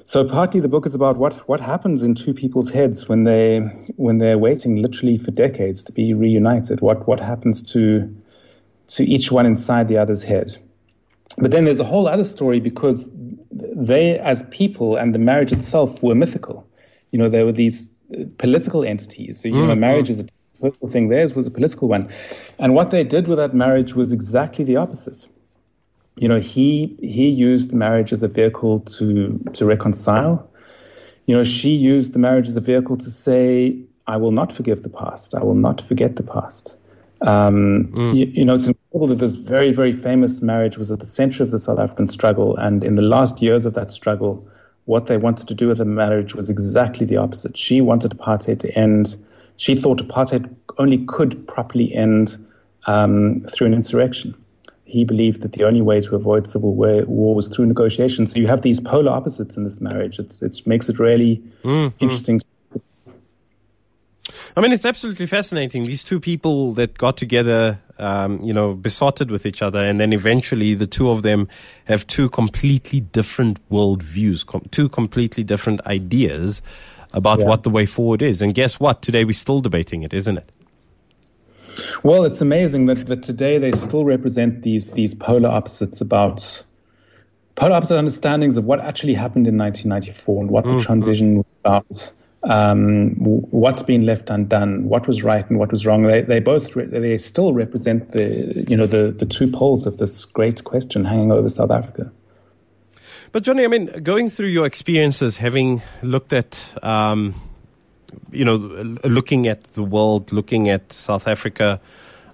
So 0.04 0.26
partly 0.26 0.60
the 0.60 0.67
book 0.67 0.86
is 0.86 0.96
about 0.96 1.17
what, 1.17 1.36
what 1.48 1.60
happens 1.62 2.04
in 2.04 2.15
two 2.15 2.34
people's 2.34 2.70
heads 2.70 3.08
when 3.08 3.24
they 3.24 3.60
when 3.96 4.17
they're 4.17 4.38
waiting 4.38 4.78
literally 4.78 5.17
for 5.17 5.32
decades 5.32 5.82
to 5.84 5.91
be 5.94 6.13
reunited. 6.13 6.82
What 6.82 7.08
what 7.08 7.20
happens 7.20 7.63
to 7.72 8.13
to 8.88 9.04
each 9.06 9.32
one 9.32 9.46
inside 9.46 9.88
the 9.88 9.98
other's 9.98 10.24
head. 10.24 10.58
But 11.38 11.52
then 11.52 11.63
there's 11.63 11.80
a 11.80 11.86
whole 11.86 12.10
other 12.10 12.26
story 12.26 12.60
because 12.60 13.08
they 13.52 14.20
as 14.20 14.44
people 14.52 14.98
and 14.98 15.15
the 15.15 15.20
marriage 15.20 15.54
itself 15.54 16.04
were 16.04 16.15
mythical 16.15 16.67
you 17.12 17.19
know, 17.19 17.30
there 17.30 17.45
were 17.45 17.52
these 17.52 17.93
uh, 18.13 18.24
political 18.38 18.84
entities. 18.84 19.41
So, 19.41 19.47
you 19.47 19.56
mm, 19.56 19.67
know, 19.67 19.76
marriage 19.76 20.08
mm. 20.08 20.12
is 20.12 20.19
a 20.21 20.26
political 20.60 20.89
thing. 20.89 21.10
Theirs 21.10 21.34
was 21.34 21.47
a 21.47 21.52
political 21.52 21.88
one. 21.88 22.10
And 22.60 22.74
what 22.74 22.91
they 22.91 23.04
did 23.04 23.28
with 23.28 23.38
that 23.38 23.54
marriage 23.54 23.93
was 23.93 24.13
exactly 24.13 24.65
the 24.65 24.78
opposite. 24.78 25.28
You 26.15 26.28
know, 26.28 26.39
he 26.39 26.97
he 27.02 27.30
used 27.30 27.71
the 27.71 27.78
marriage 27.78 28.12
as 28.12 28.21
a 28.21 28.28
vehicle 28.28 28.80
to 28.80 29.39
to 29.54 29.65
reconcile. 29.65 30.50
You 31.26 31.36
know, 31.36 31.43
she 31.43 31.69
used 31.69 32.13
the 32.13 32.19
marriage 32.19 32.47
as 32.47 32.58
a 32.58 32.62
vehicle 32.62 32.97
to 32.97 33.10
say, 33.10 33.78
I 34.08 34.17
will 34.17 34.32
not 34.32 34.52
forgive 34.52 34.84
the 34.84 34.89
past. 34.89 35.36
I 35.36 35.43
will 35.43 35.56
not 35.56 35.80
forget 35.80 36.15
the 36.15 36.24
past. 36.24 36.76
Um, 37.21 37.88
mm. 37.93 38.17
you, 38.17 38.26
you, 38.26 38.45
know, 38.45 38.56
it's 38.56 38.67
incredible 38.67 39.08
that 39.08 39.19
this 39.19 39.36
very, 39.36 39.71
very 39.71 39.93
famous 39.93 40.41
marriage 40.41 40.78
was 40.78 40.91
at 40.91 41.00
the 41.00 41.06
center 41.06 41.43
of 41.43 41.52
the 41.52 41.60
South 41.60 41.80
African 41.80 42.08
struggle. 42.08 42.58
And 42.58 42.84
in 42.84 42.95
the 42.95 43.04
last 43.04 43.41
years 43.41 43.65
of 43.65 43.76
that 43.76 43.91
struggle, 43.91 44.47
what 44.86 45.08
they 45.08 45.17
wanted 45.17 45.48
to 45.48 45.56
do 45.56 45.67
with 45.67 45.78
the 45.78 45.86
marriage 45.86 46.36
was 46.36 46.50
exactly 46.50 47.06
the 47.06 47.17
opposite. 47.17 47.56
She 47.56 47.82
wanted 47.82 48.12
apartheid 48.12 48.60
to 48.60 48.78
end. 48.78 49.17
She 49.58 49.76
thought 49.76 50.00
apartheid 50.00 50.54
only 50.78 51.06
could 51.06 51.48
properly 51.48 51.94
end 51.94 52.38
um, 52.88 53.41
through 53.41 53.67
an 53.67 53.74
insurrection. 53.74 54.36
He 54.86 55.06
believed 55.06 55.41
that 55.41 55.54
the 55.54 55.63
only 55.63 55.82
way 55.82 56.02
to 56.02 56.15
avoid 56.15 56.48
civil 56.48 56.76
war, 56.76 57.06
war 57.06 57.36
was 57.36 57.48
through 57.48 57.68
negotiation. 57.68 58.28
So 58.28 58.39
you 58.39 58.47
have 58.47 58.62
these 58.62 58.80
polar 58.80 59.12
opposites 59.12 59.55
in 59.55 59.64
this 59.64 59.80
marriage. 59.80 60.20
It's, 60.20 60.41
it 60.41 60.62
makes 60.66 60.89
it 60.89 60.99
really 60.99 61.38
mm-hmm. 61.64 61.95
interesting 62.03 62.41
I 64.55 64.62
mean, 64.62 64.74
it's 64.74 64.86
absolutely 64.86 65.28
fascinating. 65.28 65.86
These 65.86 66.03
two 66.03 66.20
people 66.20 66.74
that 66.74 66.97
got 66.97 67.18
together, 67.18 67.80
um, 68.02 68.41
you 68.41 68.54
know, 68.54 68.74
besotted 68.74 69.30
with 69.32 69.45
each 69.45 69.62
other, 69.62 69.80
and 69.80 69.99
then 69.99 70.12
eventually 70.12 70.74
the 70.74 70.88
two 70.88 71.10
of 71.10 71.22
them 71.22 71.47
have 71.86 72.06
two 72.08 72.30
completely 72.30 72.99
different 72.99 73.60
worldviews, 73.70 74.45
com- 74.45 74.66
two 74.72 74.89
completely 74.89 75.43
different 75.43 75.86
ideas 75.86 76.62
about 77.14 77.39
yeah. 77.39 77.45
what 77.45 77.64
the 77.64 77.70
way 77.70 77.86
forward 77.86 78.22
is. 78.22 78.41
And 78.41 78.54
guess 78.54 78.80
what? 78.80 79.02
Today 79.02 79.24
we're 79.24 79.34
still 79.34 79.60
debating 79.60 80.04
it, 80.04 80.14
isn't 80.14 80.38
it? 80.38 80.52
Well, 82.04 82.26
it's 82.26 82.41
amazing 82.41 82.88
that, 82.88 83.06
that 83.08 83.24
today 83.24 83.58
they 83.58 83.72
still 83.72 84.04
represent 84.04 84.64
these 84.64 84.89
these 84.89 85.14
polar 85.14 85.49
opposites 85.49 86.02
about 86.02 86.64
polar 87.56 87.76
opposite 87.76 87.97
understandings 87.97 88.58
of 88.58 88.66
what 88.66 88.80
actually 88.80 89.14
happened 89.14 89.47
in 89.47 89.58
1994 89.58 90.41
and 90.41 90.49
what 90.49 90.66
mm-hmm. 90.66 90.78
the 90.78 90.84
transition 90.84 91.38
was 91.38 91.45
about. 91.64 92.12
Um, 92.44 93.14
what's 93.20 93.84
been 93.84 94.06
left 94.06 94.32
undone, 94.32 94.86
what 94.86 95.06
was 95.06 95.24
right 95.24 95.48
and 95.48 95.60
what 95.60 95.72
was 95.72 95.86
wrong. 95.86 96.04
They, 96.04 96.24
they 96.24 96.39
both 96.39 96.76
re- 96.76 96.86
they 96.86 97.18
still 97.18 97.54
represent 97.54 98.14
the 98.14 98.66
you 98.68 98.76
know 98.76 98.88
the 98.88 99.12
the 99.12 99.28
two 99.28 99.48
poles 99.48 99.86
of 99.86 99.98
this 99.98 100.26
great 100.26 100.64
question 100.64 101.06
hanging 101.06 101.32
over 101.32 101.48
South 101.50 101.70
Africa. 101.70 102.12
But 103.32 103.44
Jonny, 103.44 103.64
I 103.64 103.68
mean, 103.68 103.86
going 104.04 104.30
through 104.30 104.48
your 104.48 104.66
experiences, 104.66 105.38
having 105.38 105.84
looked 106.02 106.34
at 106.34 106.74
um, 106.82 107.36
you 108.32 108.44
know 108.44 108.56
looking 109.04 109.48
at 109.48 109.64
the 109.76 109.84
world, 109.84 110.32
looking 110.32 110.68
at 110.68 110.92
South 110.92 111.28
Africa, 111.28 111.80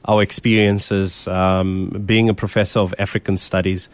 our 0.05 0.23
experiences, 0.23 1.27
um, 1.27 2.01
being 2.05 2.29
a 2.29 2.33
professor 2.33 2.79
of 2.79 2.95
African 2.97 3.35
studies 3.35 3.89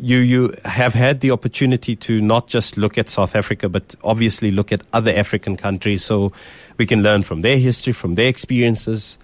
you 0.00 0.18
you 0.18 0.54
have 0.64 0.94
had 0.94 1.20
the 1.20 1.30
opportunity 1.30 1.96
to 1.96 2.20
not 2.20 2.46
just 2.46 2.76
look 2.76 2.96
at 2.96 3.08
South 3.08 3.34
Africa, 3.34 3.68
but 3.68 3.94
obviously 4.04 4.50
look 4.50 4.72
at 4.72 4.82
other 4.92 5.12
African 5.12 5.56
countries, 5.56 6.04
so 6.04 6.32
we 6.76 6.86
can 6.86 7.02
learn 7.02 7.22
from 7.22 7.42
their 7.42 7.58
history, 7.58 7.92
from 7.92 8.14
their 8.14 8.28
experiences, 8.28 9.18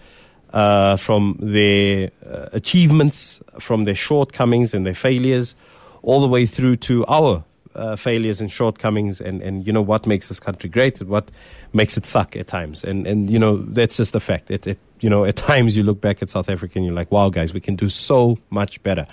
uh, 0.52 0.96
from 0.96 1.36
their 1.40 2.10
uh, 2.28 2.46
achievements, 2.52 3.40
from 3.58 3.84
their 3.84 3.94
shortcomings 3.94 4.74
and 4.74 4.84
their 4.84 4.94
failures, 4.94 5.54
all 6.02 6.20
the 6.20 6.28
way 6.28 6.44
through 6.44 6.76
to 6.76 7.04
our 7.06 7.44
uh, 7.74 7.96
failures 7.96 8.40
and 8.40 8.50
shortcomings, 8.50 9.20
and, 9.20 9.42
and 9.42 9.66
you 9.66 9.72
know 9.72 9.82
what 9.82 10.06
makes 10.06 10.28
this 10.28 10.40
country 10.40 10.68
great 10.68 11.00
and 11.00 11.08
what 11.08 11.30
makes 11.72 11.96
it 11.96 12.04
suck 12.04 12.34
at 12.36 12.48
times, 12.48 12.82
and 12.82 13.06
and 13.06 13.30
you 13.30 13.38
know 13.38 13.58
that's 13.58 13.96
just 13.96 14.14
a 14.14 14.20
fact. 14.20 14.50
It, 14.50 14.66
it 14.66 14.78
you 15.00 15.08
know 15.08 15.24
at 15.24 15.36
times 15.50 15.76
you 15.76 15.84
look 15.84 16.00
back 16.00 16.20
at 16.20 16.30
South 16.30 16.50
Africa 16.50 16.72
and 16.76 16.84
you're 16.84 16.94
like, 16.94 17.12
wow, 17.12 17.28
guys, 17.28 17.54
we 17.54 17.60
can 17.60 17.76
do 17.76 17.88
so 17.88 18.38
much 18.50 18.82
better 18.82 19.06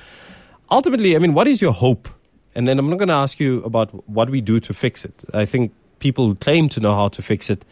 ultimately, 0.72 1.16
I 1.16 1.20
mean, 1.20 1.34
what 1.34 1.48
is 1.48 1.62
your 1.62 1.74
hope? 1.74 2.08
And 2.56 2.68
then 2.68 2.80
I'm 2.80 2.90
not 2.90 2.98
going 2.98 3.10
to 3.10 3.14
ask 3.14 3.40
you 3.40 3.64
about 3.64 4.10
what 4.10 4.30
we 4.30 4.42
do 4.42 4.60
to 4.62 4.74
fix 4.74 5.06
it. 5.06 5.24
I 5.34 5.46
think 5.46 5.74
people 6.00 6.26
who 6.26 6.36
claim 6.36 6.70
to 6.70 6.80
know 6.80 6.96
how 6.96 7.10
to 7.10 7.22
fix 7.22 7.50
it. 7.50 7.64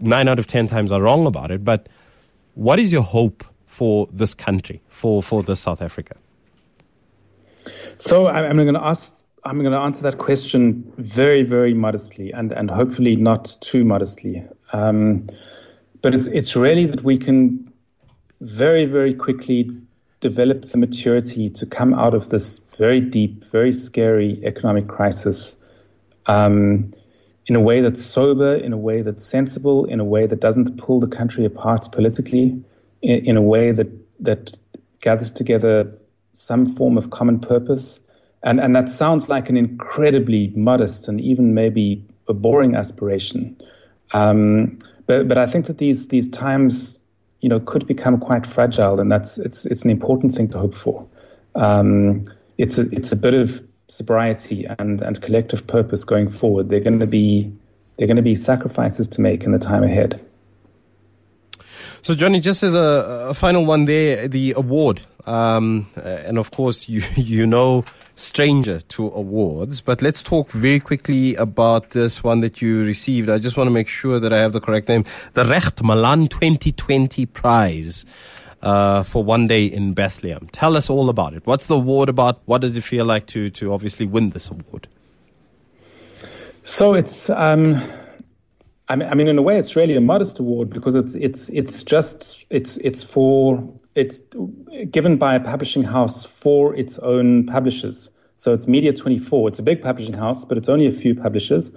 Nine 0.00 0.28
out 0.28 0.38
of 0.38 0.46
ten 0.46 0.66
times 0.66 0.92
are 0.92 1.00
wrong 1.00 1.26
about 1.26 1.50
it. 1.50 1.64
But 1.64 1.88
what 2.54 2.78
is 2.78 2.92
your 2.92 3.02
hope 3.02 3.44
for 3.66 4.06
this 4.12 4.34
country, 4.34 4.80
for 4.88 5.22
for 5.22 5.42
this 5.42 5.60
South 5.60 5.80
Africa? 5.80 6.16
So 7.96 8.26
I'm 8.26 8.56
going 8.56 8.74
to 8.74 8.84
ask. 8.84 9.12
I'm 9.44 9.60
going 9.60 9.72
to 9.72 9.78
answer 9.78 10.02
that 10.02 10.18
question 10.18 10.92
very, 10.98 11.42
very 11.42 11.72
modestly, 11.72 12.32
and 12.32 12.52
and 12.52 12.70
hopefully 12.70 13.16
not 13.16 13.56
too 13.60 13.84
modestly. 13.84 14.44
Um, 14.72 15.28
but 16.02 16.14
it's 16.14 16.26
it's 16.26 16.54
really 16.54 16.84
that 16.86 17.02
we 17.02 17.16
can 17.16 17.72
very, 18.40 18.84
very 18.84 19.14
quickly 19.14 19.70
develop 20.20 20.62
the 20.62 20.78
maturity 20.78 21.48
to 21.48 21.66
come 21.66 21.94
out 21.94 22.14
of 22.14 22.30
this 22.30 22.58
very 22.78 23.00
deep, 23.00 23.44
very 23.44 23.72
scary 23.72 24.40
economic 24.44 24.88
crisis 24.88 25.56
um, 26.26 26.90
in 27.46 27.54
a 27.54 27.60
way 27.60 27.80
that's 27.80 28.02
sober, 28.02 28.54
in 28.56 28.72
a 28.72 28.76
way 28.76 29.02
that's 29.02 29.24
sensible, 29.24 29.84
in 29.84 30.00
a 30.00 30.04
way 30.04 30.26
that 30.26 30.40
doesn't 30.40 30.76
pull 30.78 31.00
the 31.00 31.06
country 31.06 31.44
apart 31.44 31.88
politically, 31.92 32.62
in, 33.02 33.24
in 33.26 33.36
a 33.36 33.42
way 33.42 33.72
that 33.72 33.88
that 34.20 34.56
gathers 35.00 35.30
together 35.30 35.92
some 36.32 36.66
form 36.66 36.96
of 36.96 37.10
common 37.10 37.38
purpose. 37.38 38.00
And, 38.42 38.60
and 38.60 38.74
that 38.76 38.88
sounds 38.88 39.28
like 39.28 39.48
an 39.48 39.56
incredibly 39.56 40.48
modest 40.48 41.08
and 41.08 41.20
even 41.20 41.54
maybe 41.54 42.04
a 42.28 42.34
boring 42.34 42.74
aspiration. 42.74 43.56
Um, 44.12 44.78
but, 45.06 45.28
but 45.28 45.38
I 45.38 45.46
think 45.46 45.66
that 45.66 45.78
these, 45.78 46.08
these 46.08 46.28
times 46.28 46.98
you 47.46 47.50
know, 47.50 47.60
could 47.60 47.86
become 47.86 48.18
quite 48.18 48.44
fragile, 48.44 48.98
and 48.98 49.12
that's 49.12 49.38
it's 49.38 49.66
it's 49.66 49.84
an 49.84 49.90
important 49.90 50.34
thing 50.34 50.48
to 50.48 50.58
hope 50.58 50.74
for. 50.74 51.06
Um, 51.54 52.24
it's 52.58 52.76
a 52.76 52.90
it's 52.90 53.12
a 53.12 53.16
bit 53.16 53.34
of 53.34 53.62
sobriety 53.86 54.66
and 54.80 55.00
and 55.00 55.22
collective 55.22 55.64
purpose 55.64 56.02
going 56.02 56.26
forward. 56.26 56.70
They're 56.70 56.80
going 56.80 56.98
to 56.98 57.06
be 57.06 57.52
they're 57.96 58.08
going 58.08 58.16
to 58.16 58.22
be 58.22 58.34
sacrifices 58.34 59.06
to 59.06 59.20
make 59.20 59.44
in 59.44 59.52
the 59.52 59.60
time 59.60 59.84
ahead. 59.84 60.20
So, 62.02 62.16
Jonny, 62.16 62.40
just 62.40 62.64
as 62.64 62.74
a, 62.74 63.28
a 63.30 63.34
final 63.34 63.64
one 63.64 63.84
there, 63.84 64.26
the 64.26 64.54
award, 64.56 65.06
um, 65.24 65.86
and 65.94 66.38
of 66.38 66.50
course, 66.50 66.88
you 66.88 67.00
you 67.14 67.46
know 67.46 67.84
stranger 68.16 68.80
to 68.80 69.08
awards, 69.10 69.80
but 69.80 70.02
let's 70.02 70.22
talk 70.22 70.50
very 70.50 70.80
quickly 70.80 71.36
about 71.36 71.90
this 71.90 72.24
one 72.24 72.40
that 72.40 72.60
you 72.60 72.82
received. 72.82 73.28
I 73.28 73.38
just 73.38 73.56
want 73.56 73.68
to 73.68 73.72
make 73.72 73.88
sure 73.88 74.18
that 74.18 74.32
I 74.32 74.38
have 74.38 74.52
the 74.52 74.60
correct 74.60 74.88
name. 74.88 75.04
The 75.34 75.44
Recht 75.44 75.82
Malan 75.84 76.26
2020 76.26 77.26
Prize. 77.26 78.04
Uh, 78.62 79.02
for 79.02 79.22
one 79.22 79.46
day 79.46 79.66
in 79.66 79.92
Bethlehem. 79.92 80.48
Tell 80.50 80.76
us 80.76 80.88
all 80.88 81.10
about 81.10 81.34
it. 81.34 81.46
What's 81.46 81.66
the 81.66 81.76
award 81.76 82.08
about? 82.08 82.40
What 82.46 82.62
does 82.62 82.74
it 82.76 82.80
feel 82.80 83.04
like 83.04 83.26
to 83.26 83.50
to 83.50 83.72
obviously 83.72 84.06
win 84.06 84.30
this 84.30 84.50
award? 84.50 84.88
So 86.62 86.94
it's 86.94 87.28
um, 87.30 87.76
I 88.88 88.96
mean, 88.96 89.28
in 89.28 89.36
a 89.36 89.42
way, 89.42 89.58
it's 89.58 89.74
really 89.74 89.94
a 89.94 90.00
modest 90.00 90.38
award 90.38 90.70
because 90.70 90.94
it's 90.94 91.14
it's 91.16 91.48
it's 91.50 91.84
just 91.84 92.46
it's 92.50 92.76
it's 92.78 93.02
for 93.02 93.62
it's 93.96 94.20
given 94.90 95.16
by 95.16 95.34
a 95.34 95.40
publishing 95.40 95.82
house 95.82 96.24
for 96.24 96.74
its 96.76 96.98
own 96.98 97.46
publishers. 97.46 98.10
So 98.34 98.52
it's 98.52 98.68
Media 98.68 98.92
24. 98.92 99.48
It's 99.48 99.58
a 99.58 99.62
big 99.62 99.80
publishing 99.80 100.14
house, 100.14 100.44
but 100.44 100.58
it's 100.58 100.68
only 100.68 100.86
a 100.86 100.92
few 100.92 101.14
publishers. 101.14 101.70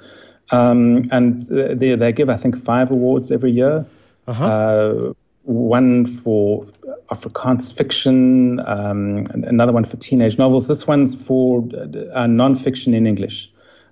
Um, 0.52 1.08
and 1.12 1.42
they, 1.44 1.96
they 1.96 2.12
give, 2.12 2.30
I 2.30 2.36
think, 2.36 2.58
five 2.58 2.92
awards 2.92 3.32
every 3.32 3.52
year. 3.52 3.86
Uh-huh. 4.28 4.46
Uh, 4.46 5.14
one 5.44 6.06
for 6.06 6.66
Afrikaans 7.10 7.76
fiction, 7.76 8.60
um, 8.68 9.26
another 9.34 9.72
one 9.72 9.86
for 9.86 9.98
teenage 9.98 10.38
novels. 10.38 10.68
This 10.68 10.86
one's 10.86 11.16
for 11.16 11.60
uh, 11.60 12.28
nonfiction 12.28 12.94
in 12.94 13.08
English. 13.08 13.52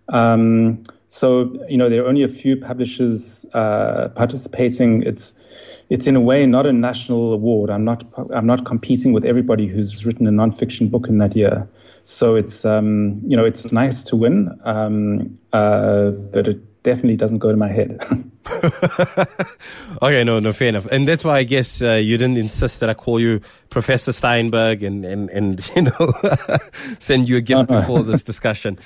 Um, 0.09 0.83
so 1.07 1.57
you 1.69 1.77
know 1.77 1.89
there 1.89 2.03
are 2.03 2.07
only 2.07 2.23
a 2.23 2.27
few 2.27 2.57
publishers 2.57 3.45
uh, 3.53 4.09
participating. 4.09 5.01
It's 5.03 5.33
it's 5.89 6.07
in 6.07 6.15
a 6.15 6.21
way 6.21 6.45
not 6.45 6.65
a 6.65 6.73
national 6.73 7.33
award. 7.33 7.69
I'm 7.69 7.85
not 7.85 8.03
I'm 8.33 8.45
not 8.45 8.65
competing 8.65 9.13
with 9.13 9.25
everybody 9.25 9.67
who's 9.67 10.05
written 10.05 10.27
a 10.27 10.31
nonfiction 10.31 10.91
book 10.91 11.07
in 11.07 11.17
that 11.19 11.35
year. 11.35 11.67
So 12.03 12.35
it's 12.35 12.65
um, 12.65 13.21
you 13.25 13.37
know 13.37 13.45
it's 13.45 13.71
nice 13.71 14.03
to 14.03 14.15
win, 14.15 14.57
um, 14.65 15.37
uh, 15.53 16.11
but 16.11 16.47
it 16.47 16.83
definitely 16.83 17.17
doesn't 17.17 17.39
go 17.39 17.51
to 17.51 17.57
my 17.57 17.69
head. 17.69 17.99
okay, 20.01 20.23
no, 20.23 20.39
no, 20.39 20.53
fair 20.53 20.69
enough. 20.69 20.85
And 20.87 21.07
that's 21.07 21.23
why 21.23 21.37
I 21.37 21.43
guess 21.43 21.81
uh, 21.81 21.93
you 21.93 22.17
didn't 22.17 22.37
insist 22.37 22.79
that 22.79 22.89
I 22.89 22.93
call 22.93 23.19
you 23.19 23.41
Professor 23.69 24.11
Steinberg 24.11 24.83
and, 24.83 25.05
and, 25.05 25.29
and 25.29 25.71
you 25.75 25.83
know, 25.83 26.13
send 26.99 27.29
you 27.29 27.37
a 27.37 27.41
gift 27.41 27.69
uh-huh. 27.69 27.81
before 27.81 28.03
this 28.03 28.23
discussion. 28.23 28.79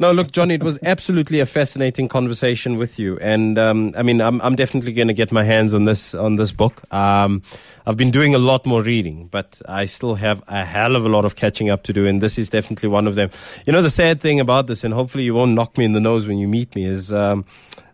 No, 0.00 0.12
look, 0.12 0.30
Jonny, 0.30 0.54
it 0.54 0.62
was 0.62 0.78
absolutely 0.84 1.40
a 1.40 1.46
fascinating 1.46 2.06
conversation 2.06 2.76
with 2.76 3.00
you, 3.00 3.18
and 3.18 3.58
um, 3.58 3.92
I 3.96 4.04
mean, 4.04 4.20
I'm 4.20 4.40
I'm 4.42 4.54
definitely 4.54 4.92
going 4.92 5.08
to 5.08 5.14
get 5.14 5.32
my 5.32 5.42
hands 5.42 5.74
on 5.74 5.84
this 5.84 6.14
on 6.14 6.36
this 6.36 6.52
book. 6.52 6.82
Um, 6.94 7.42
I've 7.84 7.96
been 7.96 8.12
doing 8.12 8.32
a 8.32 8.38
lot 8.38 8.64
more 8.64 8.80
reading, 8.80 9.26
but 9.26 9.60
I 9.66 9.86
still 9.86 10.14
have 10.14 10.40
a 10.46 10.64
hell 10.64 10.94
of 10.94 11.04
a 11.04 11.08
lot 11.08 11.24
of 11.24 11.34
catching 11.34 11.68
up 11.68 11.82
to 11.84 11.92
do, 11.92 12.06
and 12.06 12.20
this 12.20 12.38
is 12.38 12.48
definitely 12.48 12.88
one 12.88 13.08
of 13.08 13.16
them. 13.16 13.30
You 13.66 13.72
know, 13.72 13.82
the 13.82 13.90
sad 13.90 14.20
thing 14.20 14.38
about 14.38 14.68
this, 14.68 14.84
and 14.84 14.94
hopefully 14.94 15.24
you 15.24 15.34
won't 15.34 15.54
knock 15.54 15.76
me 15.76 15.84
in 15.84 15.92
the 15.92 16.00
nose 16.00 16.28
when 16.28 16.38
you 16.38 16.46
meet 16.46 16.76
me, 16.76 16.84
is. 16.84 17.12
Um, 17.12 17.44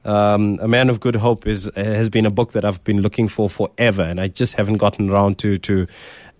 um, 0.04 0.58
a 0.60 0.68
Man 0.68 0.90
of 0.90 1.00
Good 1.00 1.16
Hope 1.16 1.46
is 1.46 1.70
has 1.76 2.08
been 2.08 2.26
a 2.26 2.30
book 2.30 2.52
that 2.52 2.64
I've 2.64 2.82
been 2.84 3.00
looking 3.00 3.28
for 3.28 3.48
forever, 3.48 4.02
and 4.02 4.20
I 4.20 4.28
just 4.28 4.54
haven't 4.54 4.78
gotten 4.78 5.10
around 5.10 5.38
to 5.38 5.58
to 5.58 5.86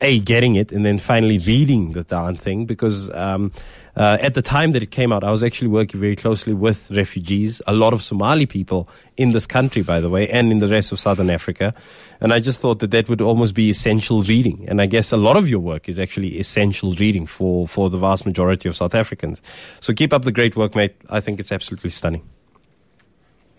a 0.01 0.21
getting 0.21 0.57
it 0.57 0.73
and 0.73 0.85
then 0.85 0.99
finally 0.99 1.39
reading 1.39 1.93
the 1.93 2.03
darn 2.05 2.37
thing 2.37 2.67
because 2.67 3.11
um, 3.11 3.53
uh, 3.97 4.19
at 4.21 4.35
the 4.35 4.43
time 4.43 4.73
that 4.73 4.83
it 4.83 4.91
came 4.91 5.13
out, 5.13 5.23
I 5.23 5.31
was 5.31 5.45
actually 5.45 5.69
working 5.69 6.01
very 6.01 6.17
closely 6.17 6.53
with 6.53 6.91
refugees, 6.91 7.63
a 7.67 7.73
lot 7.73 7.93
of 7.93 8.03
Somali 8.03 8.45
people 8.45 8.89
in 9.17 9.31
this 9.31 9.47
country, 9.47 9.83
by 9.83 10.01
the 10.01 10.11
way, 10.11 10.29
and 10.29 10.51
in 10.51 10.59
the 10.59 10.67
rest 10.67 10.91
of 10.91 10.99
Southern 10.99 11.31
Africa. 11.31 11.75
And 12.21 12.33
I 12.33 12.41
just 12.41 12.61
thought 12.61 12.81
that 12.81 12.91
that 12.91 13.09
would 13.09 13.23
almost 13.23 13.55
be 13.55 13.71
essential 13.71 14.23
reading. 14.23 14.65
And 14.69 14.81
I 14.83 14.87
guess 14.87 15.13
a 15.13 15.17
lot 15.17 15.37
of 15.37 15.49
your 15.49 15.61
work 15.61 15.89
is 15.89 15.99
actually 15.99 16.39
essential 16.39 16.93
reading 16.95 17.25
for, 17.25 17.69
for 17.69 17.89
the 17.89 17.99
vast 17.99 18.27
majority 18.27 18.69
of 18.69 18.77
South 18.77 18.95
Africans. 18.95 19.41
So 19.81 19.95
keep 19.95 20.13
up 20.13 20.23
the 20.23 20.33
great 20.33 20.57
work, 20.57 20.75
mate. 20.75 20.97
I 21.09 21.21
think 21.21 21.39
it's 21.39 21.53
absolutely 21.53 21.91
stunning. 21.91 22.29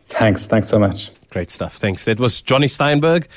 Thanks. 0.07 0.45
Thanks 0.45 0.67
so 0.67 0.79
much. 0.79 1.11
Great 1.31 1.51
stuff. 1.51 1.75
Thanks. 1.77 2.05
That 2.05 2.19
was 2.19 2.41
Jonny 2.41 2.67
Steinberg. 2.67 3.27